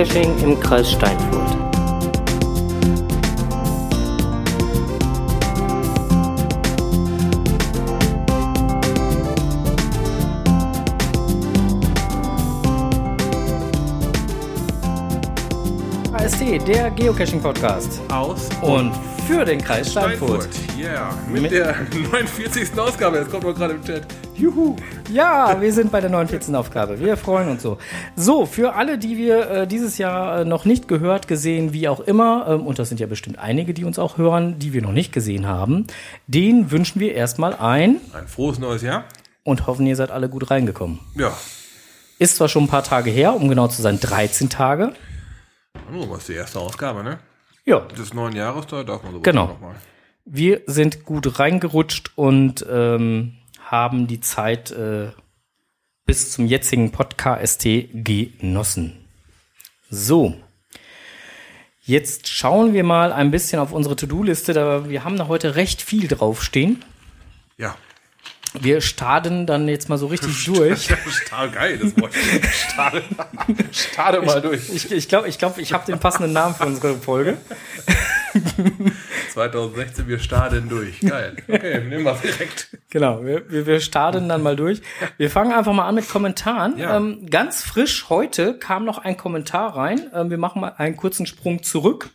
[0.00, 1.58] Geocaching im Kreis Steinfurt.
[16.14, 18.00] AST, der Geocaching-Podcast.
[18.10, 18.92] Aus Und
[19.28, 20.48] für den Kreis Steinfurt.
[20.78, 21.14] Ja, yeah.
[21.30, 21.74] mit, Mit- der
[22.10, 22.78] 49.
[22.78, 23.18] Ausgabe.
[23.18, 24.06] Jetzt kommt noch gerade im Chat.
[24.34, 24.76] Juhu.
[25.12, 26.54] Ja, wir sind bei der 49.
[26.54, 27.00] Aufgabe.
[27.00, 27.78] Wir freuen uns so.
[28.16, 32.00] So, für alle, die wir äh, dieses Jahr äh, noch nicht gehört, gesehen, wie auch
[32.00, 34.92] immer, ähm, und das sind ja bestimmt einige, die uns auch hören, die wir noch
[34.92, 35.86] nicht gesehen haben,
[36.26, 39.04] den wünschen wir erstmal ein Ein frohes neues Jahr.
[39.42, 41.00] und hoffen, ihr seid alle gut reingekommen.
[41.16, 41.32] Ja.
[42.18, 44.92] Ist zwar schon ein paar Tage her, um genau zu sein, 13 Tage.
[45.92, 47.18] Oh, was ist die erste Ausgabe, ne?
[47.64, 49.58] Ja, Des neuen Jahres, da darf man so Genau.
[50.24, 53.34] wir sind gut reingerutscht und ähm,
[53.70, 55.12] haben die Zeit äh,
[56.04, 59.04] bis zum jetzigen Podcast genossen.
[59.88, 60.34] So.
[61.82, 64.54] Jetzt schauen wir mal ein bisschen auf unsere To-Do-Liste.
[64.54, 66.84] Da wir haben da heute recht viel draufstehen.
[67.58, 67.76] Ja.
[68.58, 70.88] Wir starten dann jetzt mal so richtig durch.
[71.24, 72.12] Stahl, geil, das Wort.
[72.52, 73.04] Stahl.
[73.70, 74.68] Stade mal durch.
[74.68, 77.38] Ich, ich glaube, ich, glaub, ich habe den passenden Namen für unsere Folge.
[79.32, 81.00] 2016, wir starten durch.
[81.00, 81.36] Geil.
[81.48, 82.76] Okay, nehmen wir direkt.
[82.90, 84.82] Genau, wir, wir, wir starten dann mal durch.
[85.16, 86.78] Wir fangen einfach mal an mit Kommentaren.
[86.78, 86.96] Ja.
[86.96, 90.10] Ähm, ganz frisch heute kam noch ein Kommentar rein.
[90.14, 92.10] Ähm, wir machen mal einen kurzen Sprung zurück.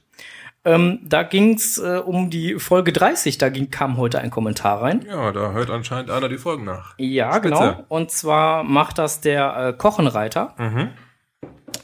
[0.65, 5.05] Ähm, da ging's äh, um die Folge 30, da ging, kam heute ein Kommentar rein.
[5.07, 6.95] Ja, da hört anscheinend einer die Folgen nach.
[6.97, 7.49] Ja, Spitze.
[7.49, 7.85] genau.
[7.87, 10.55] Und zwar macht das der äh, Kochenreiter.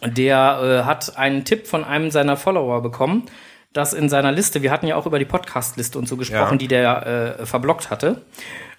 [0.03, 3.27] Der äh, hat einen Tipp von einem seiner Follower bekommen,
[3.73, 6.57] dass in seiner Liste, wir hatten ja auch über die Podcast-Liste und so gesprochen, Ja.
[6.57, 8.21] die der äh, verblockt hatte.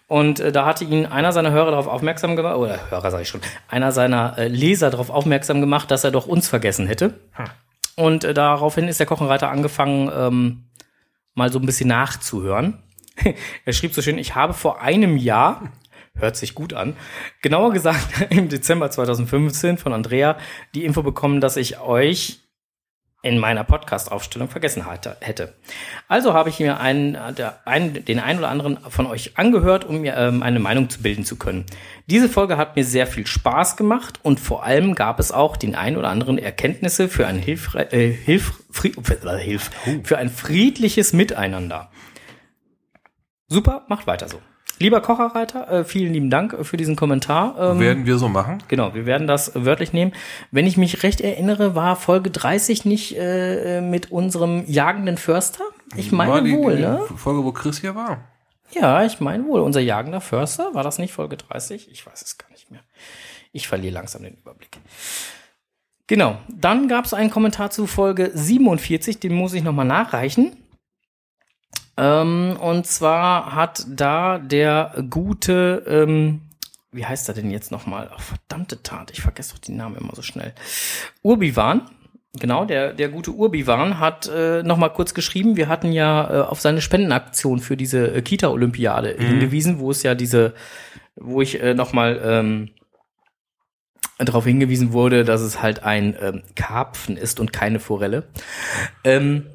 [0.07, 3.29] Und äh, da hatte ihn einer seiner Hörer darauf aufmerksam gemacht, oder Hörer sage ich
[3.29, 7.15] schon, einer seiner äh, Leser darauf aufmerksam gemacht, dass er doch uns vergessen hätte.
[7.97, 10.65] Und äh, daraufhin ist der Kochenreiter angefangen, ähm,
[11.35, 12.83] mal so ein bisschen nachzuhören.
[13.65, 15.73] er schrieb so schön, ich habe vor einem Jahr,
[16.15, 16.95] hört sich gut an,
[17.41, 20.37] genauer gesagt im Dezember 2015 von Andrea
[20.75, 22.42] die Info bekommen, dass ich euch
[23.23, 25.55] in meiner Podcast-Aufstellung vergessen hatte, hätte.
[26.09, 30.01] Also habe ich mir einen, der, einen, den einen oder anderen von euch angehört, um
[30.01, 31.65] mir ähm, eine Meinung zu bilden zu können.
[32.07, 35.77] Diese Folge hat mir sehr viel Spaß gemacht und vor allem gab es auch den
[35.77, 39.71] ein oder anderen Erkenntnisse für ein Hilf, äh, Hilf, äh, Hilf,
[40.03, 41.91] für ein friedliches Miteinander.
[43.47, 44.41] Super, macht weiter so.
[44.83, 47.55] Lieber Kocherreiter, äh, vielen lieben Dank äh, für diesen Kommentar.
[47.57, 48.59] Ähm, Werden wir so machen?
[48.67, 50.13] Genau, wir werden das wörtlich nehmen.
[50.51, 55.63] Wenn ich mich recht erinnere, war Folge 30 nicht äh, mit unserem jagenden Förster?
[55.95, 57.01] Ich meine War die, wohl, die ne?
[57.17, 58.25] Folge, wo Chris hier war?
[58.73, 59.61] Ja, ich meine wohl.
[59.61, 61.89] Unser jagender Förster, war das nicht Folge 30?
[61.93, 62.81] Ich weiß es gar nicht mehr.
[63.53, 64.79] Ich verliere langsam den Überblick.
[66.09, 70.57] Genau, dann gab es einen Kommentar zu Folge 47, den muss ich nochmal nachreichen.
[71.97, 76.43] Ähm, und zwar hat da der gute, ähm,
[76.91, 78.11] wie heißt er denn jetzt nochmal?
[78.15, 80.55] Ach, verdammte Tat, ich vergesse doch die Namen immer so schnell.
[81.23, 81.83] Urbiwan,
[82.35, 86.61] genau, der, der gute Urbiwan hat äh, nochmal kurz geschrieben, wir hatten ja äh, auf
[86.61, 90.55] seine Spendenaktion für diese äh, Kita-Olympiade hingewiesen, wo es ja diese,
[91.17, 92.71] wo ich äh, nochmal ähm,
[94.19, 98.25] darauf hingewiesen wurde, dass es halt ein ähm, Karpfen ist und keine Forelle.
[99.05, 99.47] Ähm,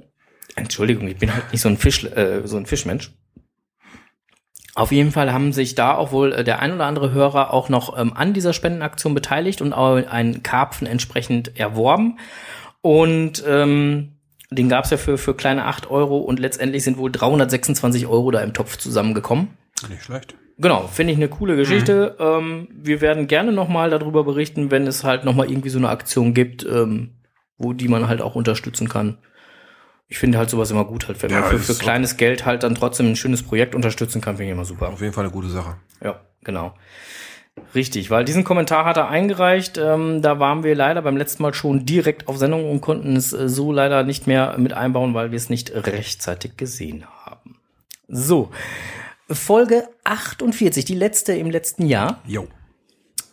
[0.57, 3.11] Entschuldigung, ich bin halt nicht so ein Fisch, äh, so ein Fischmensch.
[4.75, 7.69] Auf jeden Fall haben sich da auch wohl äh, der ein oder andere Hörer auch
[7.69, 12.19] noch ähm, an dieser Spendenaktion beteiligt und auch einen Karpfen entsprechend erworben.
[12.81, 14.17] Und ähm,
[14.49, 18.31] den gab es ja für, für kleine 8 Euro und letztendlich sind wohl 326 Euro
[18.31, 19.49] da im Topf zusammengekommen.
[19.89, 20.35] Nicht schlecht.
[20.57, 22.15] Genau, finde ich eine coole Geschichte.
[22.19, 26.33] Ähm, wir werden gerne nochmal darüber berichten, wenn es halt nochmal irgendwie so eine Aktion
[26.33, 27.15] gibt, ähm,
[27.57, 29.17] wo die man halt auch unterstützen kann.
[30.09, 31.79] Ich finde halt sowas immer gut, halt, wenn Ja, man für, für so.
[31.83, 34.89] kleines Geld halt dann trotzdem ein schönes Projekt unterstützen kann, finde ich immer super.
[34.89, 35.75] Auf jeden Fall eine gute Sache.
[36.01, 36.73] Ja, genau.
[37.75, 39.77] Richtig, weil diesen Kommentar hat er eingereicht.
[39.77, 43.33] Ähm, da waren wir leider beim letzten Mal schon direkt auf Sendung und konnten es
[43.33, 47.57] äh, so leider nicht mehr mit einbauen, weil wir es nicht rechtzeitig gesehen haben.
[48.07, 48.51] So,
[49.29, 52.21] Folge 48, die letzte im letzten Jahr.
[52.25, 52.47] Jo.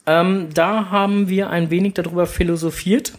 [0.06, 3.12] Ähm, da haben wir ein wenig darüber philosophiert.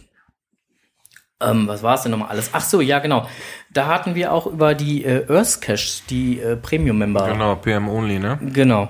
[1.40, 2.50] Ähm, was war es denn nochmal alles?
[2.52, 3.26] Ach so, ja, genau.
[3.72, 7.28] Da hatten wir auch über die äh, Earth Cache, die äh, Premium-Member.
[7.32, 8.38] Genau, PM Only, ne?
[8.54, 8.88] Genau.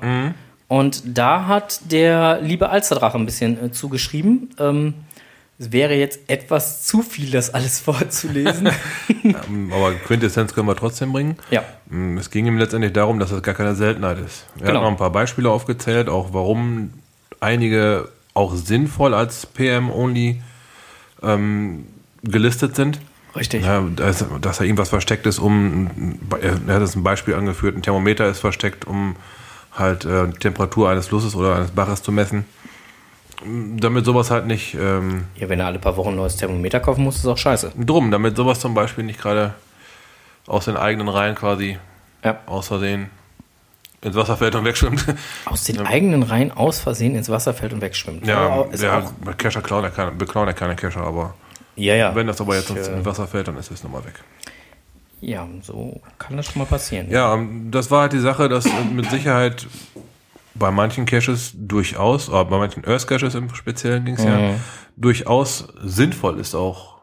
[0.68, 4.50] Und da hat der liebe Alsterdrache ein bisschen äh, zugeschrieben.
[4.60, 4.94] Ähm,
[5.58, 8.68] es wäre jetzt etwas zu viel, das alles vorzulesen.
[9.24, 11.36] Ähm, Aber Quintessenz können wir trotzdem bringen.
[11.50, 14.46] ja, Mm, Es ging ihm letztendlich darum, dass es gar keine Seltenheit ist.
[14.60, 14.74] Er Genau.
[14.74, 16.92] hat noch ein paar Beispiele aufgezählt, auch warum
[17.40, 20.40] einige auch sinnvoll als PM-Only
[21.24, 21.86] ähm,
[22.28, 23.00] gelistet sind.
[23.34, 23.64] Richtig.
[23.64, 25.90] Ja, dass, dass da irgendwas versteckt ist, um,
[26.40, 29.14] er hat das ein Beispiel angeführt, ein Thermometer ist versteckt, um
[29.76, 32.46] halt äh, die Temperatur eines Flusses oder eines Baches zu messen.
[33.44, 37.04] Damit sowas halt nicht, ähm, Ja, wenn er alle paar Wochen ein neues Thermometer kaufen
[37.04, 37.72] muss, ist auch scheiße.
[37.76, 39.52] drum, damit sowas zum Beispiel nicht gerade
[40.46, 41.76] aus den eigenen Reihen quasi
[42.24, 42.38] Ja.
[42.46, 43.10] aus Versehen
[44.00, 45.04] ins Wasser fällt und wegschwimmt.
[45.46, 48.24] Aus den eigenen Reihen aus Versehen ins Wasser fällt und wegschwimmt.
[48.26, 51.34] Ja, ist ja auch, bei Kescher klauen ja keine, beklauen ja keine Kescher, aber
[51.76, 52.14] ja, ja.
[52.14, 54.14] wenn das aber jetzt Ich, ins äh, Wasser fällt, dann ist es nochmal weg.
[55.20, 57.10] Ja, so kann das schon mal passieren.
[57.10, 59.66] Ja, ähm, das war halt die Sache, dass äh, mit Sicherheit
[60.54, 64.54] bei manchen Caches durchaus, oder bei manchen Earth Caches im Speziellen ging es ja, Mhm.
[64.96, 66.96] durchaus sinnvoll ist auch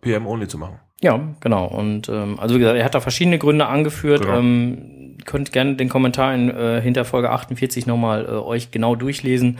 [0.00, 0.78] PM-Only zu machen.
[1.02, 1.66] Ja, genau.
[1.66, 4.22] Und ähm, also wie gesagt, er hat da verschiedene Gründe angeführt.
[4.22, 4.38] Genau.
[4.38, 9.58] Ähm, könnt gerne den Kommentar in, äh, hinter Folge 48 nochmal äh, euch genau durchlesen.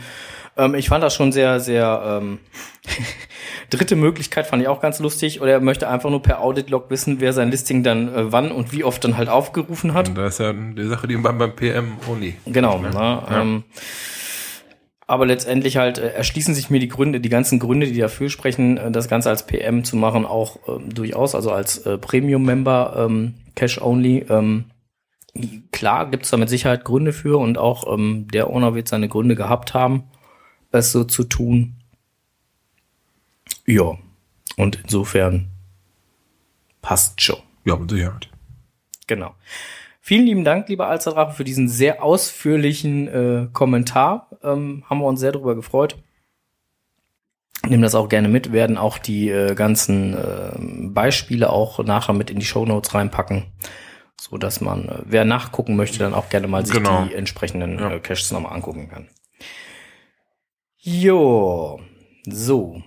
[0.57, 2.39] Ähm, ich fand das schon sehr, sehr ähm,
[3.69, 5.41] dritte Möglichkeit fand ich auch ganz lustig.
[5.41, 8.71] Oder er möchte einfach nur per Audit-Log wissen, wer sein Listing dann äh, wann und
[8.73, 10.09] wie oft dann halt aufgerufen hat.
[10.09, 12.35] Und da ist ja die Sache, die beim, beim PM-Only.
[12.45, 12.79] Genau.
[12.79, 12.89] Ne?
[12.93, 13.41] Ja.
[13.41, 13.63] Ähm,
[15.07, 18.77] aber letztendlich halt äh, erschließen sich mir die Gründe, die ganzen Gründe, die dafür sprechen,
[18.77, 23.35] äh, das Ganze als PM zu machen, auch ähm, durchaus, also als äh, Premium-Member, ähm,
[23.55, 24.25] Cash-Only.
[24.29, 24.65] Ähm,
[25.71, 29.35] klar gibt's da mit Sicherheit Gründe für und auch ähm, der Owner wird seine Gründe
[29.35, 30.03] gehabt haben,
[30.79, 31.75] es so zu tun.
[33.65, 33.97] Ja,
[34.55, 35.47] und insofern
[36.81, 37.39] passt schon.
[37.65, 38.29] Ja, mit Sicherheit.
[39.07, 39.35] Genau.
[40.01, 44.29] Vielen lieben Dank, lieber Alsterdrache, für diesen sehr ausführlichen äh, Kommentar.
[44.41, 45.97] Ähm, haben wir uns sehr darüber gefreut.
[47.67, 50.51] Nehmen das auch gerne mit, werden auch die äh, ganzen äh,
[50.87, 53.43] Beispiele auch nachher mit in die Show Notes reinpacken,
[54.21, 57.03] so dass man, äh, wer nachgucken möchte, dann auch gerne mal sich Genau.
[57.05, 57.91] die entsprechenden Ja.
[57.91, 59.09] äh, Caches nochmal angucken kann.
[60.89, 61.81] Jo,
[62.25, 62.81] so.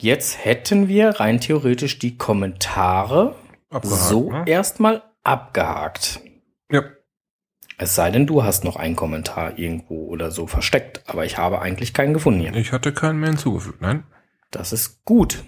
[0.00, 3.36] Jetzt hätten wir rein theoretisch die Kommentare
[3.70, 4.42] Abgehakt, so ne?
[4.46, 6.22] erstmal abgehakt.
[6.72, 6.82] Ja.
[7.78, 11.62] Es sei denn, du hast noch einen Kommentar irgendwo oder so versteckt, aber ich habe
[11.62, 12.52] eigentlich keinen gefunden hier.
[12.56, 14.02] Ich hatte keinen mehr hinzugefügt, nein?
[14.50, 15.44] Das ist gut.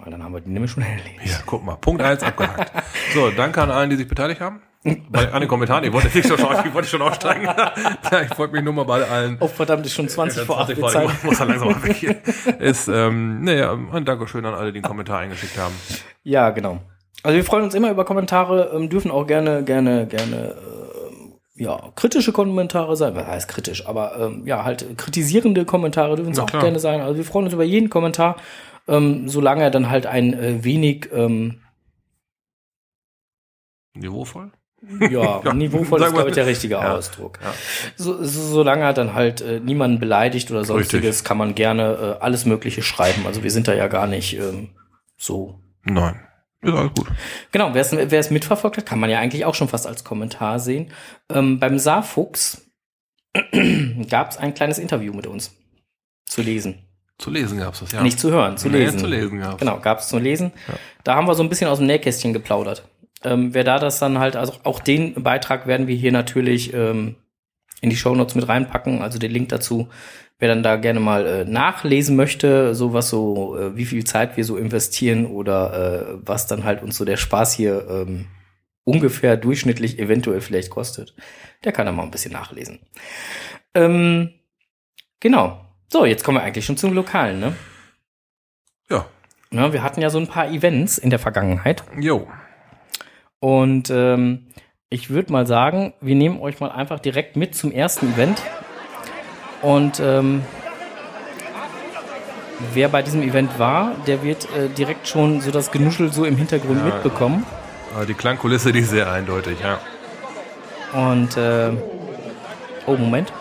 [0.00, 1.26] Weil dann haben wir die nämlich schon erledigt.
[1.26, 2.72] Ja, guck mal, Punkt eins abgehakt.
[3.14, 4.62] So, danke an allen, die sich beteiligt haben.
[5.08, 7.48] Bei, an den Kommentaren, ich wollte nicht schon, ich wollte schon aussteigen.
[8.30, 10.82] Ich wollte mich nur mal bei allen Oh verdammt, ist schon 20 vor 8 20
[10.82, 11.16] Uhr vor acht, Zeit.
[11.18, 12.16] ich muss da langsam mal weg hier.
[12.60, 15.74] Ist, ähm, naja, ein Dankeschön an alle, die einen Kommentar eingeschickt haben.
[16.22, 16.80] Ja, genau.
[17.22, 21.90] Also wir freuen uns immer über Kommentare, ähm, dürfen auch gerne, gerne, gerne, ähm, ja,
[21.96, 23.14] kritische Kommentare sein.
[23.16, 23.86] Was heißt kritisch?
[23.86, 26.62] Aber ähm, ja, halt kritisierende Kommentare dürfen es auch klar.
[26.62, 27.00] gerne sein.
[27.00, 28.36] Also wir freuen uns über jeden Kommentar,
[28.86, 31.60] ähm, solange er dann halt ein äh, wenig ähm,
[33.96, 34.50] Niveauvoll?
[35.10, 37.38] Ja, Ja, niveauvoll ist, glaube ich, der richtige Ja, Ausdruck.
[37.42, 37.52] ja.
[37.96, 41.24] So, so, solange er dann halt äh, niemanden beleidigt oder sonstiges, Richtig.
[41.24, 43.26] kann man gerne äh, alles Mögliche schreiben.
[43.26, 44.70] Also wir sind da ja gar nicht ähm,
[45.16, 45.58] so.
[45.84, 46.20] Nein.
[46.62, 47.06] Ist alles gut.
[47.52, 50.04] Genau, wer es wer es mitverfolgt hat, kann man ja eigentlich auch schon fast als
[50.04, 50.90] Kommentar sehen.
[51.32, 52.62] Ähm, beim Saarfuchs
[54.10, 55.54] gab es ein kleines Interview mit uns
[56.26, 56.82] zu lesen.
[57.18, 58.02] Zu lesen gab's das, ja.
[58.02, 58.98] Nicht zu hören, zu Nee, lesen.
[58.98, 59.58] zu lesen gab's.
[59.58, 60.52] Genau, gab es zu lesen.
[61.02, 62.86] Da haben wir so ein bisschen aus dem Nähkästchen geplaudert.
[63.26, 67.16] Ähm, wer da das dann halt, also auch den Beitrag werden wir hier natürlich ähm,
[67.80, 69.88] in die Shownotes mit reinpacken, also den Link dazu.
[70.38, 74.36] Wer dann da gerne mal äh, nachlesen möchte, so was so, äh, wie viel Zeit
[74.36, 78.26] wir so investieren oder äh, was dann halt uns so der Spaß hier ähm,
[78.84, 81.14] ungefähr durchschnittlich eventuell vielleicht kostet,
[81.64, 82.80] der kann da mal ein bisschen nachlesen.
[83.74, 84.30] Ähm,
[85.20, 85.60] genau.
[85.90, 87.56] So, jetzt kommen wir eigentlich schon zum Lokalen, ne?
[88.88, 89.06] Ja.
[89.50, 91.82] Ja, wir hatten ja so ein paar Events in der Vergangenheit.
[91.98, 92.28] Jo.
[93.40, 94.46] Und ähm,
[94.88, 98.40] ich würde mal sagen, wir nehmen euch mal einfach direkt mit zum ersten Event.
[99.62, 100.42] Und ähm,
[102.72, 106.36] wer bei diesem Event war, der wird äh, direkt schon so das Genuschel so im
[106.36, 106.84] Hintergrund Ja.
[106.94, 107.44] mitbekommen.
[107.94, 109.78] Aber die Klangkulisse, die ist sehr eindeutig, ja.
[110.92, 111.70] Und äh,
[112.86, 113.32] oh, Moment.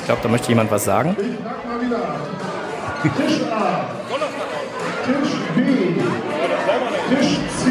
[0.00, 1.16] Ich glaube, da möchte jemand was sagen.
[3.16, 3.84] Tisch A,
[5.04, 5.58] Tisch B,
[7.10, 7.62] Tisch C.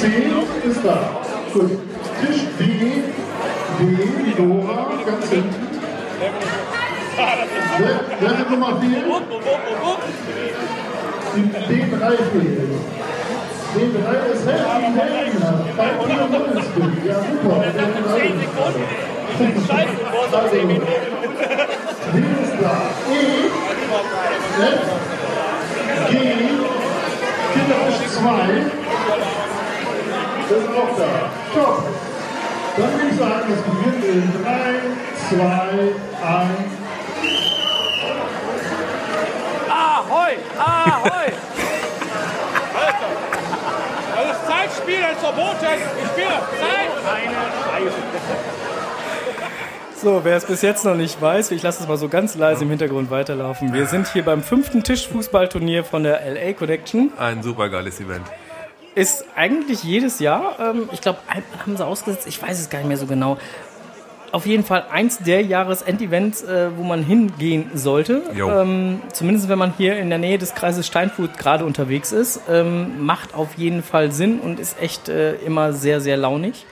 [0.00, 0.02] C
[0.68, 0.98] ist da.
[1.52, 1.72] Gut.
[2.20, 2.60] Tisch D,
[3.78, 3.82] D,
[4.36, 5.68] Dora, ganz hinten.
[7.78, 8.88] Wer, hat Nummer 4?
[11.68, 12.72] D3 fehlt.
[13.74, 15.42] D3 ist Helden, Helden.
[15.76, 16.18] Bei 4
[16.60, 16.94] ist gut.
[17.04, 17.56] Ja, super.
[19.38, 20.56] D3 ist also,
[22.12, 22.74] D ist da.
[23.10, 23.14] E,
[24.62, 25.13] F,
[26.14, 26.20] G,
[27.52, 28.22] Kinderfisch 2.
[30.48, 31.10] Das ist auch da.
[31.52, 31.76] Top.
[32.76, 34.48] Dann würde ich sagen, das beginnt in 3,
[35.30, 36.50] 2, 1.
[39.68, 40.32] Ahoi!
[40.56, 41.28] Ahoi!
[44.14, 45.66] Das ist Zeitspiel, das ist verboten.
[46.00, 46.90] Ich spiele Zeit.
[47.12, 48.02] Eine Scheiße.
[50.04, 52.64] So, wer es bis jetzt noch nicht weiß, ich lasse es mal so ganz leise
[52.64, 53.72] im Hintergrund weiterlaufen.
[53.72, 57.10] Wir sind hier beim fünften Tischfußballturnier von der LA Connection.
[57.18, 58.26] Ein super geiles Event.
[58.94, 61.20] Ist eigentlich jedes Jahr, ähm, ich glaube,
[61.58, 63.38] haben sie ausgesetzt, ich weiß es gar nicht mehr so genau.
[64.30, 68.24] Auf jeden Fall eins der Jahresendevents, äh, wo man hingehen sollte.
[68.36, 72.42] Ähm, zumindest wenn man hier in der Nähe des Kreises Steinfurt gerade unterwegs ist.
[72.50, 76.66] Ähm, macht auf jeden Fall Sinn und ist echt äh, immer sehr, sehr launig.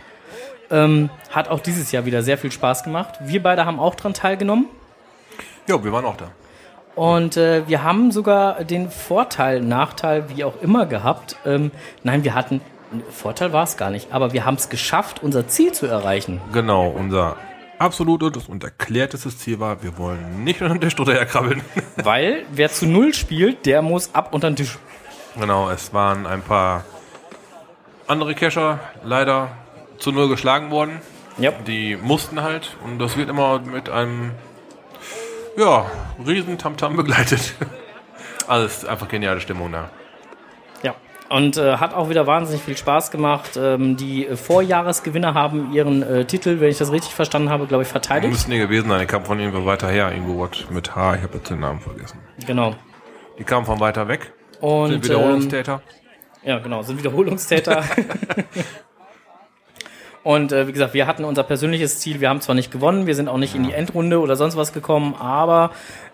[0.72, 3.14] Ähm, hat auch dieses Jahr wieder sehr viel Spaß gemacht.
[3.20, 4.66] Wir beide haben auch dran teilgenommen.
[5.68, 6.30] Jo, wir waren auch da.
[6.94, 11.36] Und äh, wir haben sogar den Vorteil, Nachteil, wie auch immer gehabt.
[11.46, 11.70] Ähm,
[12.02, 12.60] nein, wir hatten,
[13.10, 16.40] Vorteil war es gar nicht, aber wir haben es geschafft, unser Ziel zu erreichen.
[16.52, 17.36] Genau, unser
[17.78, 21.62] absolutes und erklärtestes Ziel war, wir wollen nicht unter den Tisch drunter herkrabbeln.
[21.96, 24.78] Weil wer zu Null spielt, der muss ab unter den Tisch.
[25.38, 26.84] genau, es waren ein paar
[28.06, 29.56] andere Kescher leider
[30.02, 31.00] zu null geschlagen worden.
[31.38, 31.52] Ja.
[31.66, 34.32] Die mussten halt und das wird immer mit einem
[35.56, 35.86] ja,
[36.26, 37.54] riesen Tamtam begleitet.
[38.48, 39.88] Also es ist einfach geniale Stimmung da.
[40.82, 40.96] Ja.
[41.28, 43.56] Und äh, hat auch wieder wahnsinnig viel Spaß gemacht.
[43.56, 47.88] Ähm, die Vorjahresgewinner haben ihren äh, Titel, wenn ich das richtig verstanden habe, glaube ich,
[47.88, 48.32] Die verteidigt.
[48.32, 51.22] müssten hier gewesen sein, die kamen von irgendwo weiter her, irgendwo was mit H, ich
[51.22, 52.18] habe jetzt den Namen vergessen.
[52.44, 52.74] Genau.
[53.38, 55.82] Die kamen von weiter weg, sind Und ähm, Wiederholungstäter.
[56.42, 57.84] Ja, genau, sind Wiederholungstäter.
[60.22, 62.20] Und äh, wie gesagt, wir hatten unser persönliches Ziel.
[62.20, 64.72] Wir haben zwar nicht gewonnen, wir sind auch nicht in die Endrunde oder sonst was
[64.72, 65.72] gekommen, aber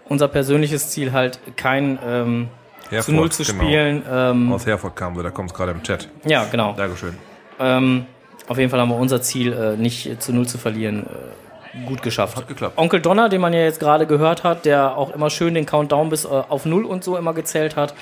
[0.09, 2.49] unser persönliches Ziel halt kein ähm,
[2.85, 3.65] zu Herford, Null zu genau.
[3.65, 4.03] spielen.
[4.11, 6.09] Ähm, Aus Herford kamen sie, da kommt es gerade im Chat.
[6.25, 6.73] ja, genau.
[6.73, 7.15] Dankeschön.
[7.61, 8.07] Ähm,
[8.47, 12.03] auf jeden Fall haben wir unser Ziel, äh, nicht zu Null zu verlieren, äh, gut
[12.03, 12.37] geschafft.
[12.37, 12.79] Hat geklappt.
[12.79, 16.09] Onkel Donner, den man ja jetzt gerade gehört hat, der auch immer schön den Countdown
[16.09, 17.95] bis äh, auf Null und so immer gezählt hat,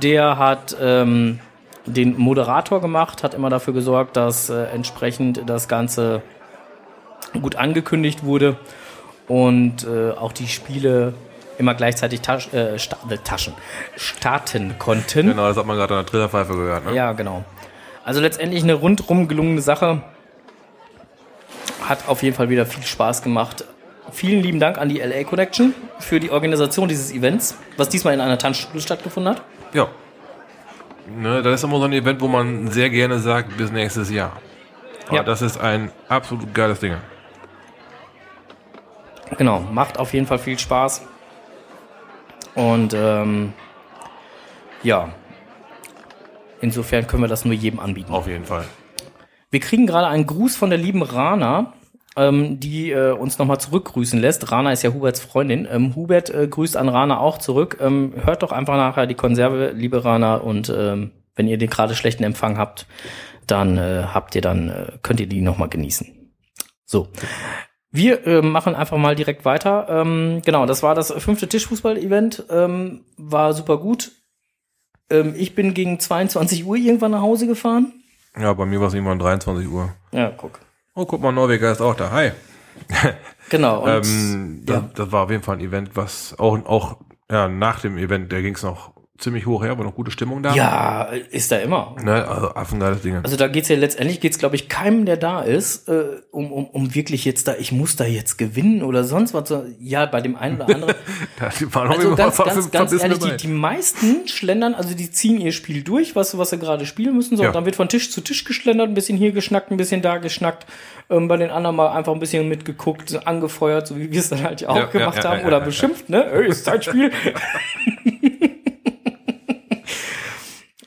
[0.00, 1.40] der hat ähm,
[1.86, 6.22] den Moderator gemacht, hat immer dafür gesorgt, dass äh, entsprechend das Ganze
[7.40, 8.56] gut angekündigt wurde
[9.28, 11.14] und äh, auch die Spiele
[11.58, 13.54] immer gleichzeitig Tasch, äh, sta äh, Taschen
[13.96, 15.28] starten konnten.
[15.28, 16.86] Genau, das hat man gerade an der Trillerpfeife gehört.
[16.86, 16.94] Ne?
[16.94, 17.44] Ja, genau.
[18.04, 20.02] Also letztendlich eine rundrum gelungene Sache.
[21.82, 23.64] Hat auf jeden Fall wieder viel Spaß gemacht.
[24.10, 28.20] Vielen lieben Dank an die LA Connection für die Organisation dieses Events, was diesmal in
[28.20, 29.42] einer Tanzschule stattgefunden hat.
[29.72, 29.88] Ja.
[31.16, 34.32] Ne, das ist immer so ein Event, wo man sehr gerne sagt, bis nächstes Jahr.
[35.08, 35.22] Aber Ja.
[35.24, 36.94] das ist ein absolut geiles Ding.
[39.38, 41.02] Genau, macht auf jeden Fall viel Spaß.
[42.54, 43.52] Und ähm,
[44.82, 45.10] ja,
[46.60, 48.12] insofern können wir das nur jedem anbieten.
[48.12, 48.64] Auf jeden Fall.
[49.50, 51.72] Wir kriegen gerade einen Gruß von der lieben Rana,
[52.16, 54.50] ähm, die äh, uns nochmal zurückgrüßen lässt.
[54.50, 55.68] Rana ist ja Huberts Freundin.
[55.70, 57.78] Ähm, Hubert äh, grüßt an Rana auch zurück.
[57.80, 60.36] Ähm, hört doch einfach nachher die Konserve, liebe Rana.
[60.36, 62.86] Und ähm, wenn ihr den gerade schlechten Empfang habt,
[63.46, 66.34] dann äh, habt ihr dann, äh, könnt ihr die nochmal genießen.
[66.84, 67.08] So.
[67.92, 69.86] Wir äh, machen einfach mal direkt weiter.
[69.88, 72.44] Ähm, genau, das war das fünfte Tischfußball-Event.
[72.48, 74.12] Ähm, war super gut.
[75.10, 77.92] Ähm, ich bin gegen 22 Uhr irgendwann nach Hause gefahren.
[78.38, 79.92] Ja, bei mir war es irgendwann 23 Uhr.
[80.12, 80.60] Ja, guck.
[80.94, 82.10] Oh, guck mal, Norweger ist auch da.
[82.10, 82.32] Hi.
[83.48, 83.82] Genau.
[83.84, 84.90] Und Ähm, das, ja.
[84.94, 86.98] das war auf jeden Fall ein Event, was auch, auch
[87.30, 90.42] ja, nach dem Event, da ging es noch ziemlich hoch her, war noch gute Stimmung
[90.42, 90.54] da.
[90.54, 91.94] Ja, ist da immer.
[92.02, 93.16] Ne, also affengeiles Ding.
[93.22, 96.66] Also da geht's ja letztendlich geht's glaube ich keinem, der da ist, äh, um, um,
[96.66, 99.52] um wirklich jetzt da, ich muss da jetzt gewinnen oder sonst was.
[99.80, 100.94] Ja, bei dem einen oder anderen.
[101.38, 105.52] Da waren Also ganz, ganz, ganz ehrlich, die, die meisten schlendern, also die ziehen ihr
[105.52, 107.36] Spiel durch, was, was sie gerade spielen müssen.
[107.36, 107.48] So, Ja.
[107.48, 110.18] und dann wird von Tisch zu Tisch geschlendert, ein bisschen hier geschnackt, ein bisschen da
[110.18, 110.66] geschnackt.
[111.08, 114.42] Ähm, bei den anderen mal einfach ein bisschen mitgeguckt, angefeuert, so wie wir es dann
[114.42, 115.44] halt auch Ja, gemacht ja, haben.
[115.46, 116.24] oder beschimpft, ne?
[116.30, 117.10] Ey, ist Zeitspiel.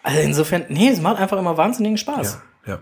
[0.04, 2.42] also insofern, nee, es macht einfach immer wahnsinnigen Spaß.
[2.66, 2.80] Ja, ja.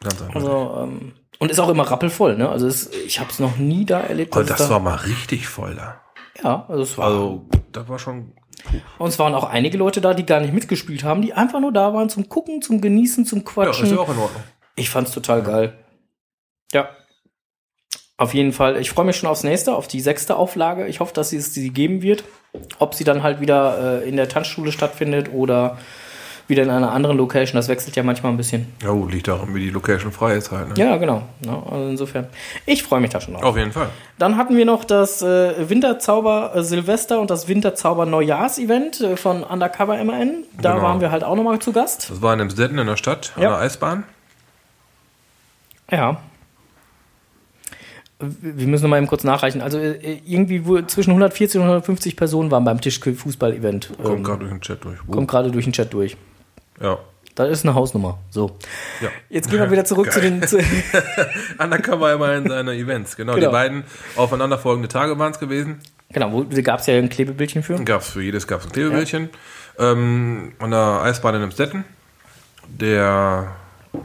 [0.00, 0.34] Ganz einfach.
[0.36, 2.48] Also, ähm, und ist auch immer rappelvoll, ne?
[2.48, 4.36] Also es, ich habe es noch nie da erlebt.
[4.36, 6.00] oh, das da, war mal richtig voll da.
[6.42, 7.06] ja, also es war.
[7.06, 8.32] Also, das war schon.
[8.98, 11.72] und es waren auch einige Leute da, die gar nicht mitgespielt haben, die einfach nur
[11.72, 13.86] da waren zum Gucken, zum Genießen, zum Ja, Quatschen.
[13.86, 14.42] ist ja auch in Ordnung.
[14.76, 15.78] ich fand's total geil.
[16.72, 16.90] Ja.
[18.18, 18.76] Auf jeden Fall.
[18.76, 20.86] Ich freue mich schon aufs nächste, auf die sechste Auflage.
[20.86, 22.22] Ich hoffe, dass sie es sie geben wird.
[22.78, 25.78] Ob sie dann halt wieder äh, in der Tanzschule stattfindet oder
[26.48, 27.56] wieder in einer anderen Location.
[27.56, 28.66] Das wechselt ja manchmal ein bisschen.
[28.82, 30.68] Ja, gut, liegt daran, wie die Location frei ist halt.
[30.68, 30.74] Ne?
[30.76, 31.22] Ja, genau.
[31.46, 32.26] Ja, also insofern.
[32.66, 33.42] Ich freue mich da schon drauf.
[33.44, 33.88] Auf jeden Fall.
[34.18, 39.42] Dann hatten wir noch das äh, Winterzauber äh, Silvester und das Winterzauber Neujahrs-Event äh, von
[39.44, 40.44] Undercover MAN.
[40.60, 40.82] Da Genau.
[40.84, 42.10] waren wir halt auch nochmal zu Gast.
[42.10, 43.48] Das war in Emstetten in der Stadt, an Ja.
[43.50, 44.04] der Eisbahn.
[45.90, 46.20] Ja.
[48.20, 49.60] Wir müssen noch mal eben kurz nachreichen.
[49.60, 53.90] Also äh, irgendwie zwischen 140 und 150 Personen waren beim Tischfußball-Event.
[54.00, 54.98] Kommt Ähm, gerade durch den Chat durch.
[55.10, 56.16] Kommt gerade durch den Chat durch.
[56.80, 56.98] Ja.
[57.34, 58.18] Das ist eine Hausnummer.
[58.30, 58.58] So.
[59.00, 59.08] ja.
[59.30, 60.46] Jetzt gehen wir wieder zurück zu den.
[60.46, 60.58] Zu,
[61.58, 63.16] Undercover immer in seine Events.
[63.16, 63.46] Genau, Genau.
[63.48, 63.84] die beiden
[64.16, 65.80] aufeinanderfolgende Tage waren es gewesen.
[66.12, 67.76] genau, wo gab es ja ein Klebebildchen für.
[67.84, 69.30] Gab's für jedes gab's ein Klebebildchen.
[69.78, 71.84] Ähm, an der Eisbahn in Emstetten.
[72.68, 73.52] Der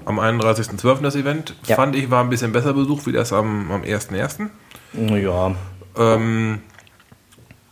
[0.06, 1.02] am 31.12.
[1.02, 1.76] das Event, Ja.
[1.76, 4.50] fand ich, war ein bisschen besser besucht wie das am, am 1.1.
[5.22, 5.54] Ja.
[5.98, 6.62] Ähm,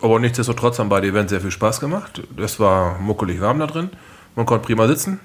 [0.02, 2.22] aber nichtsdestotrotz haben beide Events sehr viel Spaß gemacht.
[2.38, 3.90] Es war muckelig warm da drin.
[4.36, 5.20] Man konnte prima sitzen.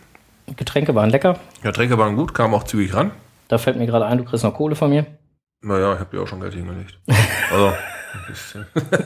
[0.57, 1.38] Getränke waren lecker.
[1.62, 3.12] Getränke waren gut, kamen auch zügig ran.
[3.49, 5.07] Da fällt mir gerade ein, du kriegst noch Kohle von mir.
[5.62, 6.99] Naja, ich habe ja auch schon Geld hingelegt.
[7.52, 7.73] Also.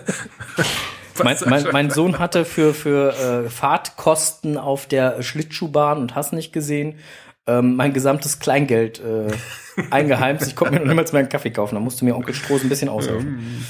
[1.23, 6.53] Mein, mein, mein Sohn hatte für, für äh, Fahrtkosten auf der Schlittschuhbahn und hast nicht
[6.53, 6.99] gesehen,
[7.47, 9.31] ähm, mein gesamtes Kleingeld äh,
[9.91, 10.47] eingeheimst.
[10.49, 11.75] Ich konnte mir noch niemals mehr einen Kaffee kaufen.
[11.75, 13.65] Da musste mir Onkel Stroß ein bisschen aushelfen.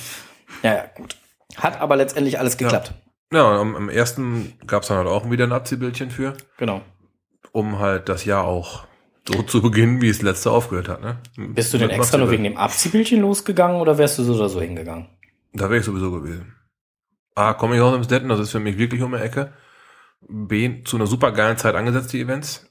[0.62, 1.16] Ja, ja, gut.
[1.56, 2.92] Hat aber letztendlich alles geklappt.
[2.94, 3.03] Ja,
[3.42, 6.82] am, am ersten gab es dann halt auch wieder ein Abziehbildchen für, Genau.
[7.52, 8.86] um halt das Jahr auch
[9.26, 11.00] so zu beginnen, wie es letzte aufgehört hat.
[11.02, 11.18] Ne?
[11.36, 14.48] Bist du denn Mit extra nur wegen dem Abziehbildchen losgegangen oder wärst du so oder
[14.48, 15.08] so hingegangen?
[15.52, 16.54] Da wäre ich sowieso gewesen.
[17.34, 19.52] A, komme ich aus dem Stetten, das ist für mich wirklich um die Ecke.
[20.28, 22.66] B, zu einer super geilen Zeit angesetzt, die Events.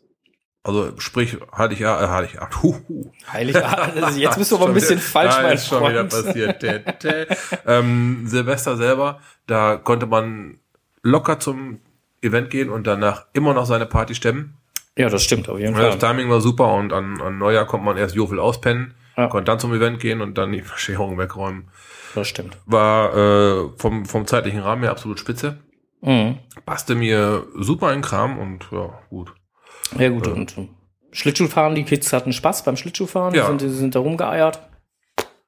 [0.66, 1.38] Also sprich,
[1.80, 2.50] ja, äh, ja.
[2.62, 3.12] Huhu.
[3.32, 6.62] Heilig, also jetzt bist du aber ein bisschen falsch, mein ist schon wieder passiert.
[6.62, 7.28] Tä, tä.
[7.68, 10.60] ähm, Silvester selber, da konnte man
[11.02, 11.80] locker zum
[12.22, 14.56] Event gehen und danach immer noch seine Party stemmen.
[14.98, 16.14] Ja, das stimmt, auf jeden Ja, das Fall.
[16.14, 19.28] Timing war super und an, an Neujahr konnte man erst Jofel auspennen, Ja.
[19.28, 21.68] konnte dann zum Event gehen und dann die Verschärung wegräumen.
[22.16, 22.58] Das stimmt.
[22.66, 25.58] War äh, vom, vom zeitlichen Rahmen her absolut spitze.
[26.02, 26.38] Mhm.
[26.66, 29.34] Passte mir super in Kram und ja, gut.
[30.00, 30.28] Ja, gut.
[30.28, 30.68] Und äh,
[31.12, 33.44] Schlittschuhfahren, die Kids hatten Spaß beim Schlittschuhfahren, Ja.
[33.44, 34.60] die, sind, die sind da rumgeeiert.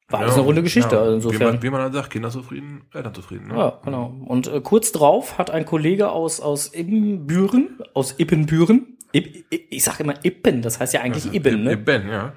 [0.09, 0.95] War alles Ja, eine runde Geschichte.
[0.95, 1.01] ja.
[1.01, 1.53] Also Wie insofern.
[1.55, 3.47] man, wie man dann sagt, Kinder zufrieden, Eltern zufrieden.
[3.47, 3.57] Ne?
[3.57, 4.13] Ja, genau.
[4.25, 10.13] Und äh, kurz drauf hat ein Kollege aus, aus Ibbenbüren, aus Ippenbüren, ich sag immer
[10.23, 11.77] Ippen, das heißt ja eigentlich Ibben, ne?
[11.77, 12.33] Ben, ja.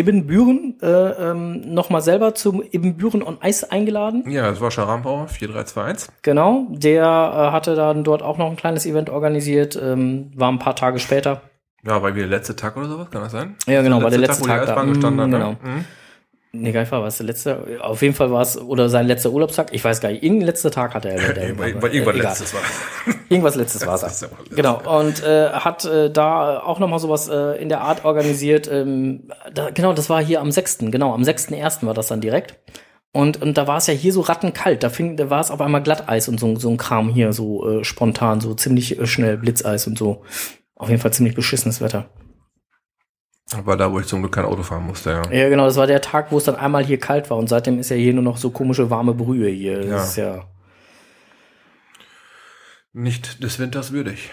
[0.00, 4.24] Ibbenbüren äh, ähm, nochmal selber zum Ibbenbüren on Eis eingeladen.
[4.30, 6.08] Ja, das war Scharampauer, 4321.
[6.22, 10.58] Genau, der äh, hatte dann dort auch noch ein kleines Event organisiert, ähm, war ein
[10.58, 11.42] paar Tage später.
[11.84, 13.56] Ja, war der letzte Tag oder sowas, kann das sein?
[13.66, 14.84] Ja, genau, war der letzte wo Tag die da.
[14.84, 15.30] Gestanden hat.
[15.30, 15.50] genau.
[15.50, 15.84] Ne?
[16.52, 17.78] Nee, gar nicht war es der letzte?
[17.80, 20.72] Auf jeden Fall war es, oder sein letzter Urlaubstag, ich weiß gar nicht, irgendein letzter
[20.72, 21.32] Tag hatte er.
[21.34, 22.16] Der, irgendwann äh, egal.
[22.16, 22.60] letztes war.
[23.28, 24.28] Irgendwas letztes war es.
[24.50, 28.68] Genau, und äh, hat äh, da auch nochmal sowas äh, in der Art organisiert.
[28.70, 31.86] Ähm, da, genau, das war hier am 6., genau, am 6.1.
[31.86, 32.58] war das dann direkt.
[33.12, 34.82] Und, und da war es ja hier so rattenkalt.
[34.82, 37.68] Da, fing, da war es auf einmal Glatteis und so, so ein Kram hier, so
[37.68, 40.22] äh, spontan, so ziemlich äh, schnell Blitzeis und so.
[40.74, 42.10] Auf jeden Fall ziemlich beschissenes Wetter.
[43.64, 45.32] War da, wo ich zum Glück kein Auto fahren musste, ja.
[45.32, 47.80] Ja, genau, das war der Tag, wo es dann einmal hier kalt war und seitdem
[47.80, 49.80] ist ja hier nur noch so komische warme Brühe hier.
[49.80, 50.02] Das Ja.
[50.04, 50.44] ist ja.
[52.92, 54.30] Nicht des Winters würdig.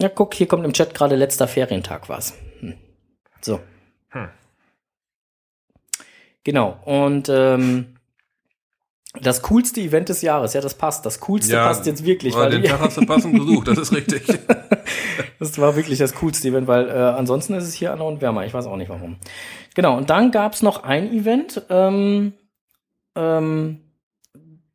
[0.00, 2.34] Ja, guck, hier kommt im Chat gerade letzter Ferientag war's.
[2.60, 2.74] Hm.
[3.40, 3.60] So.
[4.10, 4.28] Hm.
[6.44, 6.80] Genau.
[6.84, 7.96] Und ähm,
[9.20, 11.04] das coolste Event des Jahres, ja, das passt.
[11.04, 13.92] Das coolste passt jetzt wirklich, weil weil den Tag hast du passend gesucht, das ist
[13.92, 14.24] richtig.
[15.38, 18.46] das war wirklich das coolste Event, weil äh, ansonsten ist es hier andauernd wärmer.
[18.46, 19.16] Ich weiß auch nicht warum.
[19.74, 19.96] Genau.
[19.96, 21.62] Und dann gab's noch ein Event.
[21.68, 22.32] Ähm,
[23.14, 23.80] ähm,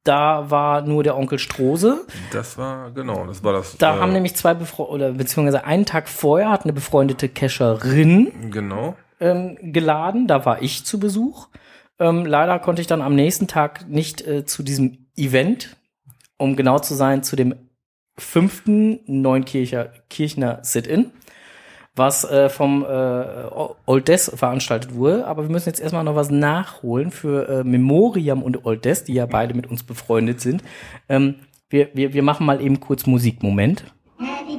[0.04, 2.06] da war nur der Onkel Strose.
[2.32, 3.76] Das war, genau, das war das.
[3.78, 8.52] Da äh, haben nämlich zwei Befre oder beziehungsweise einen Tag vorher hat eine befreundete Cacherin
[8.52, 8.96] Genau.
[9.20, 10.28] ähm, geladen.
[10.28, 11.48] Da war ich zu Besuch.
[12.00, 15.78] Ähm, leider konnte ich dann am nächsten Tag nicht äh, zu diesem Event,
[16.38, 17.56] um genau zu sein, zu dem
[18.18, 21.12] fünften Neunkircher Kirchner Sit-In,
[21.96, 22.88] was äh, vom äh,
[23.86, 25.26] Old Death veranstaltet wurde.
[25.26, 29.14] Aber wir müssen jetzt erstmal noch was nachholen für äh, Memoriam und Old Death, die
[29.14, 30.64] ja beide mit uns befreundet sind.
[31.10, 31.36] Ähm,
[31.70, 33.44] wir, wir, wir machen mal eben kurz Musik.
[33.44, 33.84] Moment.
[34.20, 34.58] Happy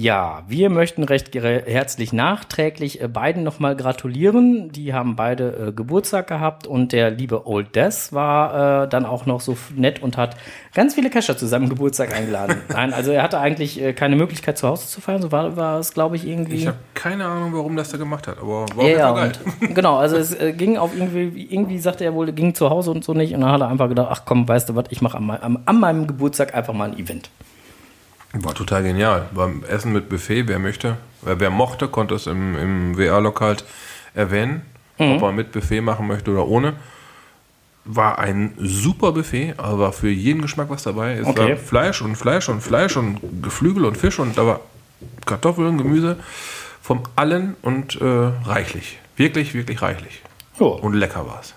[0.00, 4.70] Ja, wir möchten recht herzlich nachträglich äh, beiden nochmal gratulieren.
[4.70, 9.26] Die haben beide äh, Geburtstag gehabt und der liebe Old Death war äh, dann auch
[9.26, 10.36] noch so nett und hat
[10.72, 12.58] ganz viele Kescher zu seinem Geburtstag eingeladen.
[12.68, 15.80] Nein, also er hatte eigentlich äh, keine Möglichkeit zu Hause zu feiern, so war, war
[15.80, 16.54] es, glaube ich, irgendwie.
[16.54, 19.32] Ich habe keine Ahnung, warum das der gemacht hat, aber war ja, geil.
[19.62, 22.92] und, genau, also es äh, ging auf irgendwie, irgendwie sagte er wohl, ging zu Hause
[22.92, 25.02] und so nicht und dann hat er einfach gedacht, ach komm, weißt du was, ich
[25.02, 27.30] mache an, am- an meinem Geburtstag einfach mal ein Event.
[28.32, 29.28] War total genial.
[29.34, 33.64] Beim Essen mit Buffet, wer möchte, Wer, wer mochte, konnte es im, im WA-Log halt
[34.14, 34.62] erwähnen,
[34.98, 35.12] Mhm.
[35.12, 36.74] ob man mit Buffet machen möchte oder ohne.
[37.84, 41.14] War ein super Buffet, aber war für jeden Geschmack was dabei.
[41.14, 41.50] Es Okay.
[41.50, 44.60] war Fleisch und Fleisch und Fleisch und Geflügel und Fisch und da war
[45.24, 46.16] Kartoffeln, Gemüse
[46.82, 48.04] vom allen und äh,
[48.44, 48.98] reichlich.
[49.16, 50.22] Wirklich, wirklich reichlich.
[50.60, 51.54] Ja, Und lecker war es.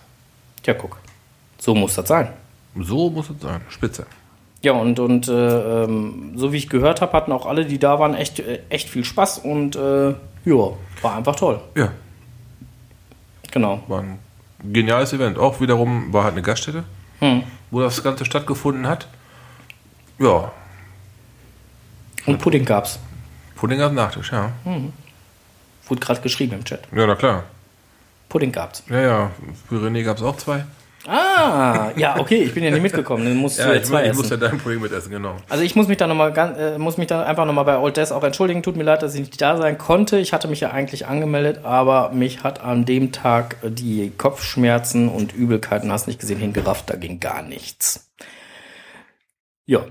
[0.65, 0.97] ja, guck.
[1.59, 2.29] So muss das sein.
[2.79, 3.61] So muss es sein.
[3.69, 4.05] Spitze.
[4.63, 7.97] Ja, und, und äh, ähm, so wie ich gehört habe, hatten auch alle, die da
[7.99, 10.09] waren, echt, äh, echt viel Spaß und äh,
[10.45, 10.69] ja,
[11.01, 11.59] war einfach toll.
[11.75, 11.91] Ja,
[13.51, 13.83] Genau.
[13.87, 14.19] war ein
[14.63, 15.37] geniales Event.
[15.37, 16.83] Auch wiederum war halt eine Gaststätte,
[17.19, 17.43] Hm.
[17.71, 19.07] wo das Ganze stattgefunden hat.
[20.19, 20.51] Ja,
[22.27, 22.99] Und Pudding gab's.
[23.55, 24.51] Pudding als Nachtisch, ja.
[25.87, 26.81] Wurde gerade geschrieben im Chat.
[26.95, 27.43] Ja, na klar.
[28.29, 28.83] Pudding gab's.
[28.89, 29.31] Ja, ja.
[29.67, 30.65] Für René gab es auch zwei.
[31.07, 33.25] Ah, ja, okay, ich bin ja nicht mitgekommen.
[33.25, 34.21] Dann musst du ja, ich, zwei ich essen.
[34.21, 35.35] muss ja dein Pudding mitessen, genau.
[35.49, 37.63] Also ich muss mich da noch mal ganz, äh, muss mich dann einfach noch mal
[37.63, 38.61] bei Old Death auch entschuldigen.
[38.61, 40.19] Tut mir leid, dass ich nicht da sein konnte.
[40.19, 45.09] Ich hatte mich ja eigentlich angemeldet, aber mich hat an dem Tag äh, die Kopfschmerzen
[45.09, 46.89] und Übelkeiten, hast nicht gesehen, hingerafft.
[46.89, 48.11] Da ging gar nichts.
[49.65, 49.85] Ja.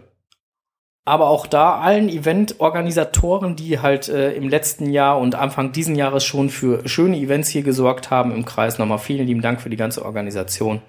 [1.04, 6.24] Aber auch da allen Eventorganisatoren, die halt äh, im letzten Jahr und Anfang diesen Jahres
[6.24, 9.76] schon für schöne Events hier gesorgt haben im Kreis, nochmal vielen lieben Dank für die
[9.76, 10.82] ganze Organisation.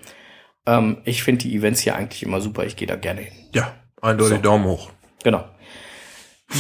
[0.65, 2.65] Ähm, ich finde die Events hier eigentlich immer super.
[2.65, 3.33] Ich gehe da gerne hin.
[3.53, 4.41] Ja, eindeutig So.
[4.41, 4.91] Daumen hoch.
[5.23, 5.43] Genau.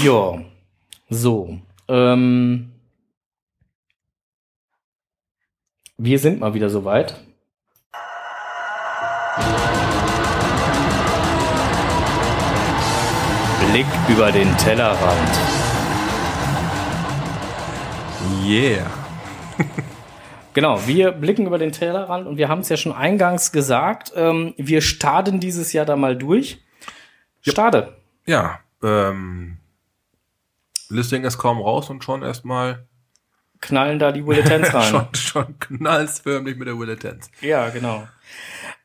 [0.03, 0.41] Ja,
[1.09, 1.59] so.
[1.87, 2.71] Ähm,
[5.97, 7.21] wir sind mal wieder soweit.
[13.71, 15.31] Blick über den Tellerrand.
[18.45, 18.85] Yeah.
[20.53, 24.53] Genau, wir blicken über den Tellerrand und wir haben es ja schon eingangs gesagt, ähm,
[24.57, 26.61] wir starten dieses Jahr da mal durch.
[27.39, 27.95] Stade.
[28.25, 29.59] Ja, ähm,
[30.89, 32.85] Listing ist kaum raus und schon erstmal
[33.61, 34.83] Knallen da die Bulletins rein.
[34.83, 37.31] schon, schon knallst förmlich mit der Bulletins.
[37.39, 38.05] Ja, genau.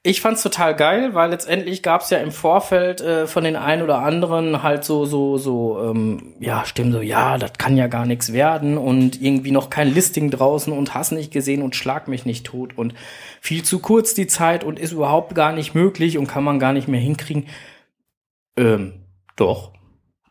[0.07, 3.99] Ich fand's total geil, weil letztendlich gab's ja im Vorfeld äh, von den einen oder
[3.99, 8.33] anderen halt so, so, so, ähm, ja, Stimmen so, ja, das kann ja gar nichts
[8.33, 12.47] werden und irgendwie noch kein Listing draußen und hast nicht gesehen und schlag mich nicht
[12.47, 12.95] tot und
[13.41, 16.73] viel zu kurz die Zeit und ist überhaupt gar nicht möglich und kann man gar
[16.73, 17.49] nicht mehr hinkriegen.
[18.57, 19.73] Ähm, doch,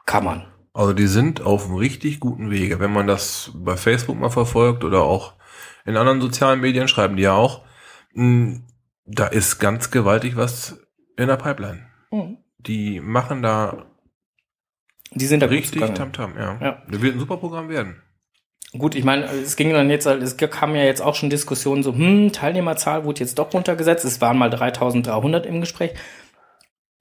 [0.06, 0.46] kann man.
[0.74, 2.80] Also die sind auf einem richtig guten Wege.
[2.80, 5.34] Wenn man das bei Facebook mal verfolgt oder auch
[5.84, 7.66] in anderen sozialen Medien schreiben die ja auch,
[9.06, 10.80] da ist ganz gewaltig was
[11.18, 11.88] in der Pipeline.
[12.58, 13.86] Die machen da
[15.12, 15.82] Die sind da richtig.
[15.94, 16.58] Tamtam, ja.
[16.62, 16.84] Ja.
[16.90, 18.02] Das wird ein super Programm werden.
[18.78, 21.94] Gut, ich meine, es ging dann jetzt, es kam ja jetzt auch schon Diskussionen so,
[21.94, 24.04] hm, Teilnehmerzahl wurde jetzt doch runtergesetzt.
[24.04, 25.92] Es waren mal 3300 im Gespräch.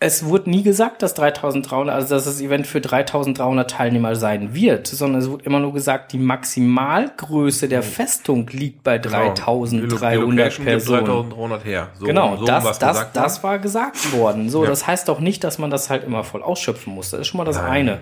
[0.05, 4.87] Es wurde nie gesagt, dass 3300, also dass das Event für 3300 Teilnehmer sein wird,
[4.87, 9.33] sondern es wurde immer nur gesagt, die Maximalgröße der Festung liegt bei Genau.
[9.33, 11.07] Die 3300 Location gibt Personen.
[11.07, 11.89] 3300 her.
[11.99, 14.51] So, Genau, so das, was das, das war gesagt worden.
[14.51, 14.69] So, Ja.
[14.69, 17.09] das heißt doch nicht, dass man das halt immer voll ausschöpfen muss.
[17.09, 17.71] Das ist schon mal das Nein.
[17.71, 17.99] eine.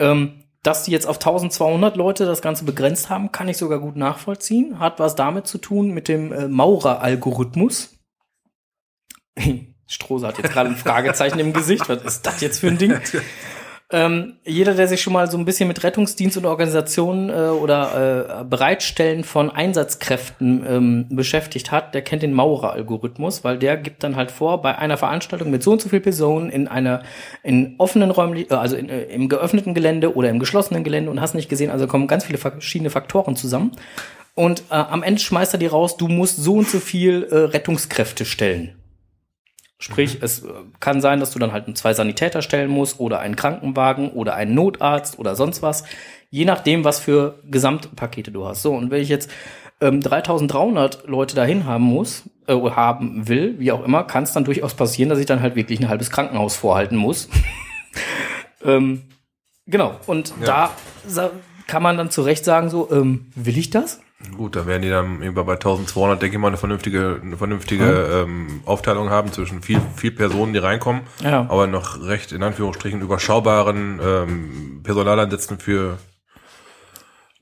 [0.00, 3.96] Ähm, dass die jetzt auf 1200 Leute das Ganze begrenzt haben, kann ich sogar gut
[3.96, 4.78] nachvollziehen.
[4.78, 7.98] Hat was damit zu tun mit dem äh, Maurer-Algorithmus.
[9.86, 11.88] Strohse hat jetzt gerade ein Fragezeichen im Gesicht.
[11.88, 12.98] Was ist das jetzt für ein Ding?
[13.90, 18.40] Ähm, jeder, der sich schon mal so ein bisschen mit Rettungsdienst und Organisationen äh, oder
[18.40, 24.16] äh, Bereitstellen von Einsatzkräften ähm, beschäftigt hat, der kennt den Maurer-Algorithmus, weil der gibt dann
[24.16, 27.02] halt vor, bei einer Veranstaltung mit so und so viel Personen in einer
[27.42, 31.20] in offenen Räumen, äh, also in, äh, im geöffneten Gelände oder im geschlossenen Gelände und
[31.20, 33.72] hast nicht gesehen, also kommen ganz viele verschiedene Faktoren zusammen.
[34.34, 37.36] Und äh, am Ende schmeißt er die raus, du musst so und so viel äh,
[37.36, 38.74] Rettungskräfte stellen.
[39.84, 40.48] Sprich, es äh,
[40.80, 44.54] kann sein, dass du dann halt zwei Sanitäter stellen musst oder einen Krankenwagen oder einen
[44.54, 45.84] Notarzt oder sonst was.
[46.30, 48.62] Je nachdem, was für Gesamtpakete du hast.
[48.62, 49.30] So, und wenn ich jetzt
[49.82, 54.32] ähm, 3300 Leute dahin haben muss, äh, oder haben will, wie auch immer, kann es
[54.32, 57.28] dann durchaus passieren, dass ich dann halt wirklich ein halbes Krankenhaus vorhalten muss.
[58.64, 59.02] ähm,
[59.66, 60.70] genau, und da
[61.06, 61.30] sa-
[61.66, 64.00] kann man dann zu Recht sagen, so, ähm, will ich das?
[64.36, 68.24] Gut, da werden die dann irgendwann bei 1200, denke ich mal, eine vernünftige, eine vernünftige
[68.24, 71.46] ähm, Aufteilung haben zwischen viel, viel Personen, die reinkommen, Ja.
[71.48, 75.98] aber noch recht in Anführungsstrichen überschaubaren ähm, Personaleinsätzen für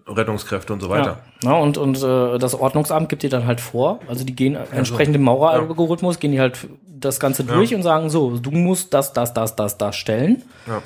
[0.07, 1.21] Rettungskräfte und so weiter.
[1.43, 4.57] Ja, ja, und, und äh, das Ordnungsamt gibt dir dann halt vor, also die gehen
[4.73, 9.13] entsprechend dem Maurer-Algorithmus, gehen die halt das Ganze durch und sagen so, du musst das,
[9.13, 10.43] das, das, das, das stellen.
[10.67, 10.83] Ja.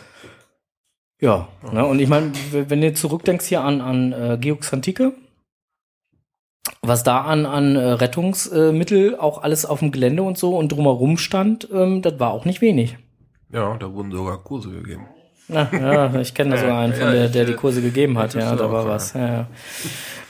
[1.19, 5.15] Ja, ne, und ich meine, wenn du zurückdenkst hier an, an äh, Georgs Antike,
[6.83, 11.19] was da an, an äh, Rettungsmittel auch alles auf dem Gelände und so und drumherum
[11.19, 12.97] stand, ähm, das war auch nicht wenig.
[13.53, 15.07] Ja, da wurden sogar Kurse gegeben.
[15.49, 17.83] Na, ja, ich kenne da sogar einen, von Ja, der, ich, der die äh, Kurse
[17.83, 18.35] gegeben hat.
[18.35, 19.13] Ja, da war was.
[19.15, 19.47] Ja, ja.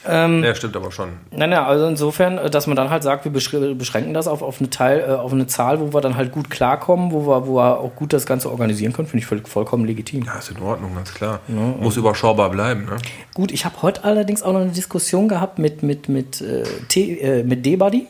[0.09, 1.11] Ähm, Ja, stimmt aber schon.
[1.31, 4.43] Nein, nein, also insofern, äh, dass man dann halt sagt, wir beschr- beschränken das auf,
[4.43, 7.47] auf eine Teil, äh, auf eine Zahl, wo wir dann halt gut klarkommen, wo wir,
[7.47, 10.25] wo wir auch gut das Ganze organisieren können, finde ich voll, vollkommen legitim.
[10.25, 11.41] Ja, ist in Ordnung, ganz klar.
[11.49, 12.97] Muss überschaubar bleiben, ne?
[13.35, 17.15] Gut, ich habe heute allerdings auch noch eine Diskussion gehabt mit, mit, mit, äh, T,
[17.21, 18.07] äh, mit D-Buddy.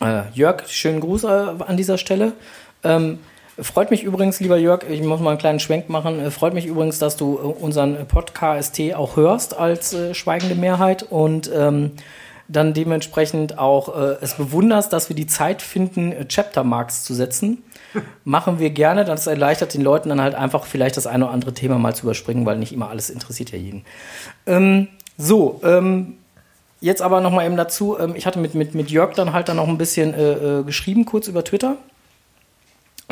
[0.00, 2.32] Äh, Jörg, schönen Gruß äh, an dieser Stelle.
[2.84, 3.18] Ähm,
[3.62, 6.20] freut mich übrigens, lieber Jörg, ich muss mal einen kleinen Schwenk machen.
[6.20, 11.02] Äh, freut mich übrigens, dass du äh, unseren Podcast auch hörst als äh, schweigende Mehrheit
[11.02, 11.92] und ähm,
[12.48, 17.62] dann dementsprechend auch äh, es bewunderst, dass wir die Zeit finden, äh, Chapter-Marks zu setzen.
[18.24, 21.52] Machen wir gerne, das erleichtert den Leuten dann halt einfach vielleicht das eine oder andere
[21.52, 23.84] Thema mal zu überspringen, weil nicht immer alles interessiert ja jeden.
[24.46, 26.14] Ähm, so, ähm,
[26.80, 29.48] jetzt aber noch mal eben dazu, ähm, ich hatte mit, mit, mit Jörg dann halt
[29.48, 31.76] dann noch ein bisschen äh, äh, geschrieben, kurz über Twitter.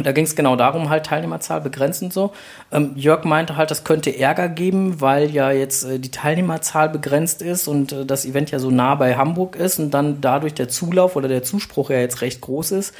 [0.00, 2.32] Und da ging es genau darum, halt Teilnehmerzahl begrenzt und so.
[2.72, 7.42] Ähm, Jörg meinte halt, das könnte Ärger geben, weil ja jetzt äh, die Teilnehmerzahl begrenzt
[7.42, 10.70] ist und äh, das Event ja so nah bei Hamburg ist und dann dadurch der
[10.70, 12.94] Zulauf oder der Zuspruch ja jetzt recht groß ist.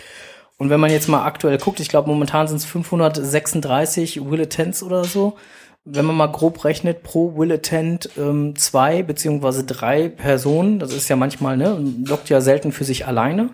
[0.59, 4.83] Und wenn man jetzt mal aktuell guckt, ich glaube momentan sind es 536 Will Attends
[4.83, 5.39] oder so.
[5.87, 11.09] Wenn man mal grob rechnet, pro Will Attend ähm, zwei beziehungsweise drei Personen, das ist
[11.09, 13.49] ja manchmal, ne, lockt ja selten für sich alleine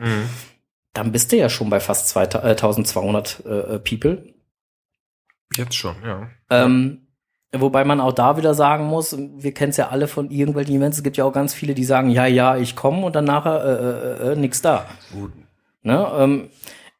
[0.96, 4.34] dann bist du ja schon bei fast 2000, äh, 1200 äh, äh, People.
[5.54, 6.28] Jetzt schon, ja.
[6.50, 7.06] Ähm,
[7.52, 10.98] wobei man auch da wieder sagen muss, wir kennen es ja alle von irgendwelchen Events,
[10.98, 13.64] es gibt ja auch ganz viele, die sagen, ja, ja, ich komme und dann nachher
[13.64, 14.86] äh, äh, äh, nix da.
[15.12, 15.32] Gut.
[15.82, 16.06] Ne?
[16.18, 16.50] Ähm,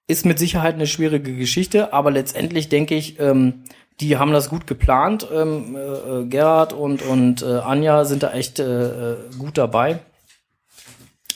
[0.06, 3.64] ist mit Sicherheit eine schwierige Geschichte, aber letztendlich denke ich, ähm,
[4.00, 5.26] die haben das gut geplant.
[5.32, 10.00] Ähm, äh, äh, Gerhard und, und äh, Anja sind da echt äh, äh, gut dabei.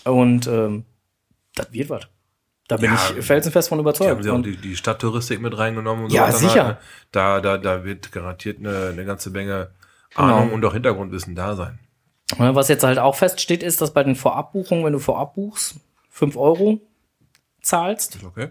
[0.05, 0.85] Und ähm,
[1.55, 2.10] das wird was.
[2.71, 4.11] Da bin Ja, ich felsenfest von Die überzeugt.
[4.11, 6.37] haben sie auch die, die Stadttouristik mit reingenommen und Ja, weiter.
[6.39, 6.79] sicher.
[7.13, 9.71] Da, da, da wird garantiert eine, eine ganze Menge
[10.17, 10.39] Genau.
[10.39, 11.79] Ahnung und auch Hintergrundwissen da sein.
[12.39, 15.77] Ja, Was jetzt halt auch feststeht, ist, dass bei den Vorabbuchungen, wenn du vorab buchst,
[16.11, 16.81] 5 Euro
[17.63, 18.19] zahlst.
[18.27, 18.49] Okay.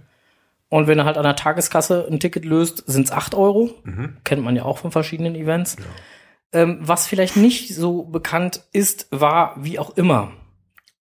[0.69, 3.71] Und wenn du halt an der Tageskasse ein Ticket löst, sind es 8 Euro.
[4.23, 5.77] Kennt man ja auch von verschiedenen Events.
[6.53, 10.31] Ähm, was vielleicht nicht so bekannt ist, war, wie auch immer,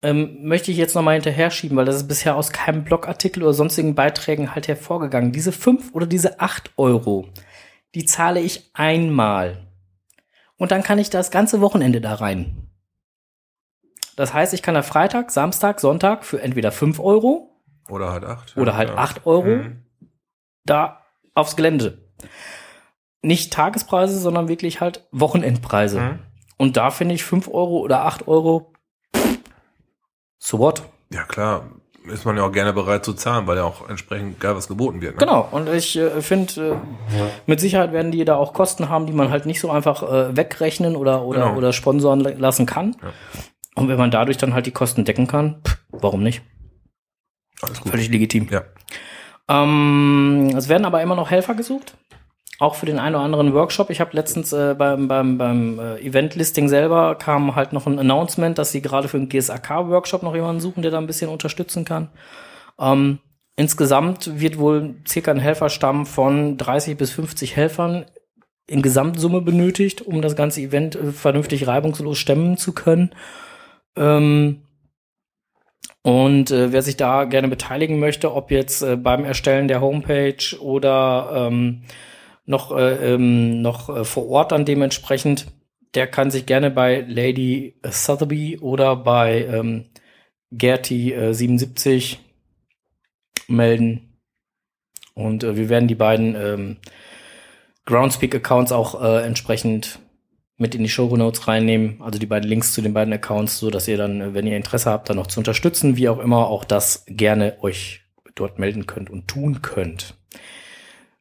[0.02, 3.52] ähm, möchte ich jetzt nochmal hinterher schieben, weil das ist bisher aus keinem Blogartikel oder
[3.54, 5.32] sonstigen Beiträgen halt hervorgegangen.
[5.32, 7.28] Diese 5 oder diese 8 Euro,
[7.94, 9.66] die zahle ich einmal.
[10.58, 12.68] Und dann kann ich das ganze Wochenende da rein.
[14.16, 18.56] Das heißt, ich kann da Freitag, Samstag, Sonntag für entweder 5 Euro Oder halt acht.
[18.56, 18.90] oder ja, halt.
[18.90, 19.82] 8 Euro Mhm.
[20.64, 21.02] da
[21.34, 21.98] aufs Gelände.
[23.22, 26.00] Nicht Tagespreise, sondern wirklich halt Wochenendpreise.
[26.00, 26.18] Mhm.
[26.56, 28.72] Und da finde ich 5 Euro oder 8 Euro,
[30.38, 30.82] so what?
[31.10, 31.66] Ja, klar.
[32.12, 35.00] Ist man ja auch gerne bereit zu zahlen, weil ja auch entsprechend geil was geboten
[35.00, 35.14] wird.
[35.14, 35.18] Ne?
[35.18, 36.78] Genau, und ich äh, finde,
[37.10, 40.04] äh, mit Sicherheit werden die da auch Kosten haben, die man halt nicht so einfach
[40.04, 41.56] äh, wegrechnen oder, oder, Genau.
[41.56, 42.96] oder sponsoren la- lassen kann.
[43.02, 43.08] Ja.
[43.74, 46.42] Und wenn man dadurch dann halt die Kosten decken kann, pff, warum nicht?
[47.60, 47.90] Alles gut.
[47.90, 48.46] Völlig legitim.
[48.52, 48.62] Ja.
[49.48, 51.96] Ähm, es werden aber immer noch Helfer gesucht.
[52.58, 53.90] Auch für den einen oder anderen Workshop.
[53.90, 58.56] Ich habe letztens äh, beim, beim, beim äh, Event-Listing selber kam halt noch ein Announcement,
[58.56, 62.08] dass sie gerade für den GSAK-Workshop noch jemanden suchen, der da ein bisschen unterstützen kann.
[62.78, 63.18] Ähm,
[63.56, 68.06] insgesamt wird wohl circa ein Helferstamm von 30 bis 50 Helfern
[68.66, 73.14] in Gesamtsumme benötigt, um das ganze Event äh, vernünftig reibungslos stemmen zu können.
[73.96, 74.62] Ähm,
[76.02, 80.58] und äh, wer sich da gerne beteiligen möchte, ob jetzt äh, beim Erstellen der Homepage
[80.60, 81.82] oder ähm,
[82.46, 85.46] noch, äh, ähm, noch äh, vor Ort dann dementsprechend,
[85.94, 89.86] der kann sich gerne bei Lady Sotheby oder bei ähm,
[90.52, 92.20] Gerti äh, 77
[93.48, 94.18] melden.
[95.14, 96.76] Und äh, wir werden die beiden ähm,
[97.86, 99.98] Groundspeak-Accounts auch äh, entsprechend
[100.58, 103.70] mit in die Show Notes reinnehmen, also die beiden Links zu den beiden Accounts, so
[103.70, 106.48] dass ihr dann, äh, wenn ihr Interesse habt, dann noch zu unterstützen, wie auch immer,
[106.48, 108.02] auch das gerne euch
[108.34, 110.14] dort melden könnt und tun könnt.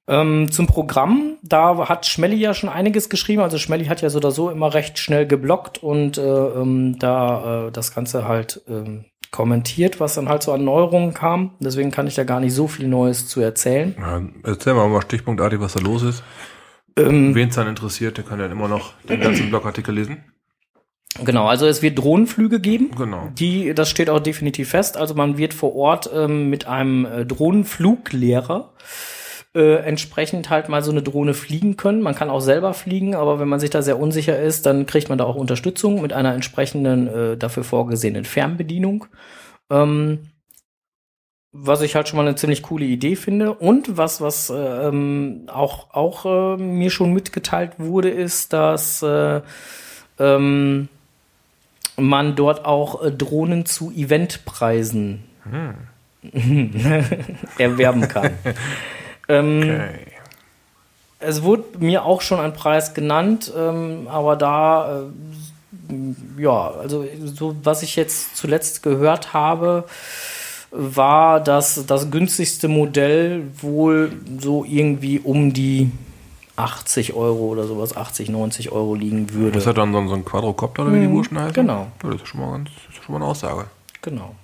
[0.07, 4.19] Ähm, zum Programm, da hat Schmelly ja schon einiges geschrieben, also Schmelly hat ja so
[4.19, 9.05] oder so immer recht schnell geblockt und äh, ähm, da äh, das Ganze halt ähm,
[9.31, 11.55] kommentiert, was dann halt so an Neuerungen kam.
[11.59, 13.95] Deswegen kann ich da gar nicht so viel Neues zu erzählen.
[13.99, 16.23] Ja, erzähl mal mal stichpunktartig, was da los ist.
[16.97, 20.23] Ähm, Wen es dann interessiert, der kann ja immer noch den ganzen Blogartikel lesen.
[21.23, 22.91] Genau, also es wird Drohnenflüge geben.
[22.97, 23.29] Genau.
[23.33, 24.97] Die, das steht auch definitiv fest.
[24.97, 28.73] Also man wird vor Ort ähm, mit einem äh, Drohnenfluglehrer
[29.55, 32.01] äh, entsprechend halt mal so eine Drohne fliegen können.
[32.01, 35.07] Man kann auch selber fliegen, aber wenn man sich da sehr unsicher ist, dann kriegt
[35.09, 39.05] man da auch Unterstützung mit einer entsprechenden äh, dafür vorgesehenen Fernbedienung.
[39.69, 40.27] Ähm,
[41.57, 43.53] was ich halt schon mal eine ziemlich coole Idee finde.
[43.53, 49.39] Und was, was ähm, auch, auch äh, mir schon mitgeteilt wurde, ist, dass äh,
[50.19, 50.89] ähm,
[51.95, 55.23] man dort auch äh, Drohnen zu Eventpreisen
[57.57, 58.31] erwerben kann.
[59.27, 59.89] ähm, Okay.
[61.19, 65.03] es wurde mir auch schon ein Preis genannt, ähm, aber da,
[65.89, 69.85] äh, ja, also so was ich jetzt zuletzt gehört habe,
[70.71, 75.91] war, dass das günstigste Modell wohl so irgendwie um die
[76.57, 79.57] 80 Euro oder sowas, 80, 90 Euro liegen würde.
[79.57, 81.53] Ist das dann so ein Quadrocopter, oder wie die Burschen heißen?
[81.53, 81.87] genau.
[82.03, 83.65] Ja, das ist schon mal, ganz, das ist schon mal eine Aussage.
[84.01, 84.35] Genau.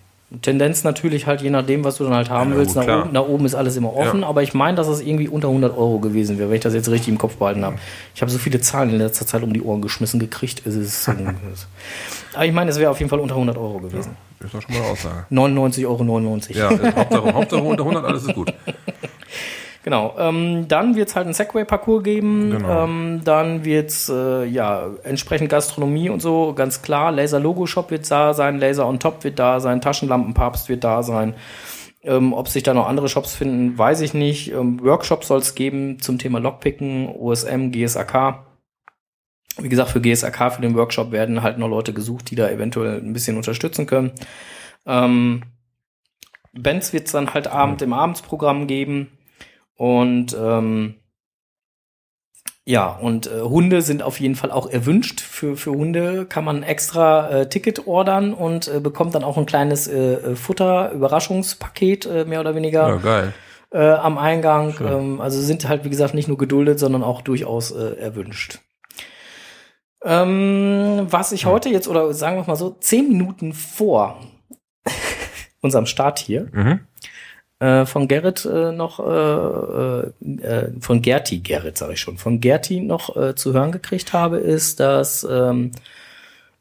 [0.41, 2.75] Tendenz natürlich halt je nachdem, was du dann halt haben Ja, willst.
[2.75, 4.27] gut, nach, oben, nach oben ist alles immer offen, Ja.
[4.27, 6.89] aber ich meine, dass es irgendwie unter 100 Euro gewesen wäre, wenn ich das jetzt
[6.89, 7.75] richtig im Kopf behalten habe.
[8.15, 10.65] Ich habe so viele Zahlen in letzter Zeit um die Ohren geschmissen gekriegt.
[10.65, 11.09] Es ist
[12.33, 14.15] aber ich meine, es wäre auf jeden Fall unter 100 Euro gewesen.
[14.39, 15.25] Das ist doch schon mal eine Aussage.
[15.31, 16.03] 99,99 Euro.
[16.05, 16.55] 99.
[16.55, 18.53] Ja, also Hauptsache, Hauptsache unter 100, alles ist gut.
[19.83, 20.15] Genau.
[20.19, 22.51] Ähm, dann wird es halt einen Segway-Parcours geben.
[22.51, 22.83] Genau.
[22.83, 27.11] Ähm, dann wird es äh, ja entsprechend Gastronomie und so, ganz klar.
[27.11, 31.33] Laser-Logo-Shop wird da sein, Laser on Top wird da sein, Taschenlampenpapst wird da sein.
[32.03, 34.51] Ähm, ob sich da noch andere Shops finden, weiß ich nicht.
[34.51, 38.45] Ähm, Workshops soll es geben zum Thema Lockpicken, OSM, GSAK.
[39.57, 42.99] Wie gesagt, für GSAK, für den Workshop werden halt noch Leute gesucht, die da eventuell
[42.99, 44.11] ein bisschen unterstützen können.
[44.85, 45.43] Ähm,
[46.53, 49.11] Bands wird es dann halt Abend im Abendsprogramm geben.
[49.75, 50.95] Und ähm,
[52.63, 55.19] ja, und äh, Hunde sind auf jeden Fall auch erwünscht.
[55.19, 59.47] Für, für Hunde kann man extra äh, Ticket ordern und äh, bekommt dann auch ein
[59.47, 63.33] kleines äh, äh, Futter-Überraschungspaket, äh, mehr oder weniger Ja, geil.
[63.71, 64.75] äh, am Eingang.
[64.79, 68.59] Ähm, also sind halt, wie gesagt, nicht nur geduldet, sondern auch durchaus äh, erwünscht.
[70.03, 74.19] Ähm, was ich heute jetzt, oder sagen wir mal so, zehn Minuten vor
[75.61, 76.81] unserem Start hier, Mhm.
[77.61, 79.99] Äh, von Gerrit äh, noch, äh,
[80.41, 84.37] äh, von Gerti, Gerrit sage ich schon, von Gerti noch äh, zu hören gekriegt habe,
[84.37, 85.71] ist, dass ähm,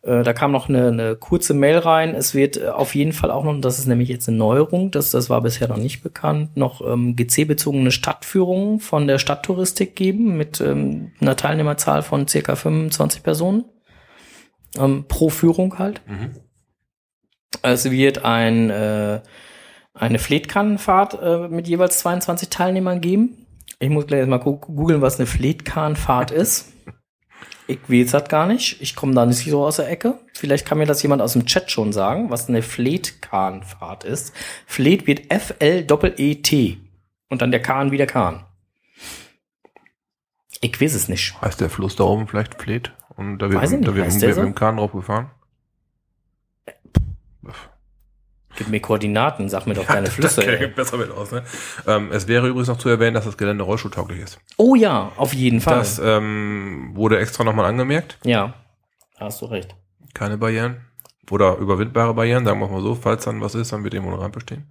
[0.02, 2.14] äh, da kam noch eine, eine kurze Mail rein.
[2.14, 5.10] Es wird äh, auf jeden Fall auch noch, das ist nämlich jetzt eine Neuerung, das,
[5.10, 10.60] das war bisher noch nicht bekannt, noch ähm, GC-bezogene Stadtführungen von der Stadttouristik geben mit
[10.60, 13.64] ähm, einer Teilnehmerzahl von circa 25 Personen.
[14.78, 16.02] Ähm, pro Führung halt.
[17.62, 19.20] Es wird ein, äh,
[20.00, 23.46] eine Fletkannenfahrt äh, mit jeweils 22 Teilnehmern geben.
[23.78, 26.72] Ich muss gleich mal gu- googeln, was eine Fletkannenfahrt ist.
[27.66, 28.80] Ich weiß das gar nicht.
[28.82, 30.18] Ich komme da nicht so aus der Ecke.
[30.34, 34.32] Vielleicht kann mir das jemand aus dem Chat schon sagen, was eine Fletkannenfahrt ist.
[34.66, 36.78] Fleet wird F-L-E-E-T.
[37.28, 38.44] Und dann der Kahn wie der Kahn.
[40.60, 41.40] Ich weiß es nicht.
[41.40, 42.92] Heißt der Fluss da oben vielleicht Fleet?
[43.16, 44.42] Und da wird, Weiß ich nicht, da wird, heißt der mit so?
[44.42, 45.30] dem Kahn drauf gefahren?
[48.60, 50.46] Gib mir Koordinaten, sag mir doch deine Flüsse.
[50.46, 50.66] Ey.
[50.66, 51.42] besser mit aus, ne?
[51.86, 54.38] Ähm, es wäre übrigens noch zu erwähnen, dass das Gelände rollstuhltauglich ist.
[54.58, 55.78] Oh ja, auf jeden Fall.
[55.78, 58.18] Das ähm, wurde extra nochmal angemerkt.
[58.22, 58.52] ja,
[59.18, 59.74] hast du recht.
[60.12, 60.82] Keine Barrieren.
[61.30, 62.94] Oder überwindbare Barrieren, sagen wir mal so.
[62.94, 64.70] Falls dann was ist, dann wird irgendwo eine Rampe stehen.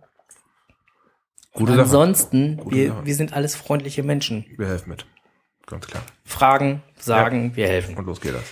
[1.54, 1.82] Gute Sache.
[1.82, 3.06] Ansonsten, Gute wir, Sache.
[3.06, 4.46] wir sind alles freundliche Menschen.
[4.56, 5.08] Wir helfen mit.
[5.66, 6.04] Ganz klar.
[6.26, 7.98] Fragen, sagen, wir helfen.
[7.98, 8.44] Und los geht das.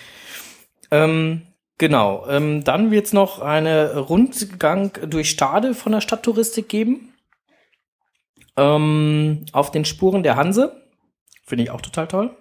[0.90, 1.44] Ähm,
[1.78, 2.26] genau.
[2.28, 7.14] Ähm, dann wird es noch eine Rundgang durch Stade von der Stadttouristik geben.
[8.56, 10.82] Ähm, auf den Spuren der Hanse.
[11.46, 12.36] Finde ich auch total toll.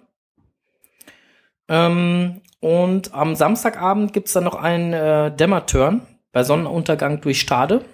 [1.69, 7.85] Ähm, und am Samstagabend gibt es dann noch einen äh, Dämmerturn bei Sonnenuntergang durch Stade.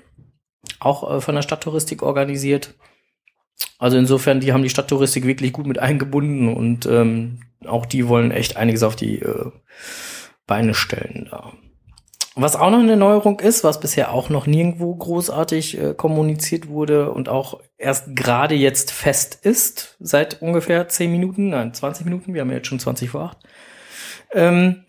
[0.79, 2.73] Auch äh, von der Stadttouristik organisiert.
[3.77, 8.32] Also insofern, die haben die Stadttouristik wirklich gut mit eingebunden und ähm, auch die wollen
[8.32, 9.51] echt einiges auf die äh,
[10.47, 11.53] Beine stellen da.
[12.36, 17.11] Was auch noch eine Neuerung ist, was bisher auch noch nirgendwo großartig äh, kommuniziert wurde
[17.11, 22.41] und auch erst gerade jetzt fest ist, seit ungefähr 10 Minuten, nein, 20 Minuten, wir
[22.41, 23.38] haben ja jetzt schon 20 vor 8,
[24.34, 24.86] ähm,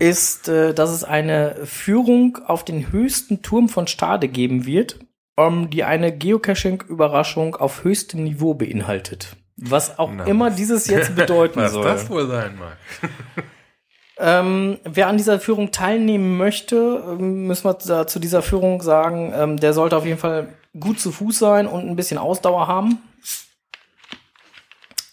[0.00, 4.98] ist, äh, dass es eine Führung auf den höchsten Turm von Stade geben wird,
[5.38, 9.36] ähm, die eine Geocaching-Überraschung auf höchstem Niveau beinhaltet.
[9.62, 11.84] Was auch Na, immer dieses jetzt bedeuten Was soll.
[11.84, 12.76] das wohl sein mag.
[14.22, 19.32] Ähm, wer an dieser Führung teilnehmen möchte, ähm, müssen wir da zu dieser Führung sagen,
[19.34, 22.98] ähm, der sollte auf jeden Fall gut zu Fuß sein und ein bisschen Ausdauer haben.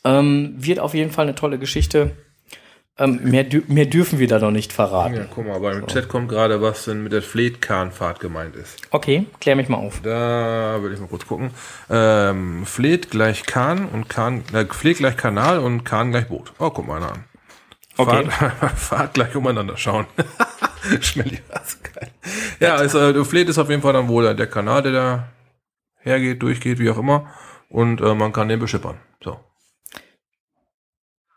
[0.04, 2.18] Ähm, wird auf jeden Fall eine tolle Geschichte.
[3.00, 5.14] Ähm, mehr, mehr dürfen wir da noch nicht verraten.
[5.14, 8.76] Ja, guck mal, beim Chat kommt gerade, was denn mit der Fleetkahnfahrt gemeint ist.
[8.90, 10.02] Okay, klär mich mal auf.
[10.02, 11.52] Da will ich mal kurz gucken.
[11.92, 16.54] Ähm, Fleet gleich Kahn und Kahn, äh, Fleet gleich Kanal und Kahn gleich Boot.
[16.58, 17.24] Oh, guck mal einer an.
[17.98, 18.26] Okay.
[18.30, 20.08] Fahrt, Fahrt gleich umeinander schauen.
[21.02, 22.10] Schmelly war's geil.
[22.60, 25.28] Ja, äh, Fleet ist auf jeden Fall dann wohl der Kanal, der da
[26.00, 27.32] hergeht, durchgeht, wie auch immer.
[27.70, 28.98] Und äh, man kann den beschippern.
[29.24, 29.40] So.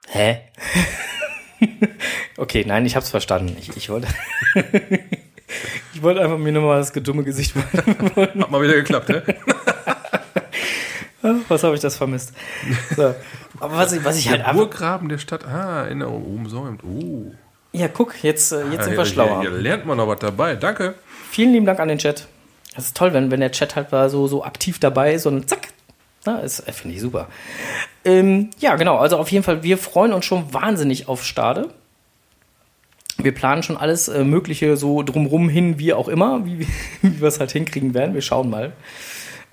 [0.09, 0.41] Hä?
[2.37, 3.57] okay, nein, ich hab's verstanden.
[3.61, 4.09] Ich, ich wollte.
[5.95, 8.11] ich wollte einfach mir nochmal das gedumme Gesicht machen.
[8.17, 9.23] Hat mal wieder geklappt, ne?
[11.49, 12.33] Was habe ich das vermisst?
[12.97, 13.15] So.
[13.61, 14.63] Aber was ich, was ich halt Der einfach.
[14.63, 15.45] Burggraben der Stadt.
[15.47, 16.83] Ah, in der umsäumt.
[16.83, 17.33] Uh.
[17.73, 19.43] Ja, guck, jetzt, äh, jetzt sind hier, wir schlauer.
[19.43, 20.57] Hier, hier lernt man noch was dabei.
[20.57, 20.95] Danke.
[21.31, 22.27] Vielen lieben Dank an den Chat.
[22.75, 25.69] Das ist toll, wenn, wenn der Chat halt so, so aktiv dabei ist und zack.
[26.25, 27.29] Na, ist, äh, finde ich super.
[28.05, 28.96] Ähm, ja, genau.
[28.96, 31.68] Also auf jeden Fall, wir freuen uns schon wahnsinnig auf Stade.
[33.18, 36.61] Wir planen schon alles äh, Mögliche so drumrum hin, wie auch immer, wie,
[37.03, 38.14] wie wir es halt hinkriegen werden.
[38.14, 38.72] Wir schauen mal.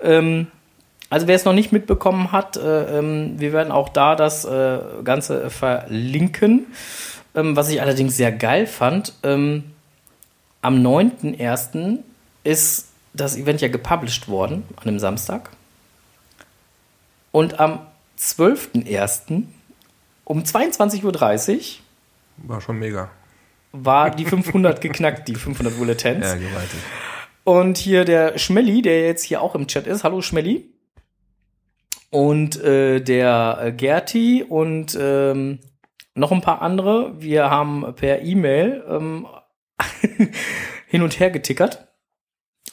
[0.00, 0.46] Ähm,
[1.10, 4.78] also wer es noch nicht mitbekommen hat, äh, ähm, wir werden auch da das äh,
[5.04, 6.66] Ganze verlinken.
[7.34, 9.64] Ähm, was ich allerdings sehr geil fand, ähm,
[10.60, 11.98] am 9.1.
[12.44, 15.50] ist das Event ja gepublished worden, an dem Samstag.
[17.32, 17.80] Und am
[18.18, 19.44] 12.1.
[20.24, 23.10] um 22.30 Uhr War schon mega.
[23.72, 26.26] war die 500 geknackt, die 500 Bulletins.
[26.26, 26.80] Ja, gewaltig.
[27.44, 30.04] Und hier der Schmelly, der jetzt hier auch im Chat ist.
[30.04, 30.68] Hallo Schmelly.
[32.10, 35.60] Und äh, der äh, Gerti und ähm,
[36.14, 37.20] noch ein paar andere.
[37.20, 39.26] Wir haben per E-Mail ähm,
[40.86, 41.87] hin und her getickert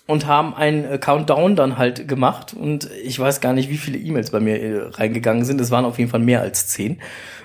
[0.07, 2.53] und haben einen Countdown dann halt gemacht.
[2.53, 5.59] Und ich weiß gar nicht, wie viele E-Mails bei mir äh, reingegangen sind.
[5.61, 7.01] Es waren auf jeden Fall mehr als zehn,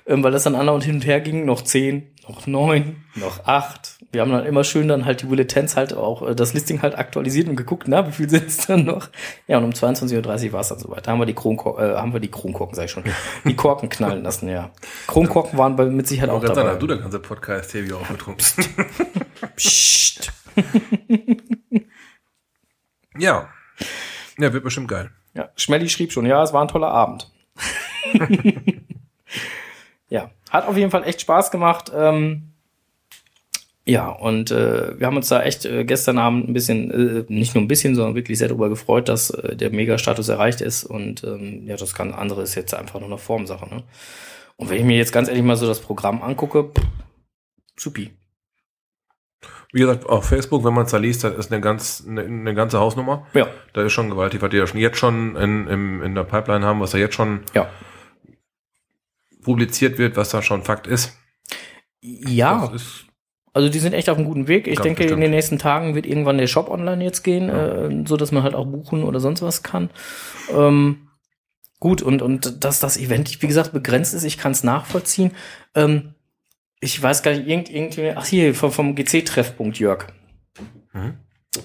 [0.06, 1.44] ähm, weil das dann andauernd hin und her ging.
[1.46, 3.96] Noch zehn, noch neun, noch acht.
[4.12, 6.98] Wir haben dann immer schön dann halt die Bulletins halt auch äh, das Listing halt
[6.98, 9.08] aktualisiert und geguckt, na, wie viel sind es dann noch?
[9.46, 11.06] Ja, und um 22.30 Uhr war es dann soweit.
[11.06, 13.04] Da haben wir die Kronkorken, äh, haben wir die Kronkorken, sag ich schon,
[13.44, 14.70] die Korken knallen lassen, ja.
[15.06, 16.74] Kronkorken waren bei, mit Sicherheit auch Auch dabei.
[16.74, 18.44] du der ganze Podcast hier wieder aufgetrunken.
[19.56, 20.32] Psst.
[23.20, 23.48] Ja.
[24.38, 25.10] Ja, wird bestimmt geil.
[25.34, 27.30] Ja, Schmelly schrieb schon, ja, es war ein toller Abend.
[30.08, 31.92] ja, hat auf jeden Fall echt Spaß gemacht.
[31.94, 32.50] Ähm,
[33.86, 37.54] ja, und äh, wir haben uns da echt äh, gestern Abend ein bisschen, äh, nicht
[37.54, 40.84] nur ein bisschen, sondern wirklich sehr darüber gefreut, dass äh, der Mega-Status erreicht ist.
[40.84, 43.68] Und ähm, ja, das kann andere ist jetzt einfach nur eine Formsache.
[43.68, 43.82] Ne?
[44.56, 46.86] Und wenn ich mir jetzt ganz ehrlich mal so das Programm angucke, pff,
[47.76, 48.10] supi.
[49.72, 52.54] Wie gesagt, auf Facebook, wenn man es da liest, das ist eine ganz, eine, eine
[52.54, 53.26] ganze Hausnummer.
[53.34, 56.24] Ja, Da ist schon gewaltig, was die ja schon jetzt schon in, in, in der
[56.24, 57.68] Pipeline haben, was da jetzt schon ja.
[59.42, 61.16] publiziert wird, was da schon Fakt ist.
[62.00, 63.04] Ja, ist
[63.52, 64.66] Also die sind echt auf einem guten Weg.
[64.66, 65.22] Ich denke, in bestimmt.
[65.22, 68.54] den nächsten Tagen wird irgendwann der Shop online jetzt gehen, äh, so dass man halt
[68.54, 69.90] auch buchen oder sonst was kann.
[70.52, 71.10] Ähm,
[71.78, 75.30] gut, und, und dass das Event, wie gesagt, begrenzt ist, ich kann es nachvollziehen.
[75.76, 76.14] Ähm,
[76.80, 80.06] ich weiß gar nicht, irgend, irgendwie, ach hier, vom, vom GC-Treffpunkt Jörg.
[80.92, 81.18] Mhm.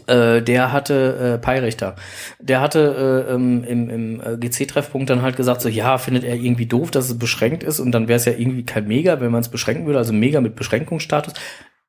[0.07, 1.95] Äh, der hatte, äh, Peirichter,
[2.39, 6.65] der hatte äh, im, im äh, GC-Treffpunkt dann halt gesagt, so ja, findet er irgendwie
[6.65, 9.41] doof, dass es beschränkt ist und dann wäre es ja irgendwie kein Mega, wenn man
[9.41, 11.35] es beschränken würde, also Mega mit Beschränkungsstatus.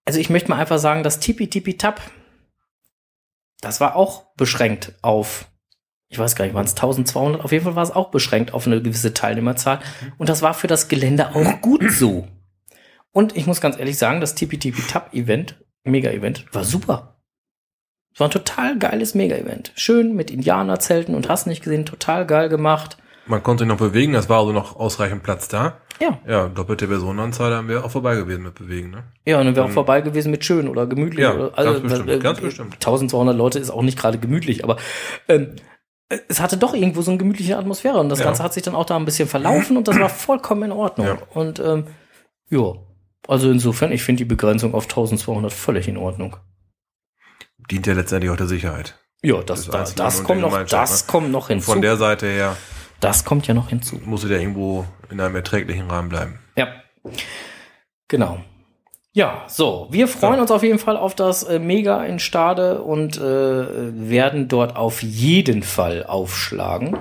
[0.05, 2.03] Also ich möchte mal einfach sagen, das Tipi Tipi Tap,
[3.63, 5.49] das war auch beschränkt auf,
[6.09, 8.67] ich weiß gar nicht, waren es 1200, auf jeden Fall war es auch beschränkt auf
[8.67, 9.81] eine gewisse Teilnehmerzahl
[10.19, 12.29] und das war für das Gelände auch gut so.
[13.17, 17.17] Und ich muss ganz ehrlich sagen, das Tipi Tap Event, Mega-Event, war super.
[18.13, 19.73] Es war ein total geiles Mega-Event.
[19.75, 22.99] Schön mit Indianerzelten und hast nicht gesehen, total geil gemacht.
[23.25, 25.79] Man konnte sich noch bewegen, das war also noch ausreichend Platz da.
[25.99, 26.19] Ja.
[26.29, 29.05] Ja, doppelte Personenanzahl, dann wäre auch vorbei gewesen mit Bewegen, ne?
[29.25, 31.21] Ja, und dann wäre auch vorbei gewesen mit schön oder gemütlich.
[31.23, 32.75] Ja, oder, ganz bestimmt, äh, ganz bestimmt.
[32.75, 34.77] 1200 Leute ist auch nicht gerade gemütlich, aber
[35.27, 35.57] ähm,
[36.29, 38.27] es hatte doch irgendwo so eine gemütliche Atmosphäre und das Ja.
[38.27, 41.07] Ganze hat sich dann auch da ein bisschen verlaufen und das war vollkommen in Ordnung.
[41.07, 41.19] Ja.
[41.33, 41.87] Und ähm,
[42.51, 42.75] ja,
[43.29, 46.37] also insofern, ich finde die Begrenzung auf 1200 völlig in Ordnung.
[47.71, 48.99] Dient ja letztendlich auch der Sicherheit.
[49.23, 51.11] Ja, das, das, das kommt noch, das ne?
[51.11, 51.73] kommt noch hinzu.
[51.73, 52.57] Von der Seite her
[53.01, 54.01] das kommt ja noch hinzu.
[54.05, 56.39] muss ja irgendwo in einem erträglichen Rahmen bleiben.
[56.57, 56.69] Ja.
[58.09, 58.41] Genau.
[59.13, 60.41] Ja, so, wir freuen So.
[60.43, 65.03] uns auf jeden Fall auf das äh, Mega in Stade und äh, werden dort auf
[65.03, 66.99] jeden Fall aufschlagen.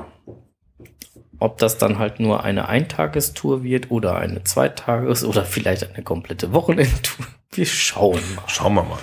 [1.40, 6.54] Ob das dann halt nur eine Eintagestour wird oder eine Zweitages- oder vielleicht eine komplette
[6.54, 7.26] Wochenendtour.
[7.52, 8.44] Wir schauen mal.
[8.48, 9.00] Schauen wir mal.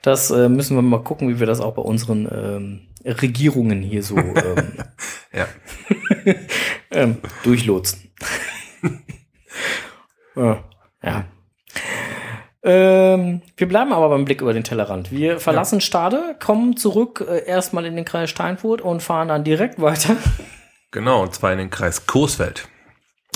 [0.00, 4.02] Das äh, müssen wir mal gucken, wie wir das auch bei unseren ähm, Regierungen hier
[4.02, 4.34] so ähm,
[5.32, 5.46] Ja.
[6.90, 8.10] ähm, durchlotsen.
[10.34, 10.64] ja.
[11.02, 11.24] ja.
[12.62, 15.12] Ähm, wir bleiben aber beim Blick über den Tellerrand.
[15.12, 19.80] Wir verlassen Stade, kommen zurück äh, erstmal in den Kreis Steinfurt und fahren dann direkt
[19.82, 20.16] weiter.
[20.94, 22.68] Genau, und zwar in den Kreis Coesfeld.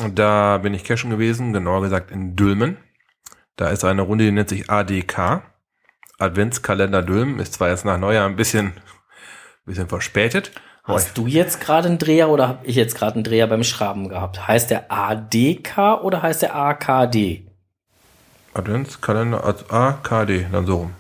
[0.01, 2.77] Und da bin ich cashen gewesen, genauer gesagt in Dülmen.
[3.57, 5.43] Da ist eine Runde, die nennt sich ADK.
[6.21, 7.41] Adventskalender Dülmen.
[7.41, 8.75] Ist zwar jetzt nach Neujahr ein bisschen,
[9.67, 10.53] bisschen verspätet.
[10.85, 14.09] Hast du jetzt gerade einen Dreher oder habe ich jetzt gerade einen Dreher beim Schraben
[14.09, 14.47] gehabt?
[14.47, 17.45] Heißt der ADK oder heißt der AKD?
[18.55, 20.95] Adventskalender als AKD, dann so rum.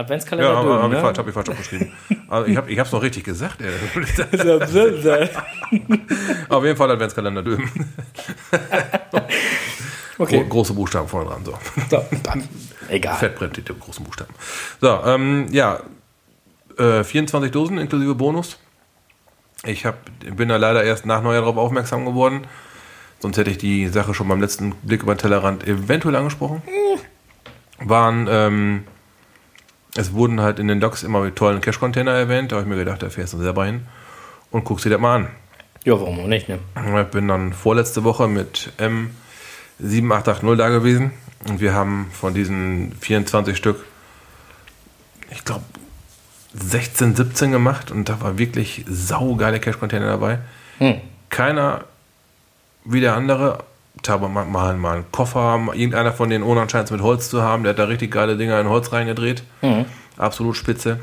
[0.00, 1.06] Adventskalender Ja, aber habe ich, ne?
[1.06, 1.92] falsch- hab ich falsch aufgeschrieben.
[2.28, 3.58] also ich habe ich hab's noch richtig gesagt.
[6.48, 7.70] Auf jeden Fall Adventskalender Dülmen.
[10.18, 10.38] okay.
[10.38, 11.44] Gro große Buchstaben vorne dran.
[11.44, 11.58] So.
[11.90, 12.04] So.
[12.88, 13.16] Egal.
[13.16, 14.34] Fettbrett mit dem großen Buchstaben.
[14.80, 15.80] So, ähm, ja.
[16.78, 18.58] Äh, 24 Dosen inklusive Bonus.
[19.64, 22.46] Ich hab, bin da leider erst nach Neujahr darauf aufmerksam geworden.
[23.18, 26.62] Sonst hätte ich die Sache schon beim letzten Blick über den Tellerrand eventuell angesprochen.
[27.78, 28.84] Waren, ähm,
[29.96, 32.52] es wurden halt in den Docs immer die tollen Cash-Container erwähnt.
[32.52, 33.86] Da habe ich mir gedacht, da fährst du selber hin
[34.50, 35.28] und guckst dir das mal an.
[35.84, 36.58] Ja, warum auch nicht, ne?
[37.00, 41.12] Ich bin dann vorletzte Woche mit M7880 da gewesen
[41.48, 43.84] und wir haben von diesen 24 Stück,
[45.30, 45.64] ich glaube,
[46.52, 50.38] 16, 17 gemacht und da war wirklich saugeile Cash-Container dabei.
[51.30, 51.84] Keiner
[52.84, 53.64] wie der andere.
[54.08, 57.42] Mal, mal, mal ein Koffer, mal irgendeiner von den Ownern scheint es mit Holz zu
[57.42, 59.42] haben, der hat da richtig geile Dinger in Holz reingedreht.
[60.16, 61.00] Absolut spitze.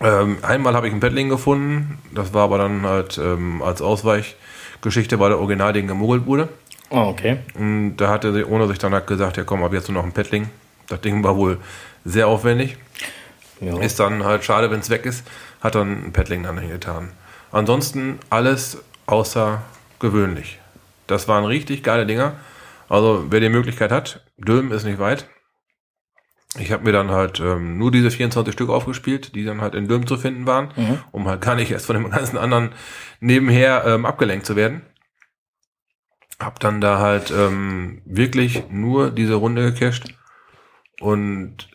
[0.00, 5.20] Ähm, einmal habe ich ein Paddling gefunden, das war aber dann halt ähm, als Ausweichgeschichte,
[5.20, 6.48] weil der Originalding gemuggelt wurde.
[6.90, 7.38] Oh, okay.
[7.54, 10.04] Und da hatte sie, ohne sich dann halt gesagt, ja komm, ab jetzt nur noch
[10.04, 10.50] ein Paddling.
[10.88, 11.58] Das Ding war wohl
[12.04, 12.76] sehr aufwendig.
[13.60, 13.78] Ja.
[13.78, 15.24] Ist dann halt schade, wenn es weg ist.
[15.60, 17.12] Hat dann ein Paddling dann getan.
[17.52, 20.58] Ansonsten alles außergewöhnlich.
[21.12, 22.36] Das waren richtig geile Dinger.
[22.88, 25.28] Also wer die Möglichkeit hat, Dülmen ist nicht weit.
[26.58, 29.88] Ich habe mir dann halt ähm, nur diese 24 Stück aufgespielt, die dann halt in
[29.88, 30.72] Dülmen zu finden waren,
[31.10, 32.70] um halt gar nicht erst von dem ganzen anderen
[33.20, 34.82] nebenher ähm, abgelenkt zu werden.
[36.38, 40.14] Hab dann da halt ähm, wirklich nur diese Runde gecached
[41.00, 41.68] und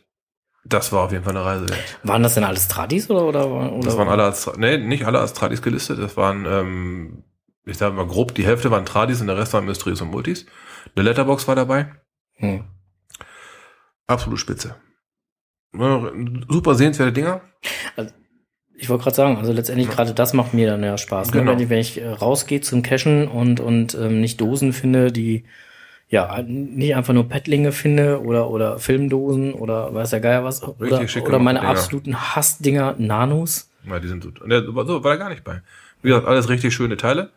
[0.65, 1.99] das war auf jeden Fall eine Reise wert.
[2.03, 3.23] Waren das denn alles Tradis oder?
[3.23, 5.99] oder, oder Das waren alle als, nee, nicht alle als Tradis gelistet.
[5.99, 7.23] Das waren, ähm,
[7.67, 10.45] ich sage mal grob, die Hälfte waren Tradis und der Rest waren Mysteries und Multis.
[10.95, 11.91] Eine Letterbox war dabei.
[12.35, 12.63] Hm.
[14.07, 14.75] Absolut spitze.
[15.73, 17.41] Super sehenswerte Dinger.
[18.75, 21.31] Ich wollte gerade sagen, also letztendlich gerade das macht mir dann ja Spaß.
[21.31, 21.43] Genau.
[21.43, 21.51] Ne?
[21.51, 25.43] Wenn ich, wenn ich äh, rausgehe zum Cashen und, und ähm, nicht Dosen finde, die
[26.09, 30.63] ja nicht einfach nur Paddlinge finde oder, oder Filmdosen oder weiß der Geier was.
[30.63, 31.71] Oder, oder meine Dinger.
[31.71, 33.69] absoluten Hassdinger, Nanos.
[33.85, 34.29] Ja, die sind so.
[34.41, 35.61] Und der, so war er gar nicht bei.
[36.01, 37.31] Wie gesagt, alles richtig schöne Teile.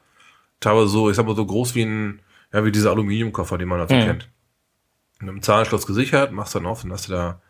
[0.61, 2.21] Teilweise so, ich sag mal, so groß wie ein,
[2.53, 4.01] ja, wie diese Aluminiumkoffer, die man also Mhm.
[4.05, 4.29] kennt.
[5.21, 7.41] Mit einem Zahlenschloss gesichert, machst dann auf und hast du da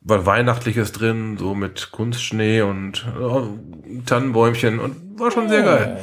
[0.00, 6.00] was Weihnachtliches drin, so mit Kunstschnee und äh, Tannenbäumchen und war schon sehr geil.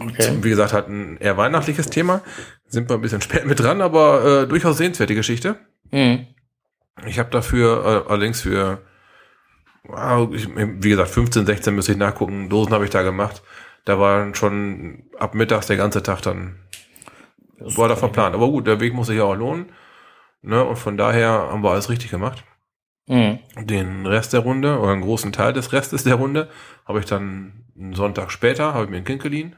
[0.00, 0.38] Okay.
[0.42, 2.22] Wie gesagt, hat ein eher weihnachtliches Thema.
[2.66, 5.56] Sind wir ein bisschen spät mit dran, aber äh, durchaus sehenswerte Geschichte.
[5.92, 6.26] Mhm.
[7.06, 8.78] Ich habe dafür äh, allerdings für,
[9.84, 12.48] wow, ich, wie gesagt, 15, 16 müsste ich nachgucken.
[12.48, 13.42] Dosen habe ich da gemacht.
[13.86, 16.56] Da war schon ab mittags der ganze Tag dann
[17.58, 18.34] war da verplant.
[18.34, 19.72] Aber gut, der Weg muss sich ja auch lohnen.
[20.42, 20.62] Ne?
[20.62, 22.44] Und von daher haben wir alles richtig gemacht.
[23.08, 23.38] Mhm.
[23.60, 26.50] Den Rest der Runde oder einen großen Teil des Restes der Runde
[26.84, 29.54] habe ich dann einen Sonntag später, habe ich mir ein Kind geliehen.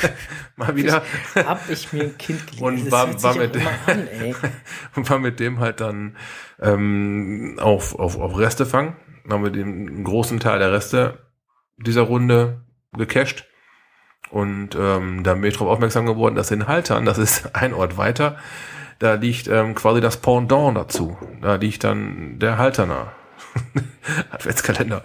[0.56, 1.02] Mal wieder.
[1.36, 2.64] Hab ich mir ein Kind geliehen.
[2.64, 4.08] Und Das war- war mit- immer an,
[4.96, 6.16] und war mit dem halt dann
[6.60, 8.96] ähm, auf, auf, auf Restefang.
[9.24, 11.18] Dann haben wir den großen Teil der Reste
[11.76, 12.64] dieser Runde
[12.96, 13.46] gecached.
[14.30, 17.96] Und ähm, da bin ich darauf aufmerksam geworden, dass in Haltern, das ist ein Ort
[17.96, 18.36] weiter,
[18.98, 21.16] da liegt ähm, quasi das Pendant dazu.
[21.40, 23.12] Da liegt dann der Halterner.
[24.30, 25.02] Adventskalender.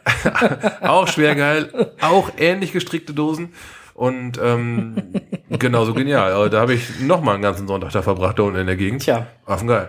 [0.80, 3.52] auch schwer geil, auch ähnlich gestrickte Dosen.
[3.92, 5.12] Und ähm,
[5.50, 6.32] genauso genial.
[6.32, 8.76] Aber da habe ich noch mal einen ganzen Sonntag da verbracht, da unten in der
[8.76, 9.02] Gegend.
[9.02, 9.88] Tja, Affengeil.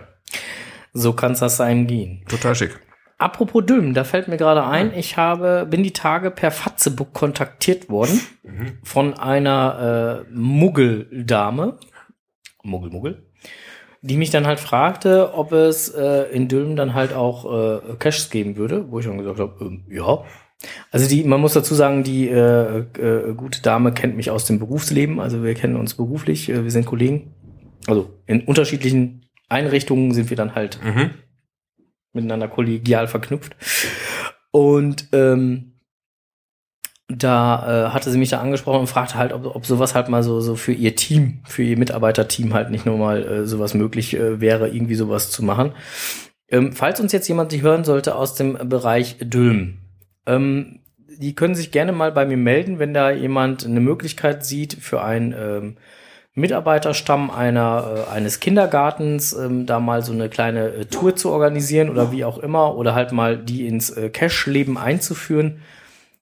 [0.92, 2.24] so kann's das einem gehen.
[2.28, 2.80] Total schick.
[3.20, 7.90] Apropos Dülmen, da fällt mir gerade ein, ich habe, bin die Tage per Fatzebook kontaktiert
[7.90, 8.18] worden
[8.82, 11.78] von einer äh, Muggeldame,
[12.62, 13.26] Muggel, Muggel,
[14.00, 18.30] die mich dann halt fragte, ob es äh, in Dülmen dann halt auch äh, Caches
[18.30, 20.24] geben würde, wo ich dann gesagt habe, ähm, ja.
[20.90, 24.58] Also die, man muss dazu sagen, die äh, äh, gute Dame kennt mich aus dem
[24.58, 27.34] Berufsleben, also wir kennen uns beruflich, äh, wir sind Kollegen.
[27.86, 31.10] Also in unterschiedlichen Einrichtungen sind wir dann halt Mhm.
[32.12, 33.56] Miteinander kollegial verknüpft.
[34.50, 35.70] Und ähm,
[37.08, 40.22] da äh, hatte sie mich da angesprochen und fragte halt, ob, ob sowas halt mal
[40.22, 44.14] so, so für ihr Team, für ihr Mitarbeiterteam halt nicht nur mal äh, sowas möglich
[44.14, 45.72] äh, wäre, irgendwie sowas zu machen.
[46.48, 49.78] Ähm, falls uns jetzt jemand sich hören sollte aus dem Bereich Dülm,
[50.26, 50.80] ähm,
[51.18, 55.02] die können sich gerne mal bei mir melden, wenn da jemand eine Möglichkeit sieht für
[55.02, 55.76] ein ähm,
[56.40, 61.90] Mitarbeiterstamm einer, äh, eines Kindergartens ähm, da mal so eine kleine äh, Tour zu organisieren
[61.90, 65.62] oder wie auch immer oder halt mal die ins äh, Cash-Leben einzuführen,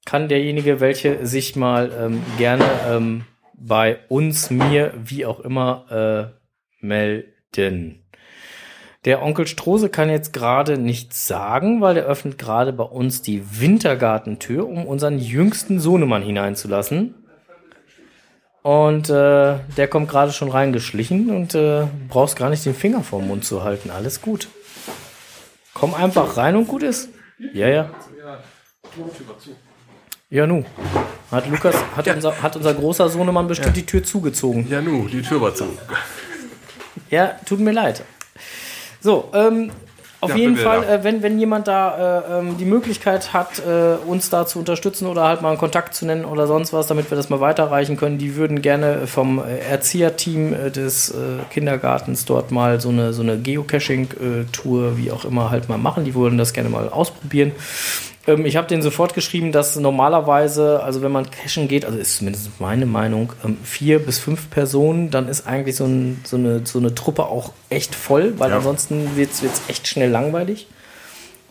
[0.05, 6.33] kann derjenige, welche sich mal ähm, gerne ähm, bei uns, mir, wie auch immer
[6.81, 8.05] äh, melden.
[9.05, 13.61] Der Onkel Strose kann jetzt gerade nichts sagen, weil er öffnet gerade bei uns die
[13.61, 17.15] Wintergartentür, um unseren jüngsten Sohnemann hineinzulassen.
[18.69, 23.27] Und äh, der kommt gerade schon reingeschlichen und äh, brauchst gar nicht den Finger vorm
[23.27, 23.91] Mund zu halten.
[23.91, 24.49] Alles gut.
[25.73, 27.09] Komm einfach rein und gut ist.
[27.55, 27.91] Ja, ja.
[30.29, 30.67] Ja, nu.
[31.31, 34.69] Hat Lukas, hat, unser, hat unser großer Sohnemann bestimmt die Tür zugezogen.
[34.69, 35.65] Ja, nu, die Tür war zu.
[37.09, 38.03] Ja, tut mir leid.
[39.01, 39.73] So, ähm,
[40.21, 44.31] auf jeden Fall, äh, wenn, wenn jemand da äh, ähm, die Möglichkeit hat, äh, uns
[44.31, 47.17] da zu unterstützen oder halt mal einen Kontakt zu nennen oder sonst was, damit wir
[47.17, 51.15] das mal weiterreichen können, die würden gerne vom äh, Erzieherteam äh, des äh,
[51.51, 56.05] Kindergartens dort mal so eine, so eine Geocaching-Tour, wie auch immer, halt mal machen.
[56.05, 57.53] Die würden das gerne mal ausprobieren.
[58.27, 62.17] Ähm, ich habe denen sofort geschrieben, dass normalerweise, also wenn man cashen geht, also ist
[62.19, 66.67] zumindest meine Meinung, ähm, vier bis fünf Personen, dann ist eigentlich so, ein, so, eine,
[66.67, 68.57] so eine Truppe auch echt voll, weil Ja.
[68.57, 70.67] ansonsten wird es echt schnell langweilig.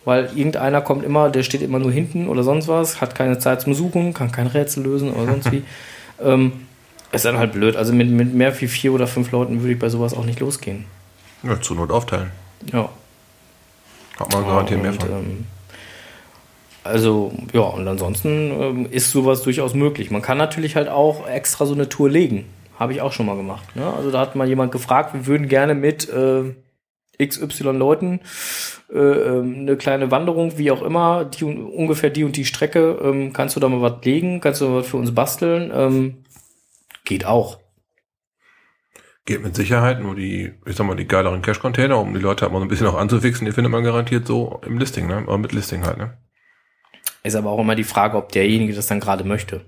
[0.05, 3.59] Weil irgendeiner kommt immer, der steht immer nur hinten oder sonst was, hat keine Zeit
[3.61, 5.63] zum Suchen, kann kein Rätsel lösen oder sonst wie.
[6.20, 6.65] Ähm,
[7.11, 7.76] ist dann halt blöd.
[7.76, 10.39] Also mit, mit mehr wie vier oder fünf Leuten würde ich bei sowas auch nicht
[10.39, 10.86] losgehen.
[11.43, 12.32] Ja, zur Not aufteilen.
[12.74, 12.89] Ja.
[14.20, 15.09] Hat man garantiert mehr von.
[15.11, 15.45] ähm,
[16.88, 20.11] also, ja, und ansonsten ähm, ist sowas durchaus möglich.
[20.11, 22.45] Man kann natürlich halt auch extra so eine Tour legen.
[22.79, 23.75] Habe ich auch schon mal gemacht.
[23.75, 23.91] Ne?
[23.91, 26.53] Also da hat mal jemand gefragt, wir würden gerne mit äh,
[27.23, 28.19] XY Leuten
[28.93, 32.99] äh, ähm, eine kleine Wanderung, wie auch immer, die, un- ungefähr die und die Strecke,
[33.03, 35.71] ähm, kannst du da mal was legen, kannst du was für uns basteln?
[35.73, 36.23] Ähm,
[37.05, 37.57] geht auch.
[39.25, 42.53] Geht mit Sicherheit, nur die, ich sag mal, die geileren Cash-Container, um die Leute halt
[42.53, 45.17] mal so ein bisschen noch anzufixen, die findet man garantiert so im Listing, ne?
[45.17, 46.17] Aber mit Listing halt, ne?
[47.28, 49.65] Ist aber auch immer die Frage, ob derjenige das dann gerade möchte.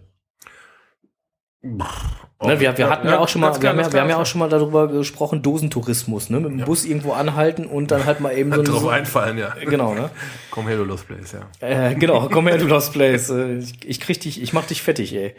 [2.42, 4.26] Ne, wir, wir hatten ja, auch schon mal, wir, haben ja, wir haben ja auch
[4.26, 6.40] schon mal darüber gesprochen, Dosentourismus, ne?
[6.40, 9.54] Mit dem Bus irgendwo anhalten und dann halt mal eben so, drauf so einfallen, ja.
[9.66, 10.10] Genau, ne?
[10.52, 11.68] Komm her, du Lost Place, ja.
[11.68, 13.30] Äh, genau, komm her, du Lost Place.
[13.30, 15.36] Äh, Ich, ich krieg dich, ich mach dich fettig, ey.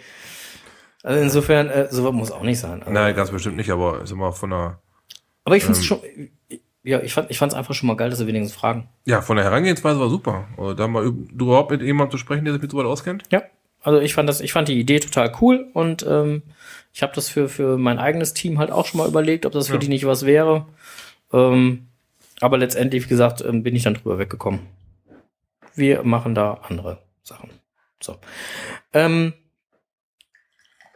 [1.03, 2.81] Also insofern, äh, sowas muss auch nicht sein.
[2.81, 4.83] Also, Nein, ganz bestimmt nicht, aber ist immer von der,
[5.45, 6.01] aber ich find's schon,
[6.83, 8.89] ja, ich fand, ich fand's einfach schon mal geil, dass wir wenigstens fragen.
[9.05, 10.49] ja, von der Herangehensweise war super.
[10.57, 13.25] Oder da mal üb- überhaupt mit jemandem zu sprechen, der sich mit so weit auskennt.
[13.31, 13.43] Ja,
[13.83, 16.43] also ich fand das, ich fand die Idee total cool und ähm,
[16.93, 19.69] ich habe das für für mein eigenes Team halt auch schon mal überlegt, ob das
[19.69, 19.79] für Ja.
[19.79, 20.67] die nicht was wäre.
[21.33, 21.87] Ähm,
[22.41, 24.61] aber letztendlich, wie gesagt, ähm, bin ich dann drüber weggekommen.
[25.75, 27.51] Wir machen da andere Sachen.
[28.03, 28.17] So.
[28.95, 29.35] Ähm,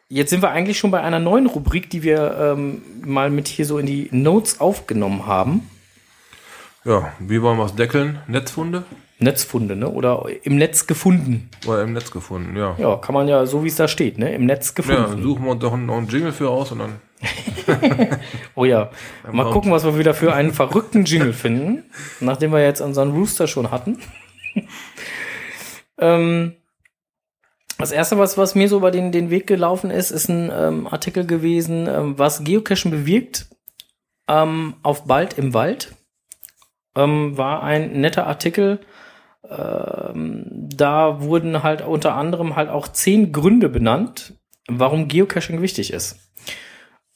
[0.09, 3.67] jetzt sind wir eigentlich schon bei einer neuen Rubrik, die wir ähm, mal mit hier
[3.67, 5.69] so in die Notes aufgenommen haben.
[6.85, 8.19] Ja, wie wollen wir es deckeln?
[8.27, 8.85] Netzfunde?
[9.19, 9.89] Netzfunde, ne?
[9.89, 11.49] Oder im Netz gefunden.
[11.67, 12.75] Oder im Netz gefunden, ja.
[12.79, 14.35] Ja, kann man ja, so wie es da steht, ne?
[14.35, 15.23] Im Netz Ja, gefunden.
[15.23, 17.01] suchen wir uns doch einen, einen Jingle für aus und dann.
[18.55, 18.91] Oh ja.
[19.33, 21.85] Mal gucken, was wir wieder für einen verrückten Jingle finden,
[22.21, 23.99] nachdem wir jetzt unseren Rooster schon hatten.
[25.99, 26.55] ähm,
[27.79, 30.87] das erste, was, was mir so über den, den Weg gelaufen ist, ist ein ähm,
[30.87, 33.47] Artikel gewesen, ähm, was Geocachen bewirkt
[34.29, 35.95] ähm, auf bald im Wald.
[36.97, 38.81] Ähm, war ein netter Artikel.
[39.49, 44.35] Ähm, da wurden halt unter anderem halt auch zehn Gründe benannt,
[44.69, 46.19] warum Geocaching wichtig ist.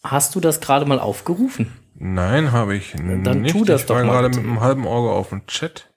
[0.02, 1.72] Hast du das gerade mal aufgerufen?
[1.94, 3.52] Nein, habe ich Dann nicht.
[3.52, 5.87] tu das ich doch war mal gerade mit einem halben Auge auf den Chat.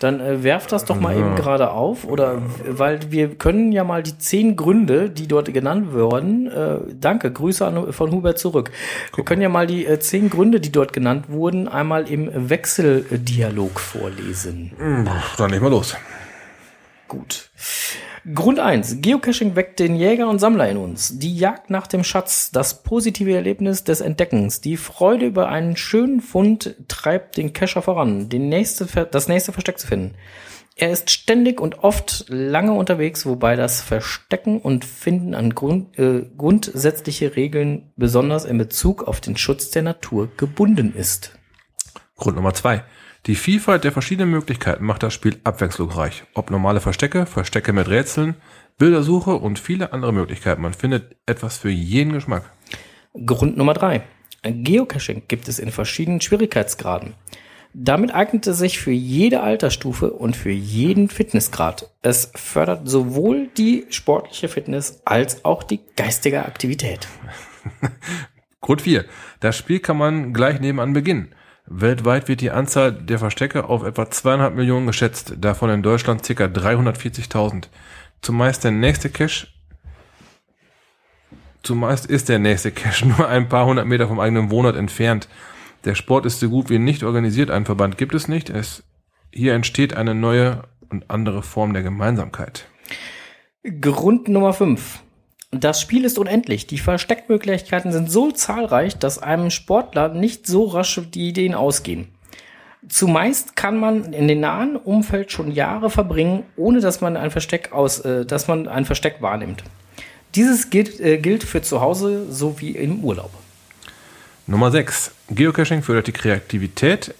[0.00, 1.20] Dann äh, werf das doch mal Ja.
[1.20, 5.92] eben gerade auf, oder weil wir können ja mal die zehn Gründe, die dort genannt
[5.92, 8.70] wurden, äh, danke, Grüße an, von Hubert zurück.
[9.16, 13.80] Wir können ja mal die äh, zehn Gründe, die dort genannt wurden, einmal im Wechseldialog
[13.80, 14.72] vorlesen.
[14.78, 15.96] Hm, Dann nicht mal los.
[17.08, 17.50] Gut.
[18.34, 19.00] Grund 1.
[19.00, 21.18] Geocaching weckt den Jäger und Sammler in uns.
[21.18, 26.20] Die Jagd nach dem Schatz, das positive Erlebnis des Entdeckens, die Freude über einen schönen
[26.20, 30.14] Fund treibt den Cacher voran, den nächste, das nächste Versteck zu finden.
[30.76, 36.24] Er ist ständig und oft lange unterwegs, wobei das Verstecken und Finden an Grund, äh,
[36.36, 41.32] grundsätzliche Regeln besonders in Bezug auf den Schutz der Natur gebunden ist.
[42.16, 42.84] Grund Nummer zwei.
[43.28, 46.24] Die Vielfalt der verschiedenen Möglichkeiten macht das Spiel abwechslungsreich.
[46.32, 48.36] Ob normale Verstecke, Verstecke mit Rätseln,
[48.78, 50.62] Bildersuche und viele andere Möglichkeiten.
[50.62, 52.50] Man findet etwas für jeden Geschmack.
[53.26, 54.00] Grund Nummer drei.
[54.42, 57.12] Geocaching gibt es in verschiedenen Schwierigkeitsgraden.
[57.74, 61.90] Damit eignet es sich für jede Altersstufe und für jeden Fitnessgrad.
[62.00, 67.06] Es fördert sowohl die sportliche Fitness als auch die geistige Aktivität.
[68.62, 69.04] Grund 4.
[69.40, 71.34] Das Spiel kann man gleich nebenan beginnen.
[71.70, 76.44] Weltweit wird die Anzahl der Verstecke auf etwa zweieinhalb Millionen geschätzt, davon in Deutschland ca.
[76.44, 77.68] 340.000.
[78.22, 79.48] Zumeist der nächste Cache
[81.62, 85.28] Zumeist ist der nächste Cache nur ein paar hundert Meter vom eigenen Wohnort entfernt.
[85.84, 87.50] Der Sport ist so gut wie nicht organisiert.
[87.50, 88.48] Einen Verband gibt es nicht.
[88.50, 88.84] Es,
[89.32, 92.68] hier entsteht eine neue und andere Form der Gemeinsamkeit.
[93.80, 95.02] Grund Nummer 5.
[95.50, 96.66] Das Spiel ist unendlich.
[96.66, 102.08] Die Versteckmöglichkeiten sind so zahlreich, dass einem Sportler nicht so rasch die Ideen ausgehen.
[102.88, 107.72] Zumeist kann man in den nahen Umfeld schon Jahre verbringen, ohne dass man ein Versteck
[107.72, 109.64] aus, äh, dass man ein Versteck wahrnimmt.
[110.34, 113.30] Dieses gilt, äh, gilt für zu Hause sowie im Urlaub.
[114.46, 115.12] Nummer 6.
[115.30, 117.14] Geocaching fördert die Kreativität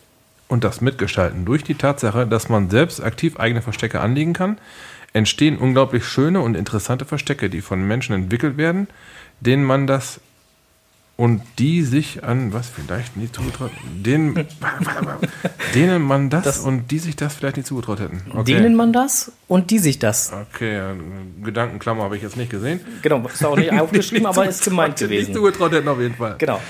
[0.48, 1.44] und das Mitgestalten.
[1.44, 4.58] Durch die Tatsache, dass man selbst aktiv eigene Verstecke anlegen kann,
[5.12, 8.88] entstehen unglaublich schöne und interessante Verstecke, die von Menschen entwickelt werden,
[9.40, 10.20] denen man das
[11.18, 14.46] und die sich an, was vielleicht nie zugetraut, denen,
[15.74, 18.22] denen man das, Das- und die sich das vielleicht nicht zugetraut hätten.
[18.32, 18.44] Okay.
[18.54, 20.32] Denen man das und die sich das.
[20.54, 20.80] Okay,
[21.42, 22.80] Gedankenklammer habe ich jetzt nicht gesehen.
[23.02, 25.34] Genau, ist auch nicht aufgeschrieben, aber ist gemeint Nicht gewesen.
[25.34, 26.36] zugetraut hätten auf jeden Fall.
[26.38, 26.60] Genau.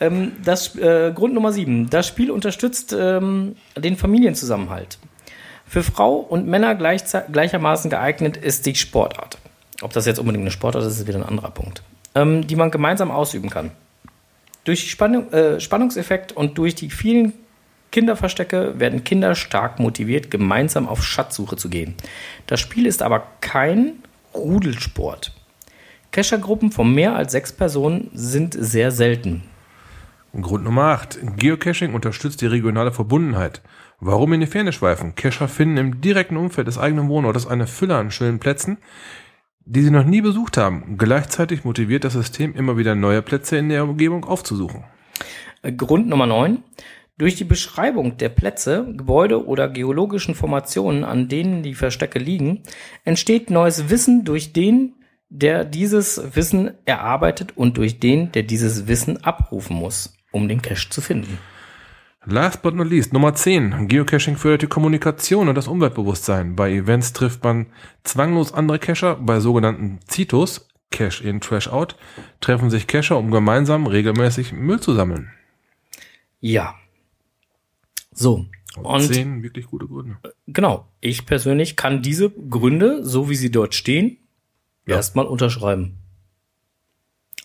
[0.00, 1.88] Ähm, das äh, Grund Nummer sieben.
[1.88, 4.98] Das Spiel unterstützt ähm, den Familienzusammenhalt.
[5.68, 9.38] Für Frau und Männer gleichermaßen geeignet ist die Sportart.
[9.82, 11.84] Ob das jetzt unbedingt eine Sportart ist, ist wieder ein anderer Punkt.
[12.16, 13.70] Ähm, die man gemeinsam ausüben kann.
[14.64, 17.34] Durch die Spannung, äh, Spannungseffekt und durch die vielen
[17.92, 21.94] Kinderverstecke werden Kinder stark motiviert, gemeinsam auf Schatzsuche zu gehen.
[22.46, 24.02] Das Spiel ist aber kein
[24.34, 25.32] Rudelsport.
[26.10, 29.44] Keschergruppen von mehr als sechs Personen sind sehr selten.
[30.40, 31.20] Grund Nummer 8.
[31.36, 33.62] Geocaching unterstützt die regionale Verbundenheit.
[34.00, 35.14] Warum in die Ferne schweifen?
[35.14, 38.78] Cacher finden im direkten Umfeld des eigenen Wohnortes eine Fülle an schönen Plätzen,
[39.66, 40.96] die sie noch nie besucht haben.
[40.98, 44.84] Gleichzeitig motiviert das System immer wieder neue Plätze in der Umgebung aufzusuchen.
[45.76, 46.62] Grund Nummer 9.
[47.16, 52.64] Durch die Beschreibung der Plätze, Gebäude oder geologischen Formationen, an denen die Verstecke liegen,
[53.04, 54.96] entsteht neues Wissen durch den,
[55.28, 60.90] der dieses Wissen erarbeitet und durch den, der dieses Wissen abrufen muss, um den Cache
[60.90, 61.38] zu finden.
[62.26, 63.86] Last but not least, Nummer 10.
[63.88, 66.56] Geocaching fördert die Kommunikation und das Umweltbewusstsein.
[66.56, 67.66] Bei Events trifft man
[68.02, 69.16] zwanglos andere Cacher.
[69.16, 71.96] Bei sogenannten Zitos, Cache in, Trash out,
[72.40, 75.30] treffen sich Cacher, um gemeinsam regelmäßig Müll zu sammeln.
[76.40, 76.74] Ja.
[78.12, 78.46] So.
[78.82, 80.16] Und 10 wirklich gute Gründe.
[80.46, 84.16] genau, ich persönlich kann diese Gründe, so wie sie dort stehen,
[84.86, 84.96] Ja.
[84.96, 85.98] erstmal unterschreiben.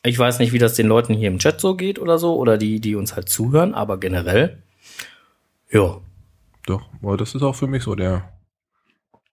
[0.03, 2.57] Ich weiß nicht, wie das den Leuten hier im Chat so geht oder so, oder
[2.57, 4.63] die, die uns halt zuhören, aber generell,
[5.71, 5.97] ja,
[6.65, 8.29] Doch, aber das ist auch für mich so der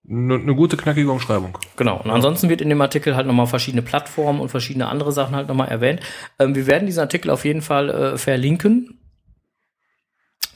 [0.09, 1.57] eine ne gute knackige Umschreibung.
[1.75, 2.01] genau.
[2.01, 5.49] Und ansonsten wird in dem Artikel halt nochmal verschiedene Plattformen und verschiedene andere Sachen halt
[5.49, 5.99] nochmal erwähnt.
[6.39, 9.01] Ähm, wir werden diesen Artikel auf jeden Fall äh, verlinken.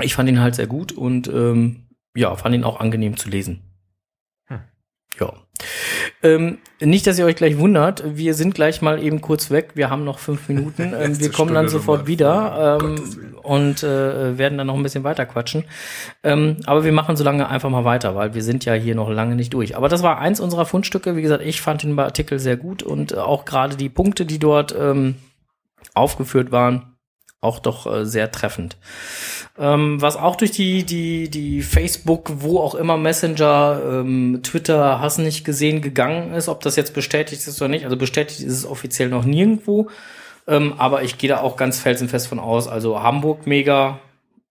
[0.01, 3.61] Ich fand ihn halt sehr gut und ähm, ja, fand ihn auch angenehm zu lesen.
[4.45, 4.61] Hm.
[5.19, 5.33] Ja.
[6.23, 9.71] Ähm, nicht, dass ihr euch gleich wundert, wir sind gleich mal eben kurz weg.
[9.75, 10.93] Wir haben noch fünf Minuten.
[11.01, 12.07] Ähm, wir kommen dann Stunde sofort nochmal.
[12.07, 15.63] wieder ähm, und äh, werden dann noch ein bisschen weiter quatschen.
[16.23, 19.09] Ähm, aber wir machen so lange einfach mal weiter, weil wir sind ja hier noch
[19.09, 19.75] lange nicht durch.
[19.77, 21.15] Aber das war eins unserer Fundstücke.
[21.15, 24.75] Wie gesagt, ich fand den Artikel sehr gut und auch gerade die Punkte, die dort
[24.77, 25.15] ähm,
[25.93, 26.90] aufgeführt waren,
[27.41, 28.77] auch doch äh, sehr treffend.
[29.57, 35.17] Ähm, was auch durch die, die, die Facebook, wo auch immer Messenger, ähm, Twitter, hast
[35.17, 37.83] nicht gesehen, gegangen ist, ob das jetzt bestätigt ist oder nicht.
[37.83, 39.89] Also bestätigt ist es offiziell noch nirgendwo.
[40.47, 42.67] Ähm, aber ich gehe da auch ganz felsenfest von aus.
[42.67, 43.99] Also Hamburg mega,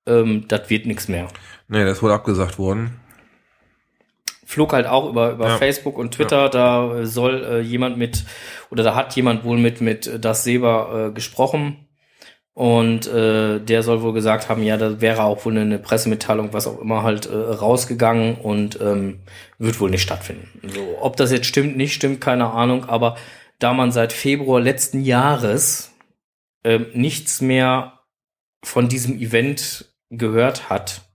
[0.06, 1.28] ähm, das wird nichts mehr.
[1.68, 2.96] Nee, das wohl abgesagt worden.
[4.44, 5.56] Flog halt auch über, über Ja.
[5.58, 8.24] Facebook und Twitter, da soll äh, jemand mit,
[8.70, 11.86] oder da hat jemand wohl mit, mit äh, das Seber äh, gesprochen.
[12.60, 16.66] Und äh, der soll wohl gesagt haben, ja, da wäre auch wohl eine Pressemitteilung, was
[16.66, 19.20] auch immer, halt äh, rausgegangen und ähm,
[19.56, 20.46] wird wohl nicht stattfinden.
[20.68, 23.16] So, ob das jetzt stimmt, nicht stimmt, keine Ahnung, aber
[23.60, 25.94] da man seit Februar letzten Jahres
[26.62, 28.00] ähm, nichts mehr
[28.62, 31.08] von diesem Event gehört hat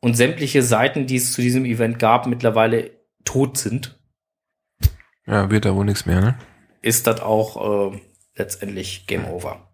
[0.00, 2.90] und sämtliche Seiten, die es zu diesem Event gab, mittlerweile
[3.24, 3.96] tot sind,
[5.24, 6.36] Ja, wird da wohl nichts mehr, ne?
[6.82, 8.00] ist das auch äh,
[8.34, 9.67] letztendlich Game Over.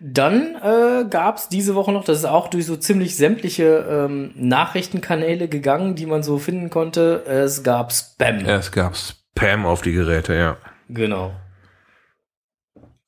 [0.00, 4.30] Dann äh, gab es diese Woche noch, das ist auch durch so ziemlich sämtliche ähm,
[4.36, 7.24] Nachrichtenkanäle gegangen, die man so finden konnte.
[7.26, 8.44] Es gab Spam.
[8.46, 10.56] Es gab Spam auf die Geräte, ja.
[10.88, 11.32] Genau.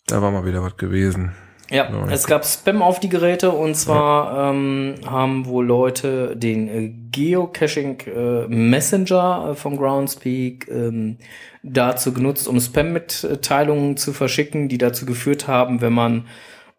[0.06, 1.32] Da war mal wieder was gewesen.
[1.70, 6.92] Ja, es gab Spam auf die Geräte und zwar ähm, haben wohl Leute den äh,
[7.12, 11.18] Geocaching äh, Messenger äh, vom Groundspeak ähm,
[11.62, 16.26] dazu genutzt, um Spam-Mitteilungen zu verschicken, die dazu geführt haben, wenn man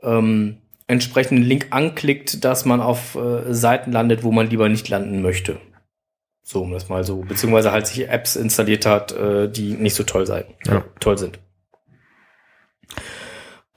[0.04, 5.22] ähm, entsprechenden Link anklickt, dass man auf äh, Seiten landet, wo man lieber nicht landen
[5.22, 5.58] möchte.
[6.44, 10.04] So, um das mal so, beziehungsweise halt sich Apps installiert hat, äh, die nicht so
[10.04, 10.84] toll sein, Ja.
[11.00, 11.40] toll sind.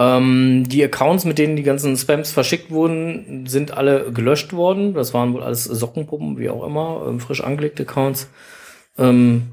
[0.00, 4.94] Ähm, die Accounts, mit denen die ganzen Spams verschickt wurden, sind alle gelöscht worden.
[4.94, 8.28] Das waren wohl alles Sockenpuppen, wie auch immer, ähm, frisch angelegte Accounts.
[8.98, 9.52] Ähm,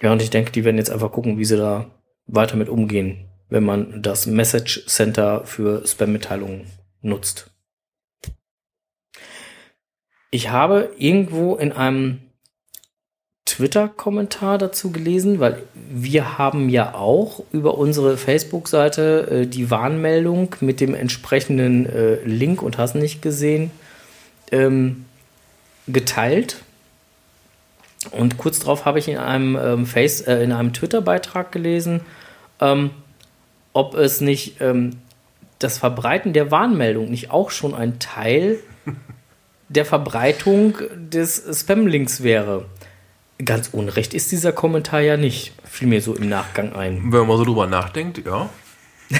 [0.00, 1.90] ja, und ich denke, die werden jetzt einfach gucken, wie sie da
[2.26, 6.66] weiter mit umgehen, wenn man das Message Center für Spam-Mitteilungen
[7.02, 7.50] nutzt.
[10.30, 12.23] Ich habe irgendwo in einem
[13.54, 20.80] Twitter-Kommentar dazu gelesen, weil wir haben ja auch über unsere Facebook-Seite äh, die Warnmeldung mit
[20.80, 23.70] dem entsprechenden äh, Link und hast nicht gesehen
[24.50, 25.04] ähm,
[25.86, 26.62] geteilt.
[28.10, 32.00] Und kurz darauf habe ich in einem ähm, Face, äh, in einem Twitter-Beitrag gelesen,
[32.60, 32.90] ähm,
[33.72, 34.96] ob es nicht ähm,
[35.60, 38.58] das Verbreiten der Warnmeldung nicht auch schon ein Teil
[39.68, 42.66] der Verbreitung des Spam-Links wäre.
[43.44, 45.52] Ganz unrecht ist dieser Kommentar ja nicht.
[45.64, 47.12] Fiel mir so im Nachgang ein.
[47.12, 48.48] Wenn man so drüber nachdenkt, ja.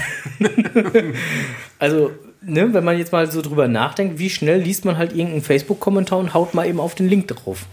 [1.78, 5.42] Also, ne, wenn man jetzt mal so drüber nachdenkt, wie schnell liest man halt irgendeinen
[5.42, 7.66] Facebook-Kommentar und haut mal eben auf den Link drauf.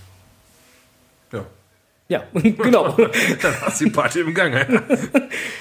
[1.31, 1.45] Ja.
[2.09, 2.89] Ja, genau.
[3.41, 4.67] Dann hast du die Party im Gange.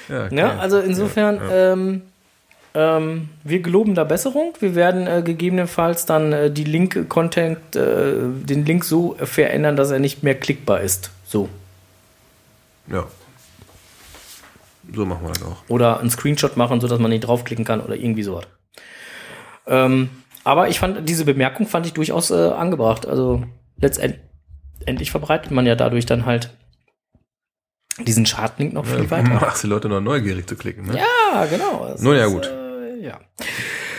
[0.09, 0.37] ja, okay.
[0.37, 2.03] Ja, also insofern, Ähm,
[2.75, 4.55] ähm, wir geloben da Besserung.
[4.61, 8.13] Wir werden äh, gegebenenfalls dann äh, die Link-Content, äh,
[8.45, 11.11] den Link so verändern, dass er nicht mehr klickbar ist.
[11.25, 11.49] So.
[12.91, 13.07] ja.
[14.93, 15.63] So machen wir das auch.
[15.69, 18.47] Oder einen Screenshot machen, sodass man nicht draufklicken kann oder irgendwie sowas.
[19.67, 20.11] Ähm,
[20.43, 23.07] aber ich fand, diese Bemerkung fand ich durchaus äh, angebracht.
[23.07, 23.45] Also
[23.77, 26.51] letztendlich verbreitet man ja dadurch dann halt
[28.05, 29.29] diesen Schadlink noch viel weiter.
[29.29, 30.99] Machst die Leute noch neugierig zu klicken, ne?
[30.99, 31.87] Ja, genau.
[31.89, 32.51] Das Nun ja, ist, gut.
[33.01, 33.19] Ja.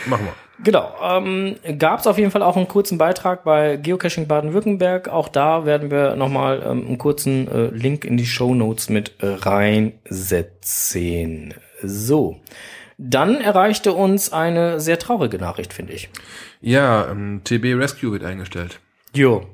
[0.06, 0.34] Machen wir.
[0.64, 0.94] Genau.
[1.02, 5.08] Ähm, Gab es auf jeden Fall auch einen kurzen Beitrag bei Geocaching Baden-Württemberg.
[5.08, 9.12] Auch da werden wir nochmal ähm, einen kurzen äh, Link in die Show Notes mit
[9.20, 10.34] äh, reinsetzen.
[11.82, 12.40] So.
[12.98, 16.08] Dann erreichte uns eine sehr traurige Nachricht, finde ich.
[16.60, 18.78] Ja, ähm, TB Rescue wird eingestellt.
[19.14, 19.46] Jo.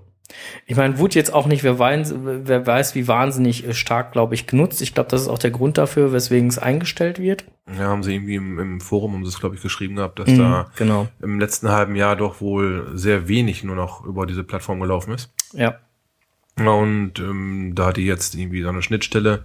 [0.67, 4.35] Ich meine, wurde jetzt auch nicht, wer weiß, wer weiß wie wahnsinnig äh, stark, glaube
[4.35, 4.83] ich, genutzt.
[4.83, 7.45] Ich glaube, das ist auch der Grund dafür, weswegen es eingestellt wird.
[7.79, 10.29] Ja, haben sie irgendwie im, im Forum, haben sie es, glaube ich, geschrieben gehabt, dass
[10.29, 11.09] Mhm, da genau.
[11.23, 15.31] im letzten halben Jahr doch wohl sehr wenig nur noch über diese Plattform gelaufen ist.
[15.55, 15.79] Ja.
[16.57, 19.45] Und ähm, da die jetzt irgendwie so eine Schnittstelle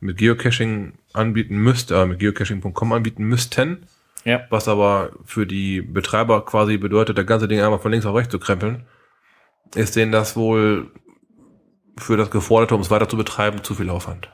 [0.00, 3.86] mit Geocaching anbieten müsste, äh, mit geocaching.com anbieten müssten,
[4.24, 4.42] Ja.
[4.50, 8.30] was aber für die Betreiber quasi bedeutet, das ganze Ding einmal von links auf rechts
[8.32, 8.82] zu krempeln,
[9.74, 10.92] ist denen das wohl
[11.96, 14.30] für das Geforderte, um es weiter zu betreiben, zu viel Aufwand.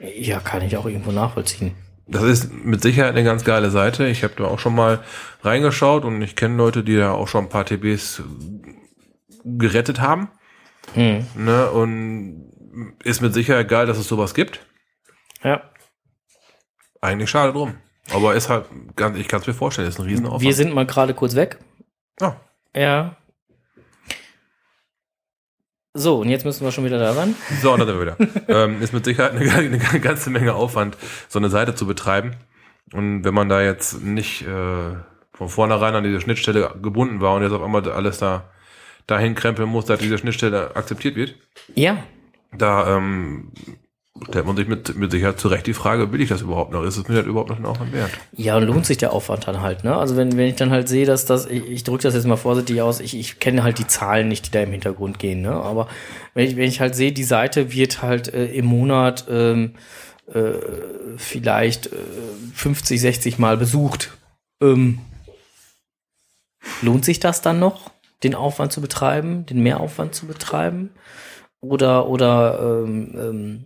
[0.00, 1.74] Ja, kann ich auch irgendwo nachvollziehen.
[2.06, 4.08] Das ist mit Sicherheit eine ganz geile Seite.
[4.08, 5.00] Ich habe da auch schon mal
[5.42, 8.22] reingeschaut und ich kenne Leute, die da auch schon ein paar TBs
[9.44, 10.28] gerettet haben.
[10.94, 11.26] Hm.
[11.36, 11.70] Ne?
[11.70, 12.50] Und
[13.04, 14.66] ist mit Sicherheit geil, dass es sowas gibt.
[15.44, 15.62] Ja.
[17.00, 17.76] Eigentlich schade drum.
[18.12, 18.66] Aber ist halt,
[18.96, 20.42] ganz, ich kann es mir vorstellen, ist ein Riesenaufwand.
[20.42, 21.58] Wir sind mal gerade kurz weg.
[22.20, 22.40] Ja.
[22.74, 23.16] Ja.
[25.94, 27.34] So, und jetzt müssen wir schon wieder da ran.
[27.62, 28.44] So, und dann sind wir wieder.
[28.48, 30.96] ähm, ist mit Sicherheit eine, eine ganze Menge Aufwand,
[31.28, 32.36] so eine Seite zu betreiben.
[32.92, 34.94] Und wenn man da jetzt nicht äh,
[35.32, 38.44] von vornherein an diese Schnittstelle gebunden war und jetzt auf einmal alles da
[39.06, 41.34] dahin krempeln muss, dass diese Schnittstelle akzeptiert wird,
[41.74, 41.96] Ja.
[42.56, 43.50] da ähm,
[44.28, 46.82] stellt man sich mit, mit Sicherheit zurecht die Frage, will ich das überhaupt noch?
[46.82, 48.10] Ist es mir das überhaupt noch einen Aufwand wert?
[48.32, 49.96] Ja, und lohnt sich der Aufwand dann halt, ne?
[49.96, 52.36] Also wenn, wenn ich dann halt sehe, dass das, ich, ich drücke das jetzt mal
[52.36, 55.52] vorsichtig aus, ich, ich kenne halt die Zahlen nicht, die da im Hintergrund gehen, ne?
[55.52, 55.88] Aber
[56.34, 59.72] wenn ich, wenn ich halt sehe, die Seite wird halt äh, im Monat ähm,
[60.32, 60.52] äh,
[61.16, 61.96] vielleicht äh,
[62.54, 64.16] 50, 60 Mal besucht.
[64.62, 65.00] Ähm,
[66.82, 67.90] lohnt sich das dann noch,
[68.22, 70.90] den Aufwand zu betreiben, den Mehraufwand zu betreiben?
[71.60, 73.64] Oder, oder ähm, ähm,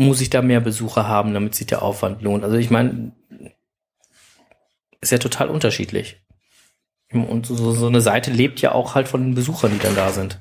[0.00, 2.42] muss ich da mehr Besucher haben, damit sich der Aufwand lohnt?
[2.44, 3.12] Also ich meine,
[5.00, 6.20] ist ja total unterschiedlich.
[7.12, 10.10] Und so, so eine Seite lebt ja auch halt von den Besuchern, die dann da
[10.10, 10.38] sind.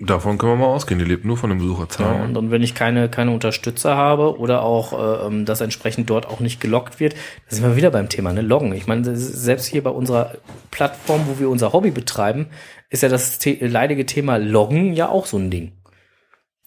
[0.00, 0.98] Davon können wir mal ausgehen.
[0.98, 2.22] Die lebt nur von den Ja, Besucherzahlen.
[2.22, 6.26] und, und wenn ich keine, keine Unterstützer habe oder auch äh, ähm, das entsprechend dort
[6.26, 7.14] auch nicht gelockt wird,
[7.48, 8.40] da sind wir wieder beim Thema, ne?
[8.40, 8.72] Loggen.
[8.72, 10.32] Ich meine, selbst hier bei unserer
[10.70, 12.48] Plattform, wo wir unser Hobby betreiben,
[12.90, 15.72] ist ja das leidige Thema Loggen ja auch so ein Ding.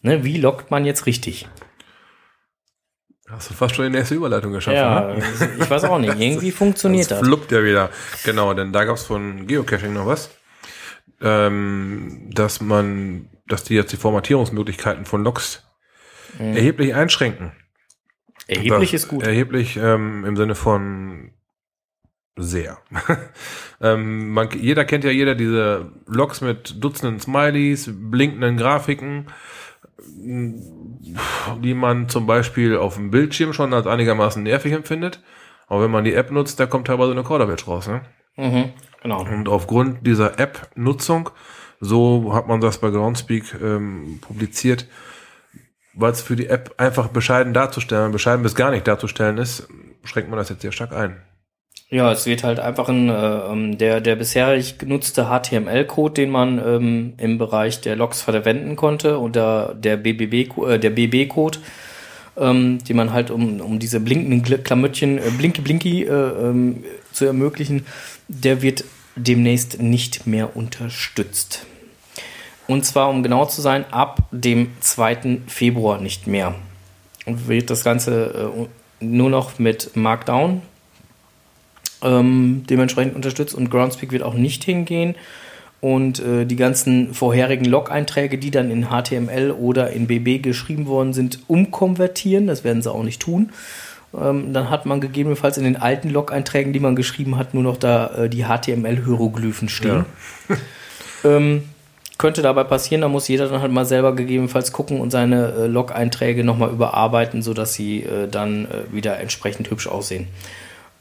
[0.01, 0.24] Ne?
[0.24, 1.47] Wie loggt man jetzt richtig?
[3.28, 5.23] Hast du fast schon die nächste Überleitung geschaffen, Ja, ne?
[5.59, 6.19] ich weiß auch nicht.
[6.19, 7.89] Irgendwie funktioniert Das fluppt ja wieder.
[8.23, 10.30] Genau, denn da gab es von Geocaching noch was.
[11.21, 15.63] Ähm, dass man, dass die jetzt die Formatierungsmöglichkeiten von Logs
[16.38, 17.53] erheblich einschränken.
[18.47, 19.23] Erheblich Das- ist gut.
[19.23, 21.32] Erheblich ähm, im Sinne von
[22.38, 22.78] sehr.
[23.82, 29.28] ähm, man, jeder kennt ja jeder diese Logs mit Dutzenden Smileys, blinkenden Grafiken,
[29.97, 35.21] die man zum Beispiel auf dem Bildschirm schon als einigermaßen nervig empfindet.
[35.67, 37.87] Aber wenn man die App nutzt, da kommt teilweise eine Kauderwelsch raus.
[37.87, 38.01] Ne?
[38.35, 39.21] Mhm, genau.
[39.21, 41.29] Und aufgrund dieser App-Nutzung,
[41.79, 44.87] so hat man das bei Groundspeak ähm, publiziert,
[45.93, 49.67] weil es für die App einfach bescheiden darzustellen, bescheiden bis gar nicht darzustellen ist,
[50.03, 51.21] schränkt man das jetzt sehr stark ein.
[51.91, 56.57] Ja, es wird halt einfach ein, äh, ähm, der, der bisherig genutzte HTML-Code, den man
[56.57, 61.59] ähm, im Bereich der Logs verwenden konnte, oder der BBB, äh, der BB-Code,
[62.38, 67.25] ähm, den man halt um, um diese blinkenden Klamöttchen, äh, Blinky Blinky äh, ähm, zu
[67.25, 67.86] ermöglichen,
[68.27, 68.83] der wird
[69.15, 71.67] demnächst nicht mehr unterstützt.
[72.67, 75.41] Und zwar, um genau zu sein, ab dem 2.
[75.45, 76.55] Februar nicht mehr.
[77.27, 78.51] Und wird das Ganze
[78.99, 80.63] äh, nur noch mit Markdown
[82.03, 85.15] ähm, dementsprechend unterstützt und Groundspeak wird auch nicht hingehen.
[85.81, 91.13] Und äh, die ganzen vorherigen Log-Einträge, die dann in HTML oder in BB geschrieben worden
[91.13, 92.47] sind, umkonvertieren.
[92.47, 93.51] Das werden sie auch nicht tun.
[94.19, 97.77] Ähm, dann hat man gegebenenfalls in den alten Log-Einträgen, die man geschrieben hat, nur noch
[97.77, 100.05] da äh, die HTML-Hieroglyphen stehen.
[101.23, 101.63] ähm,
[102.17, 105.67] könnte dabei passieren, da muss jeder dann halt mal selber gegebenenfalls gucken und seine äh,
[105.67, 110.27] Log-Einträge nochmal überarbeiten, sodass sie äh, dann äh, wieder entsprechend hübsch aussehen.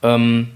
[0.02, 0.48] Ähm,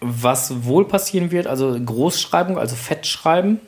[0.00, 3.60] was wohl passieren wird, also Großschreibung, also Fettschreiben,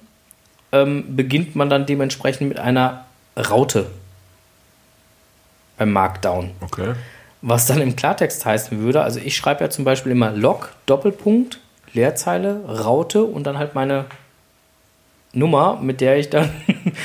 [0.73, 3.05] ähm, beginnt man dann dementsprechend mit einer
[3.37, 3.87] Raute
[5.79, 6.51] beim Markdown.
[6.61, 6.95] Okay.
[7.43, 11.59] Was dann im Klartext heißen würde, also ich schreibe ja zum Beispiel immer Log, Doppelpunkt,
[11.93, 14.05] Leerzeile, Raute und dann halt meine
[15.33, 16.51] Nummer, mit der ich dann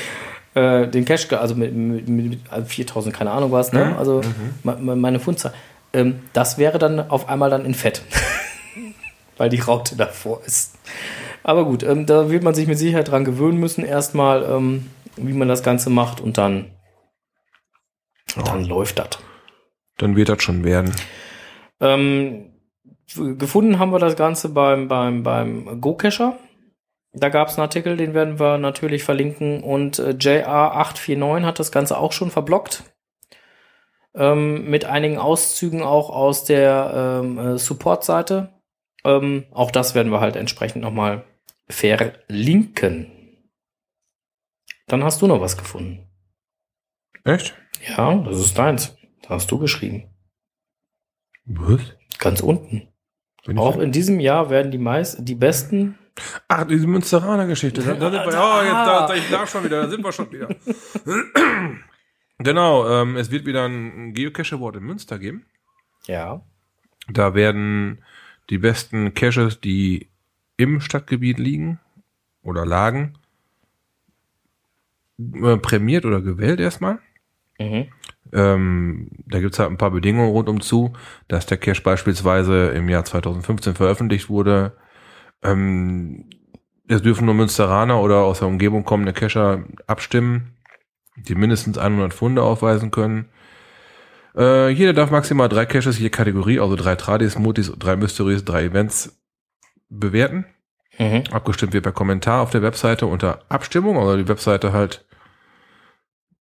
[0.54, 3.96] äh, den ge- also mit, mit, mit also 4000, keine Ahnung was, ne?
[3.98, 4.20] also
[4.62, 5.52] me- me- meine Fundzahl,
[5.92, 8.02] ähm, das wäre dann auf einmal dann in Fett,
[9.38, 10.76] weil die Raute davor ist.
[11.42, 15.32] Aber gut, ähm, da wird man sich mit Sicherheit dran gewöhnen müssen, erstmal, ähm, wie
[15.32, 16.72] man das Ganze macht und dann,
[18.44, 19.18] dann läuft das.
[19.96, 20.94] Dann wird das schon werden.
[21.80, 22.52] Ähm,
[23.14, 26.36] gefunden haben wir das Ganze beim, beim, beim GoCacher.
[27.12, 29.62] Da gab es einen Artikel, den werden wir natürlich verlinken.
[29.62, 32.84] Und äh, JR849 hat das Ganze auch schon verblockt.
[34.14, 38.57] Ähm, mit einigen Auszügen auch aus der ähm, äh, Support-Seite.
[39.04, 41.24] Ähm, auch das werden wir halt entsprechend nochmal
[41.68, 43.12] verlinken.
[44.86, 46.08] Dann hast du noch was gefunden.
[47.24, 47.54] Echt?
[47.86, 48.96] Ja, das ist deins.
[49.22, 50.08] Da hast du geschrieben.
[51.44, 51.80] Was?
[52.18, 52.88] Ganz unten.
[53.56, 55.98] Auch in diesem Jahr werden die meisten, die besten.
[56.48, 57.82] Ach, diese Münsteraner Geschichte.
[57.82, 60.12] Da, da sind wir, oh, jetzt, da, da, ich lag schon wieder, da sind wir
[60.12, 60.48] schon wieder.
[62.38, 65.46] genau, ähm, es wird wieder ein Geocache-Award in Münster geben.
[66.06, 66.42] Ja.
[67.08, 68.04] Da werden
[68.50, 70.08] die besten Caches, die
[70.56, 71.78] im Stadtgebiet liegen
[72.42, 73.14] oder lagen,
[75.18, 76.98] äh, prämiert oder gewählt erstmal.
[77.58, 77.86] Mhm.
[78.32, 80.92] Ähm, da gibt's halt ein paar Bedingungen rundum zu,
[81.28, 84.76] dass der Cache beispielsweise im Jahr 2015 veröffentlicht wurde.
[85.42, 86.26] Ähm,
[86.88, 90.56] es dürfen nur Münsteraner oder aus der Umgebung kommende Cacher abstimmen,
[91.16, 93.28] die mindestens 100 Funde aufweisen können.
[94.38, 98.64] Äh, jeder darf maximal drei Caches je Kategorie, also drei Tradis, Mutis, drei Mysteries, drei
[98.64, 99.20] Events
[99.88, 100.46] bewerten.
[100.98, 101.24] Mhm.
[101.32, 105.04] Abgestimmt wird per Kommentar auf der Webseite unter Abstimmung, also die Webseite halt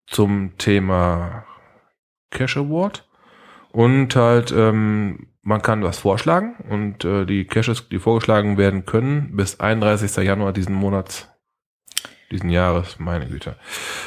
[0.07, 1.45] zum Thema
[2.31, 3.09] Cash Award.
[3.71, 9.37] Und halt, ähm, man kann was vorschlagen und äh, die Caches, die vorgeschlagen werden können,
[9.37, 10.17] bis 31.
[10.25, 11.29] Januar diesen Monats,
[12.31, 13.57] diesen Jahres, meine Güte,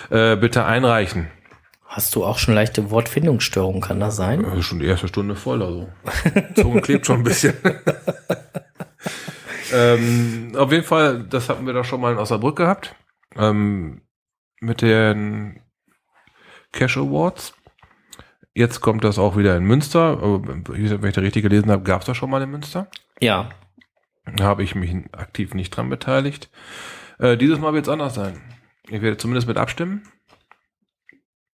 [0.10, 1.28] äh, bitte einreichen.
[1.88, 4.44] Hast du auch schon leichte Wortfindungsstörungen, kann das sein?
[4.44, 5.90] Äh, schon die erste Stunde voll, also.
[6.56, 7.54] Zunge klebt schon ein bisschen.
[9.74, 12.94] ähm, auf jeden Fall, das hatten wir doch schon mal in Osnabrück gehabt.
[13.38, 14.02] Ähm,
[14.60, 15.62] mit den
[16.74, 17.54] Cash Awards.
[18.54, 20.20] Jetzt kommt das auch wieder in Münster.
[20.22, 22.88] Aber Wenn ich das richtig gelesen habe, gab es das schon mal in Münster.
[23.22, 23.50] Ja.
[24.36, 26.50] Da habe ich mich aktiv nicht dran beteiligt.
[27.20, 28.42] Äh, dieses Mal wird es anders sein.
[28.90, 30.04] Ich werde zumindest mit abstimmen.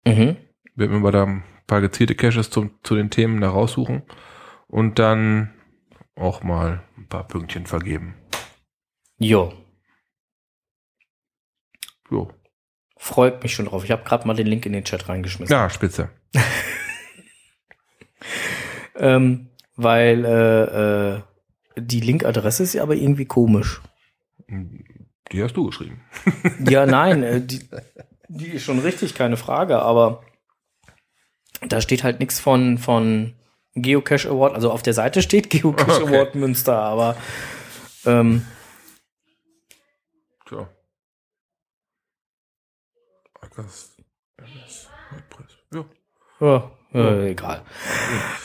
[0.06, 0.38] Mhm.
[0.76, 4.04] Werde mir mal da ein paar gezielte Caches zum, zu den Themen da raussuchen
[4.68, 5.54] und dann
[6.16, 8.16] auch mal ein paar Pünktchen vergeben.
[9.18, 9.54] Jo.
[12.10, 12.32] Jo.
[12.98, 13.84] Freut mich schon drauf.
[13.84, 15.54] Ich habe gerade mal den Link in den Chat reingeschmissen.
[15.54, 16.10] Ja, spitze.
[18.96, 21.22] ähm, weil äh, äh,
[21.78, 23.82] die Linkadresse ist ja aber irgendwie komisch.
[25.32, 26.02] Die hast du geschrieben.
[26.60, 27.62] Ja, nein, äh, die,
[28.36, 30.24] die ist schon richtig, keine Frage, aber
[31.68, 33.34] da steht halt nichts von, von
[33.76, 34.54] Geocache Award.
[34.56, 36.16] Also auf der Seite steht Geocache Okay.
[36.16, 37.16] Award Münster, aber
[38.06, 38.46] ähm,
[40.48, 40.68] Tja.
[43.58, 43.98] MS,
[45.12, 45.58] WordPress.
[46.42, 46.72] Ja.
[46.94, 47.62] ja, äh, egal.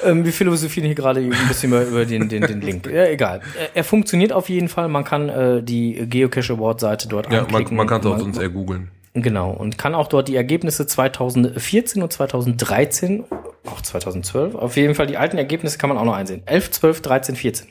[0.04, 2.86] Ähm, wir philosophieren hier gerade ein bisschen mal über den, den, den Link.
[2.86, 3.40] Ja, egal.
[3.58, 4.88] Er, er funktioniert auf jeden Fall.
[4.88, 7.76] Man kann äh, die Geocache Award Seite dort Ja, man, anklicken.
[7.76, 8.90] man kann es auch Man- sonst eher googeln.
[9.22, 13.24] Genau, und kann auch dort die Ergebnisse 2014 und 2013,
[13.66, 16.42] auch 2012, auf jeden Fall die alten Ergebnisse kann man auch noch einsehen.
[16.46, 17.68] 11, 12, 13, 14.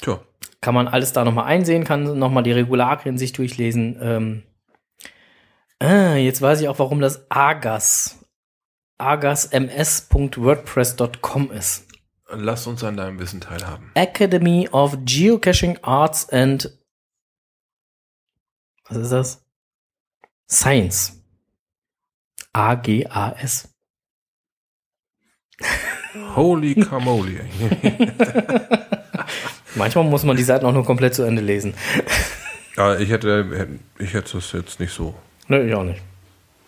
[0.00, 0.20] Tja.
[0.60, 3.96] Kann man alles da nochmal einsehen, kann nochmal die Regularien sich durchlesen.
[4.00, 4.42] Ähm,
[5.78, 8.26] ah, jetzt weiß ich auch, warum das Agas,
[8.98, 11.86] agasms.wordpress.com ist.
[12.32, 13.90] Lass uns an deinem Wissen teilhaben.
[13.94, 16.78] Academy of Geocaching Arts and
[18.90, 19.44] was ist das?
[20.48, 21.22] Science.
[22.52, 23.68] A-G-A-S.
[26.34, 27.38] Holy Camoli.
[29.76, 31.74] Manchmal muss man die Seiten auch nur komplett zu Ende lesen.
[32.76, 33.68] ja, ich hätte,
[33.98, 35.14] ich hätte das jetzt nicht so.
[35.46, 36.02] Nö, ich auch nicht.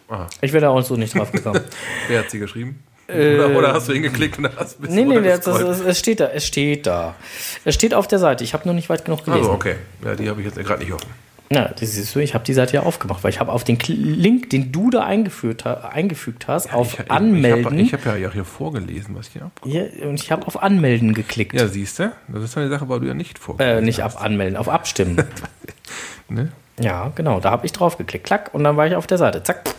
[0.09, 0.29] Aha.
[0.41, 1.61] Ich wäre da auch so nicht drauf gekommen.
[2.07, 2.85] Wer hat sie geschrieben?
[3.09, 5.99] Äh, oder, oder hast du hingeklickt und hast ein bisschen nee, nee, das, das, es
[5.99, 7.17] steht da, es steht da.
[7.65, 8.45] Es steht auf der Seite.
[8.45, 9.43] Ich habe nur nicht weit genug gelesen.
[9.43, 9.77] Also, okay.
[10.05, 11.11] Ja, die habe ich jetzt gerade nicht offen.
[11.55, 13.79] Ja, das siehst du, ich habe die Seite ja aufgemacht, weil ich habe auf den
[13.79, 17.79] Link, den du da eingeführt, eingefügt hast, auf ich, Anmelden.
[17.79, 19.53] Ich habe hab ja hier vorgelesen, was ich hier ab.
[19.65, 21.55] ja, und ich habe auf Anmelden geklickt.
[21.55, 22.13] Ja, siehst du?
[22.29, 25.17] Das ist eine Sache, weil du ja nicht vorgelesen Äh, nicht auf Anmelden, auf Abstimmen.
[26.29, 26.51] Ne?
[26.81, 28.25] ja, genau, da habe ich drauf geklickt.
[28.25, 29.43] Klack, und dann war ich auf der Seite.
[29.43, 29.75] Zack.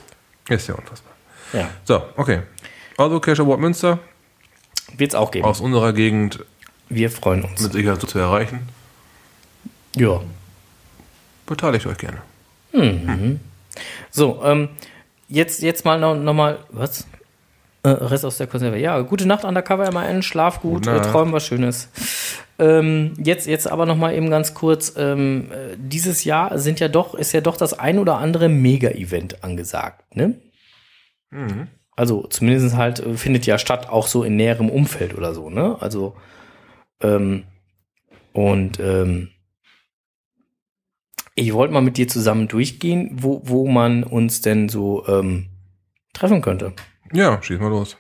[0.50, 1.14] Ist ja unfassbar.
[1.54, 2.42] Ja, So, okay.
[2.98, 3.98] Also Cash Award Münster
[4.98, 5.46] wird's auch geben.
[5.46, 6.46] aus unserer Gegend
[6.90, 7.60] Wir freuen uns.
[7.62, 8.68] mit Sicherheit so zu erreichen.
[9.96, 10.22] Ja.
[11.46, 12.22] Beteiligt euch gerne.
[14.12, 14.70] So, ähm,
[15.28, 17.08] jetzt, jetzt mal noch, noch mal, was?
[17.84, 18.80] Äh, Rest aus der Konserve.
[18.80, 21.90] Ja, gute Nacht, Undercover MAN, schlaf gut, äh, träum was Schönes.
[22.60, 26.88] Ähm, jetzt, jetzt aber noch mal eben ganz kurz, ähm, äh, dieses Jahr sind ja
[26.88, 30.40] doch, ist ja doch das ein oder andere Mega-Event angesagt, ne?
[31.96, 35.76] Also zumindest halt äh, findet ja statt, auch so in näherem Umfeld oder so, ne?
[35.80, 36.16] Also,
[37.02, 37.44] ähm,
[38.32, 39.30] und ähm,
[41.36, 45.50] ich wollte mal mit dir zusammen durchgehen, wo, wo man uns denn so ähm,
[46.14, 46.74] treffen könnte.
[47.12, 47.98] Ja, schieß mal los.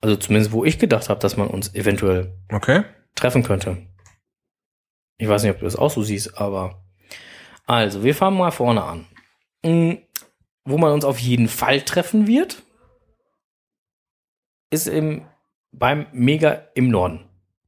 [0.00, 2.84] Also zumindest, wo ich gedacht habe, dass man uns eventuell Okay.
[3.14, 3.78] treffen könnte.
[5.18, 6.82] Ich weiß nicht, ob du das auch so siehst, aber
[7.68, 9.06] also, wir fangen mal vorne an.
[9.64, 9.94] Mm,
[10.64, 12.62] Wo man uns auf jeden Fall treffen wird,
[14.70, 15.26] ist im,
[15.72, 17.25] beim Mega im Norden.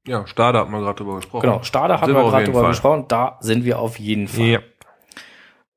[0.08, 1.42] Ja, Stade hat man gerade drüber gesprochen.
[1.42, 2.70] Genau, Stade haben Sind wir wir auf gerade drüber Fall.
[2.70, 3.04] gesprochen.
[3.08, 4.46] Da sind wir auf jeden Fall.
[4.46, 4.60] Ja.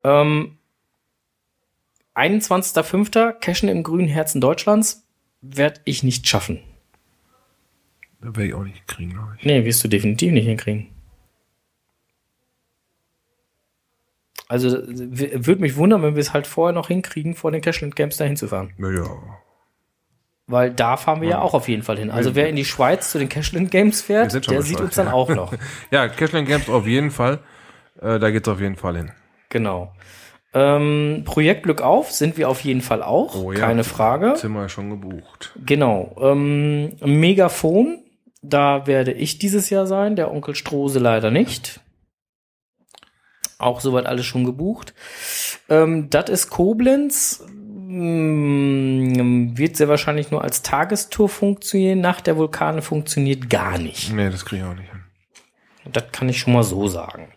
[0.04, 0.58] Ähm,
[2.16, 3.34] 21.05.
[3.40, 5.08] Cashen im grünen Herzen Deutschlands
[5.42, 6.62] werde ich nicht schaffen.
[8.22, 9.46] Da werde ich auch nicht kriegen, glaube ich.
[9.46, 10.88] Nee, wirst du definitiv nicht hinkriegen.
[14.48, 18.18] Also würde mich wundern, wenn wir es halt vorher noch hinkriegen, vor den Cashland Games
[18.18, 18.74] da hinzufahren.
[18.78, 19.06] Ja.
[20.52, 22.12] Weil da fahren wir ja auch auf jeden Fall hin.
[22.12, 25.14] Also wer in die Schweiz zu den Cashland Games fährt, der sieht uns dann ja.
[25.14, 25.54] auch noch.
[25.92, 27.40] Ja, Cashland Games auf jeden Fall.
[28.02, 29.12] Äh, da geht's auf jeden Fall hin.
[29.50, 29.94] Genau.
[30.54, 33.36] Ähm, Projekt Glück auf sind wir auf jeden Fall auch.
[33.36, 33.60] Oh ja.
[33.60, 34.34] Keine Frage.
[34.36, 35.58] Zimmer schon gebucht.
[35.66, 36.16] Genau.
[36.22, 38.04] Ähm, Megafon,
[38.42, 41.80] da werde ich dieses Jahr sein, der Onkel Strose leider nicht.
[43.58, 44.94] Auch soweit alles schon gebucht.
[45.70, 47.46] Ähm, das ist Koblenz.
[49.62, 52.02] Wird sehr wahrscheinlich nur als Tagestour funktionieren.
[52.02, 54.12] Nach der Vulkane funktioniert gar nicht.
[54.12, 55.04] Nee, das kriege ich auch nicht hin.
[55.94, 57.32] Das kann ich schon mal so sagen.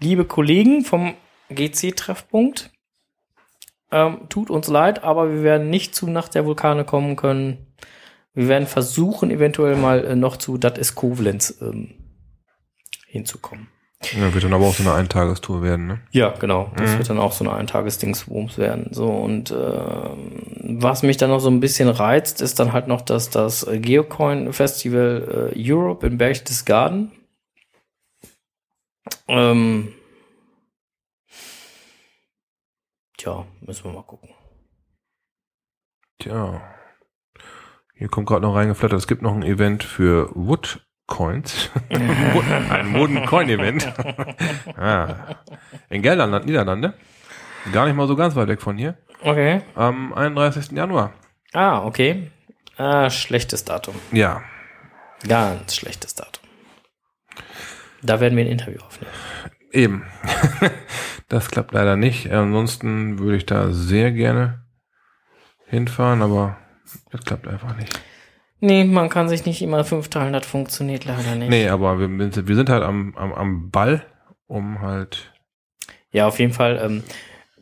[0.00, 1.12] Liebe Kollegen vom
[1.50, 2.70] GC-Treffpunkt,
[3.92, 7.66] ähm, tut uns leid, aber wir werden nicht zu Nacht der Vulkane kommen können.
[8.32, 11.92] Wir werden versuchen, eventuell mal äh, noch zu Das ist Koblenz ähm,
[13.06, 13.68] hinzukommen.
[14.12, 16.00] Ja, wird dann aber auch so eine Eintagestour werden, ne?
[16.10, 16.70] Ja, genau.
[16.76, 18.88] Das wird dann auch so eine Eintagesdingswurms werden.
[18.92, 23.02] So, und ähm, was mich dann noch so ein bisschen reizt, ist dann halt noch
[23.02, 27.12] das, das äh, Geocoin Festival äh, Europe in Berchtesgaden.
[29.28, 29.92] Ähm,
[33.18, 34.30] tja, müssen wir mal gucken.
[36.18, 36.62] Tja.
[37.94, 38.98] Hier kommt gerade noch reingeflattert.
[38.98, 41.70] Es gibt noch ein Event für Wood Coins.
[41.88, 43.92] Wood- ein Wooden Coin Event.
[44.76, 45.36] ah.
[45.88, 46.94] In Gelderland, Niederlande.
[47.72, 48.96] Gar nicht mal so ganz weit weg von hier.
[49.22, 49.62] Okay.
[49.74, 50.72] Am 31.
[50.72, 51.12] Januar.
[51.52, 52.30] Ah, okay.
[52.76, 53.94] Ah, schlechtes Datum.
[54.12, 54.42] Ja.
[55.26, 56.42] Ganz schlechtes Datum.
[58.02, 59.12] Da werden wir ein Interview aufnehmen.
[59.72, 60.04] Eben.
[61.28, 62.30] das klappt leider nicht.
[62.30, 64.64] Ansonsten würde ich da sehr gerne
[65.66, 66.56] hinfahren, aber
[67.10, 67.98] das klappt einfach nicht.
[68.60, 71.50] Nee, man kann sich nicht immer fünf teilen, das funktioniert leider nicht.
[71.50, 74.04] Nee, aber wir, wir sind halt am, am, am Ball,
[74.46, 75.32] um halt.
[76.10, 76.80] Ja, auf jeden Fall.
[76.82, 77.02] Ähm,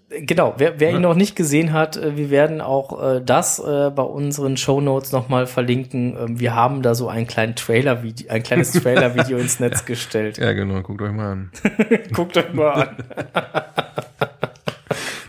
[0.08, 3.90] genau, wer, wer ihn noch nicht gesehen hat, äh, wir werden auch äh, das äh,
[3.90, 6.16] bei unseren Shownotes nochmal verlinken.
[6.16, 10.38] Ähm, wir haben da so einen kleinen Trailer, ein kleines Trailer-Video ins Netz gestellt.
[10.38, 11.50] Ja, genau, guckt euch mal an.
[12.12, 12.96] Guckt euch mal an.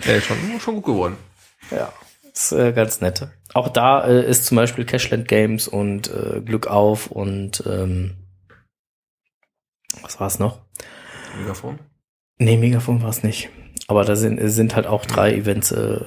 [0.06, 1.18] Ja, schon, schon gut geworden.
[1.72, 1.92] Ja,
[2.36, 3.28] ist äh, ganz nett.
[3.54, 8.16] Auch da äh, ist zum Beispiel Cashland Games und äh, Glück auf und ähm,
[10.02, 10.60] was war es noch?
[11.38, 11.80] Megafon?
[12.38, 13.50] Nee, Megafon war es nicht.
[13.88, 16.00] Aber da sind, sind halt auch drei Events, äh,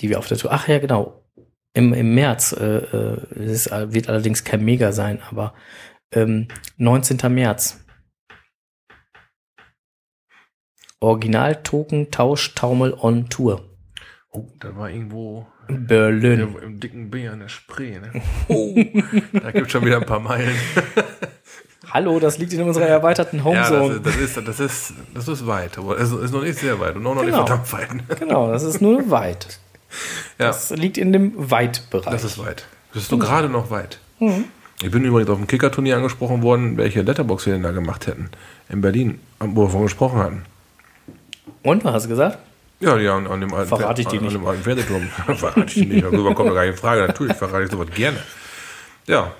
[0.00, 0.52] die wir auf der Tour.
[0.52, 1.22] Ach ja, genau.
[1.74, 5.52] Im, im März äh, äh, es ist, wird allerdings kein Mega sein, aber
[6.12, 6.48] ähm,
[6.78, 7.18] 19.
[7.34, 7.84] März.
[11.00, 13.75] Original Token Tausch Taumel on Tour.
[14.36, 16.40] Oh, da war irgendwo Berlin.
[16.40, 18.12] irgendwo im dicken B an der Spree, ne?
[18.48, 18.74] Oh,
[19.32, 20.54] da gibt schon wieder ein paar Meilen.
[21.90, 24.00] Hallo, das liegt in unserer erweiterten Ja, Homezone.
[24.00, 26.96] das ist, das ist, das ist, das ist weit, es ist noch nicht sehr weit
[26.96, 27.38] und auch noch Genau.
[27.38, 28.18] nicht verdammt weit.
[28.20, 29.58] genau, das ist nur weit.
[30.38, 32.12] Ja, Das liegt in dem Weitbereich.
[32.12, 32.66] das ist weit.
[32.92, 33.98] Das ist nur gerade noch weit.
[34.82, 38.28] Ich bin übrigens auf dem Kicker-Turnier angesprochen worden, welche Letterbox wir denn da gemacht hätten.
[38.68, 40.42] In Berlin, wo wir von gesprochen hatten.
[41.62, 42.38] Und, was hast du gesagt?
[42.80, 44.34] Ja, ja, an, dem alten, Verrate ich an, nicht.
[44.34, 45.02] An dem alten Fernsehturm.
[45.36, 46.04] verrate ich dir nicht.
[46.04, 47.06] Darüber kommt gar nicht in Frage.
[47.06, 48.18] Natürlich verrate ich sowas gerne.
[49.06, 49.32] Ja,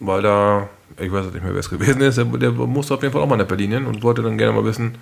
[0.00, 0.68] weil da,
[0.98, 3.28] ich weiß nicht mehr, wer es gewesen ist, der, der musste auf jeden Fall auch
[3.28, 4.96] mal nach Berlin hin und wollte dann gerne mal wissen,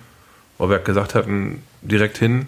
[0.57, 2.47] weil wir gesagt hatten, direkt hin,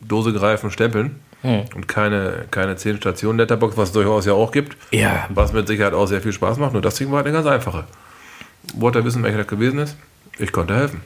[0.00, 1.20] Dose greifen, stempeln.
[1.42, 1.64] Hm.
[1.74, 4.76] Und keine, keine 10 Stationen Letterbox, was es durchaus ja auch gibt.
[4.90, 5.26] Ja.
[5.30, 6.74] Was mit Sicherheit auch sehr viel Spaß macht.
[6.74, 7.84] Nur das Ding war halt eine ganz einfache.
[8.74, 9.96] Wollte er wissen, welcher das gewesen ist?
[10.38, 11.00] Ich konnte helfen.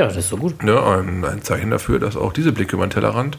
[0.00, 0.54] Ja, das ist so gut.
[0.64, 3.36] Ja, ein, ein Zeichen dafür, dass auch diese Blicke über den Tellerrand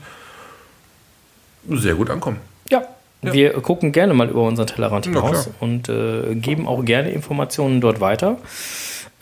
[1.68, 2.38] sehr gut ankommen.
[2.70, 2.84] Ja.
[3.24, 7.82] Wir gucken gerne mal über unseren Tellerrand Na hinaus und äh, geben auch gerne Informationen
[7.82, 8.38] dort weiter.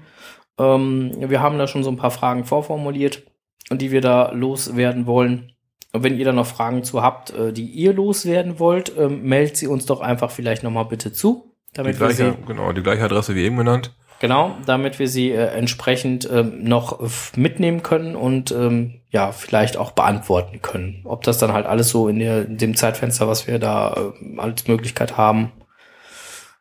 [0.60, 3.23] Ähm, wir haben da schon so ein paar Fragen vorformuliert,
[3.72, 5.53] die wir da loswerden wollen.
[5.94, 9.57] Und wenn ihr da noch Fragen zu habt, äh, die ihr loswerden wollt, ähm, meldet
[9.57, 11.56] sie uns doch einfach vielleicht nochmal bitte zu.
[11.72, 13.95] Die Damit wir sie gleiche, genau, die gleiche Adresse wie eben genannt.
[14.19, 19.77] Genau, damit wir sie äh, entsprechend ähm, noch f- mitnehmen können und ähm, ja, vielleicht
[19.77, 21.02] auch beantworten können.
[21.06, 24.40] Ob das dann halt alles so in, der, in dem Zeitfenster, was wir da äh,
[24.40, 25.53] als Möglichkeit haben,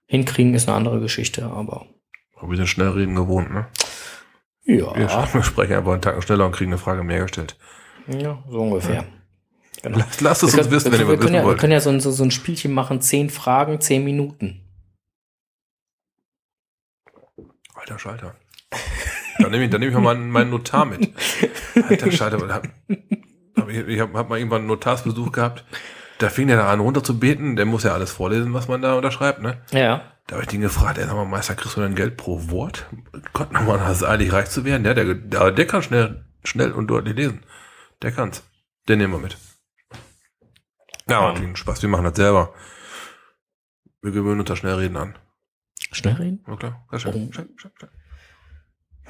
[0.06, 1.86] hinkriegen, ist eine andere Geschichte, aber
[2.38, 3.66] Aber wir sind schnell reden gewohnt, ne?
[4.68, 7.56] Ja, Wir sprechen einfach einen Tag schneller und kriegen eine Frage mehr gestellt.
[8.06, 9.04] ja so ungefähr.
[9.82, 9.98] Genau.
[9.98, 11.58] Lasst, lasst es Wir uns können, wissen, wenn ihr wir, wissen ja, wir wollt.
[11.58, 14.60] können ja so, ein- so, ein Spielchen machen, zehn Fragen, zehn Minuten.
[17.74, 18.34] Alter Schalter.
[19.38, 21.12] Dann nehme ich, dann nehme ich mal meinen, meinen Notar mit.
[21.88, 22.38] Alter Schalter.
[22.52, 22.66] Hab,
[23.56, 25.64] hab ich ich habe hab mal irgendwann einen Notarsbesuch gehabt.
[26.18, 27.54] Da fing der da an runter zu beten.
[27.54, 29.58] Der muss ja alles vorlesen, was man da unterschreibt, ne?
[29.70, 30.02] Ja.
[30.28, 32.86] Da habe ich den gefragt, ey, sag mal, Meister, kriegst du denn Geld pro Wort?
[33.32, 34.84] Gott, nochmal, das ist eilig reich zu werden.
[34.84, 37.42] Ja, der, der, der kann schnell, schnell und deutlich lesen.
[38.02, 38.42] Der kann's.
[38.88, 39.36] Den nehmen wir mit.
[41.08, 41.24] Ja, Um.
[41.28, 41.80] natürlich ein Spaß.
[41.82, 42.52] Wir machen das selber.
[44.02, 45.14] Wir gewöhnen uns das Schnellreden an.
[45.92, 46.44] Schnell reden?
[46.46, 47.12] Na klar, sehr schön.
[47.14, 47.32] Oh.
[47.32, 47.88] Schön, schön, schön.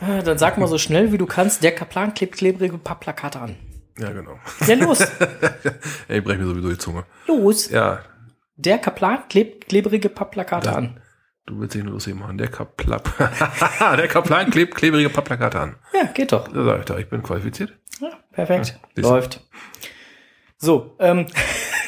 [0.01, 3.01] Ah, Dann sag mal so schnell wie du kannst, der Kaplan klebt klebrige ein paar
[3.01, 3.57] Plakate an.
[3.99, 4.39] Ja, genau.
[4.65, 5.01] Ja, los,
[6.09, 7.05] Ey, ich breche mir sowieso die Zunge.
[7.27, 7.69] los.
[7.70, 8.05] Ja,
[8.55, 11.01] Der Kaplan klebt klebrige Pappplakate Da- an.
[11.49, 12.37] Du willst dich nur lustig machen.
[12.37, 13.11] Der Kaplap.
[13.97, 15.77] der Kaplan klebt klebrige Pappplakate an.
[15.95, 16.47] Ja, geht doch.
[16.47, 17.73] Da sag ich doch, ich bin qualifiziert.
[18.01, 18.79] Ja, perfekt.
[18.95, 19.01] du.
[19.01, 19.41] Läuft.
[20.59, 21.27] So, ähm,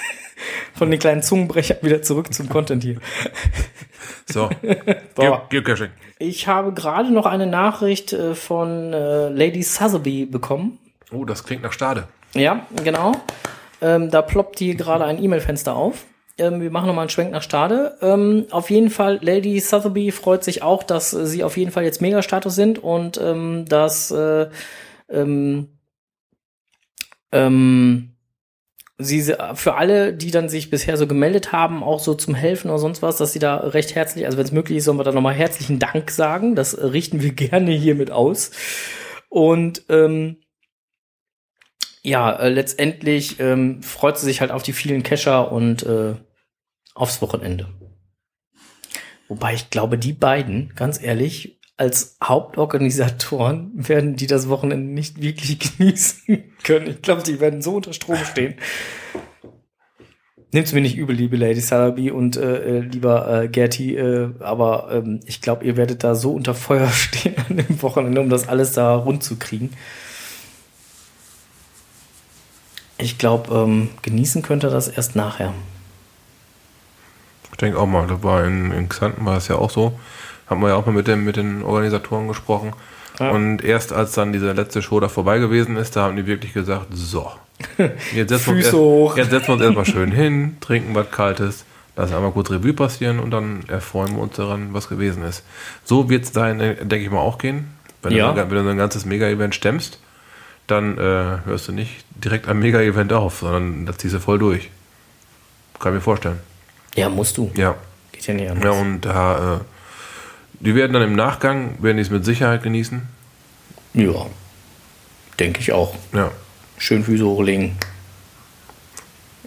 [0.74, 2.98] von den kleinen Zungenbrechern wieder zurück zum Content hier.
[4.26, 4.48] So,
[5.48, 5.90] Geocaching.
[6.20, 10.78] Ich habe gerade noch eine Nachricht äh, von äh, Lady Sotheby bekommen.
[11.10, 12.06] Oh, das klingt nach Stade.
[12.34, 13.12] Ja, genau.
[13.82, 16.04] Ähm, da ploppt hier gerade ein E-Mail-Fenster auf.
[16.40, 17.96] Ähm, wir machen nochmal einen Schwenk nach Stade.
[18.02, 21.84] Ähm, auf jeden Fall, Lady Sotheby freut sich auch, dass äh, sie auf jeden Fall
[21.84, 24.48] jetzt Megastatus sind und ähm, dass äh,
[25.08, 25.68] ähm,
[27.32, 28.16] ähm,
[28.98, 32.78] sie für alle, die dann sich bisher so gemeldet haben, auch so zum Helfen oder
[32.78, 35.12] sonst was, dass sie da recht herzlich, also wenn es möglich ist, sollen wir da
[35.12, 36.54] nochmal herzlichen Dank sagen.
[36.54, 38.50] Das richten wir gerne hiermit aus.
[39.28, 40.36] Und ähm,
[42.02, 46.14] ja, äh, letztendlich ähm, freut sie sich halt auf die vielen Kescher und äh,
[47.00, 47.68] aufs Wochenende.
[49.28, 55.58] Wobei ich glaube, die beiden, ganz ehrlich, als Hauptorganisatoren werden die das Wochenende nicht wirklich
[55.78, 56.88] genießen können.
[56.88, 58.54] Ich glaube, die werden so unter Strom stehen.
[60.52, 64.88] Nimmt's mir nicht übel, liebe Lady Salaby und äh, äh, lieber äh, Gerti, äh, aber
[64.90, 68.48] ähm, ich glaube, ihr werdet da so unter Feuer stehen an dem Wochenende, um das
[68.48, 69.70] alles da rund zu kriegen.
[72.98, 75.54] Ich glaube, ähm, genießen könnt ihr das erst nachher.
[77.60, 80.00] Ich denke auch mal, da war in, in Xanten war es ja auch so.
[80.48, 82.72] Haben wir ja auch mal mit, dem, mit den Organisatoren gesprochen.
[83.18, 83.32] Ja.
[83.32, 86.54] Und erst als dann diese letzte Show da vorbei gewesen ist, da haben die wirklich
[86.54, 87.30] gesagt, so,
[88.14, 89.14] jetzt setzen, wir, uns erst, hoch.
[89.18, 91.66] jetzt setzen wir uns erstmal schön hin, trinken was Kaltes,
[91.96, 95.44] lassen einmal kurz Revue passieren und dann erfreuen wir uns daran, was gewesen ist.
[95.84, 97.68] So wird es sein, äh, denke ich mal, auch gehen.
[98.00, 98.32] Wenn, Ja.
[98.32, 99.98] du, wenn du so ein ganzes Mega-Event stemmst,
[100.66, 104.70] dann äh, hörst du nicht direkt am Mega-Event auf, sondern das ziehst du voll durch.
[105.78, 106.40] Kann ich mir vorstellen.
[106.94, 107.50] Ja, musst du.
[107.56, 107.76] Ja.
[108.12, 108.64] Geht ja nicht anders.
[108.64, 109.60] Ja, und da, äh,
[110.60, 113.02] die werden dann im Nachgang, werden die es mit Sicherheit genießen.
[113.94, 114.26] Ja,
[115.38, 115.94] denke ich auch.
[116.12, 116.30] Ja.
[116.78, 117.76] Schön Füße hochlegen.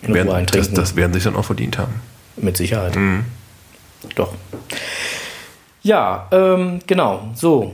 [0.02, 2.02] Werden, das, das werden sich dann auch verdient haben.
[2.36, 2.95] Mit Sicherheit.
[2.95, 3.26] Mhm.
[4.15, 4.34] Doch.
[5.82, 7.30] Ja, ähm, genau.
[7.36, 7.74] So.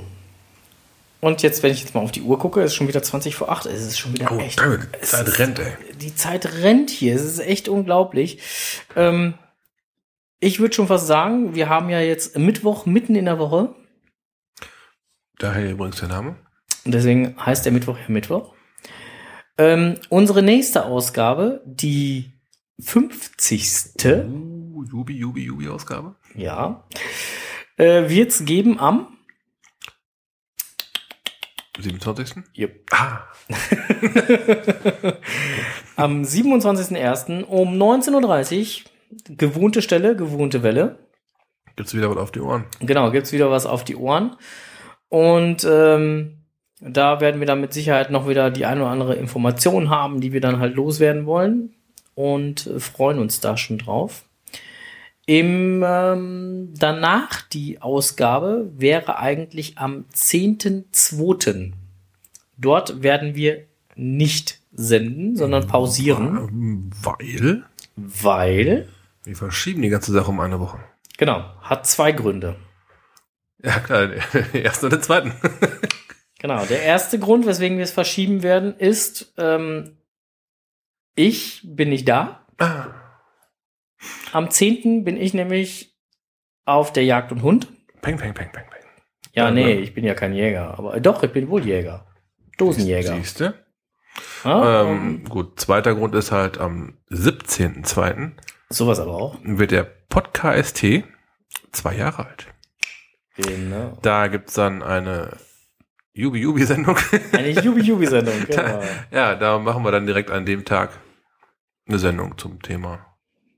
[1.21, 3.49] Und jetzt, wenn ich jetzt mal auf die Uhr gucke, ist schon wieder 20 vor
[3.49, 3.65] 8.
[3.65, 4.61] Es ist schon wieder Oh, echt.
[4.61, 5.73] die Zeit rennt, ey.
[5.99, 7.15] Die Zeit rennt hier.
[7.15, 8.39] Es ist echt unglaublich.
[8.95, 9.33] Ähm,
[10.39, 13.75] ich würde schon fast sagen, wir haben ja jetzt Mittwoch mitten in der Woche.
[15.37, 16.35] Daher übrigens der Name.
[16.85, 18.53] Deswegen heißt der Mittwoch ja Mittwoch.
[19.57, 22.31] Ähm, unsere nächste Ausgabe, die
[22.79, 24.05] 50.
[24.05, 26.15] Uh, Jubi, Jubi, Jubi-Ausgabe.
[26.35, 26.87] Ja.
[27.75, 29.07] Äh, wird es geben am
[31.77, 32.43] 27.
[32.57, 32.85] Yep.
[32.91, 33.21] Ah,
[35.95, 37.43] Am 27.01.
[37.43, 38.91] um 19.30 Uhr.
[39.09, 40.99] Gewohnte Stelle, gewohnte Welle.
[41.75, 42.65] gibt's wieder was auf die Ohren.
[42.79, 44.35] Genau, gibt's wieder was auf die Ohren.
[45.09, 46.43] Und ähm,
[46.79, 50.31] da werden wir dann mit Sicherheit noch wieder die eine oder andere Information haben, die
[50.33, 51.73] wir dann halt loswerden wollen.
[52.13, 54.25] Und äh, freuen uns da schon drauf.
[55.25, 61.73] Im ähm, danach die Ausgabe wäre eigentlich am 10.2.
[62.57, 63.65] Dort werden wir
[63.95, 67.63] nicht senden, sondern pausieren, Weil
[67.95, 68.87] weil,
[69.29, 70.79] wir verschieben die ganze Sache um eine Woche.
[71.17, 72.55] genau, hat zwei Gründe.
[73.63, 74.21] Ja, klar, den
[74.63, 75.33] ersten und den zweiten.
[76.41, 79.97] Genau, der erste Grund, weswegen wir es verschieben werden, ist, ähm,
[81.13, 82.47] ich bin nicht da.
[82.57, 82.85] Ah,
[84.31, 85.03] Am 10.
[85.03, 85.97] bin ich nämlich
[86.63, 87.67] auf der Jagd und Hund.
[88.01, 88.81] peng, peng, peng, peng, peng.
[89.33, 89.81] Ja, Ja, nee, ne?
[89.81, 90.79] ich bin ja kein Jäger.
[90.79, 92.07] Aber äh, doch, ich bin wohl Jäger.
[92.57, 93.15] Dosenjäger.
[93.17, 93.65] Siehste?
[94.45, 98.31] Ja, Ähm, gut, zweiter Grund ist halt am 17.02.
[98.69, 99.37] sowas aber auch.
[99.43, 100.83] wird der Podcast
[101.71, 102.47] zwei Jahre alt.
[103.35, 103.97] Genau.
[104.01, 105.37] Da gibt's dann eine
[106.13, 106.97] Jubi-Jubi-Sendung.
[107.31, 108.81] Eine Jubi-Jubi-Sendung, genau.
[109.11, 110.99] ja, da machen wir dann direkt an dem Tag
[111.87, 113.05] eine Sendung zum Thema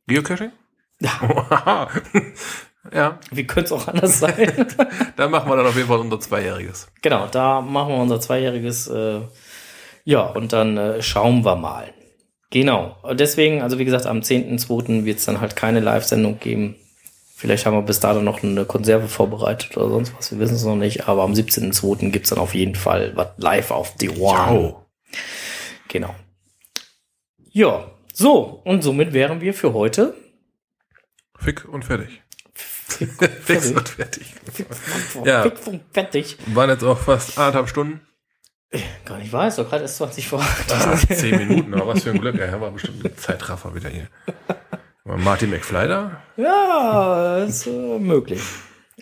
[0.08, 0.52] Geocaching.
[1.00, 1.88] Ja.
[2.94, 4.68] ja, Wie könnte es auch anders sein?
[5.16, 6.92] da machen wir dann auf jeden Fall unser Zweijähriges.
[7.02, 9.22] genau, da machen wir unser zweijähriges, äh,
[10.04, 11.92] ja, und dann äh, schauen wir mal.
[12.52, 12.98] Genau.
[13.02, 15.06] Und Deswegen, also wie gesagt, am 10.2.
[15.06, 16.76] wird es dann halt keine Live-Sendung geben.
[17.36, 20.64] Vielleicht haben wir bis dato noch eine Konserve vorbereitet oder sonst was, wir wissen es
[20.64, 22.12] noch nicht, aber am 17.2.
[22.12, 24.10] gibt es dann auf jeden Fall was live auf die.
[24.10, 24.86] Ciao.
[25.88, 26.14] Genau.
[27.50, 30.14] Ja, so, und somit wären wir für heute
[31.40, 32.22] Fick und fertig.
[32.86, 33.76] Fix fertig.
[33.76, 34.26] und fertig.
[35.26, 35.42] Ja.
[35.44, 36.38] Fix und fertig.
[36.48, 38.02] Waren jetzt auch fast anderthalb Stunden.
[39.06, 40.42] Gar nicht weiß, doch gerade erst 20 vor.
[40.70, 42.38] Ah, zehn Minuten, aber was für ein Glück.
[42.38, 44.08] Ja, war bestimmt ein Zeitraffer wieder hier.
[45.04, 46.22] Martin McFly da?
[46.38, 48.42] Ja, ist äh, möglich.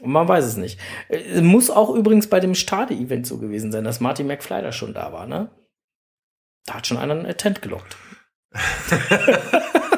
[0.01, 0.79] Man weiß es nicht.
[1.09, 4.93] Äh, muss auch übrigens bei dem Stade-Event so gewesen sein, dass Martin McFly da schon
[4.93, 5.51] da war, ne?
[6.65, 7.97] Da hat schon einer einen Attent gelockt.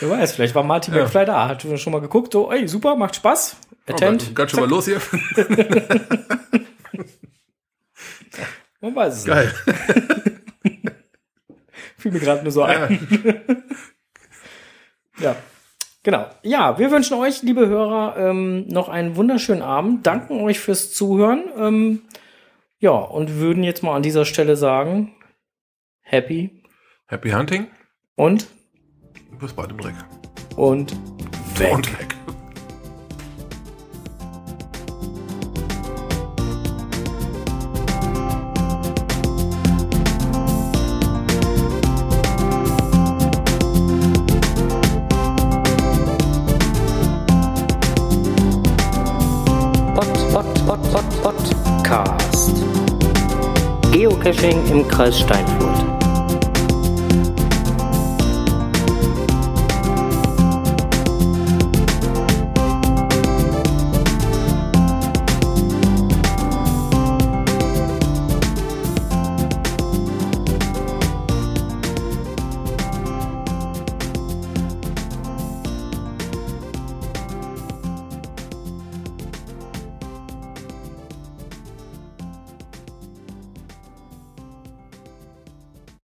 [0.00, 1.02] Wer weiß, vielleicht war Martin Ja.
[1.02, 3.56] McFly da, hat schon mal geguckt, so, ey, super, macht Spaß.
[3.86, 4.26] Attent.
[4.30, 5.00] Oh, ganz schon mal los hier.
[8.80, 9.52] Man weiß es Geil.
[9.66, 10.76] nicht.
[11.98, 13.64] Fiel mir gerade nur so ein.
[15.20, 15.36] Ja.
[16.02, 16.26] Genau.
[16.42, 20.04] Ja, wir wünschen euch, liebe Hörer, ähm, noch einen wunderschönen Abend.
[20.04, 21.44] Danken euch fürs Zuhören.
[21.56, 22.02] Ähm,
[22.80, 25.14] ja, und würden jetzt mal an dieser Stelle sagen,
[26.02, 26.64] happy
[27.06, 27.68] Happy Hunting.
[28.16, 28.48] und,
[29.40, 29.94] Bis bald im Dreck.
[30.56, 30.92] und
[31.58, 31.72] weg.
[31.74, 32.14] Und weg.
[49.94, 52.52] Pod, Pod, Pod, Pod, Podcast.
[53.92, 55.73] Geocaching im Kreis Steinfurt.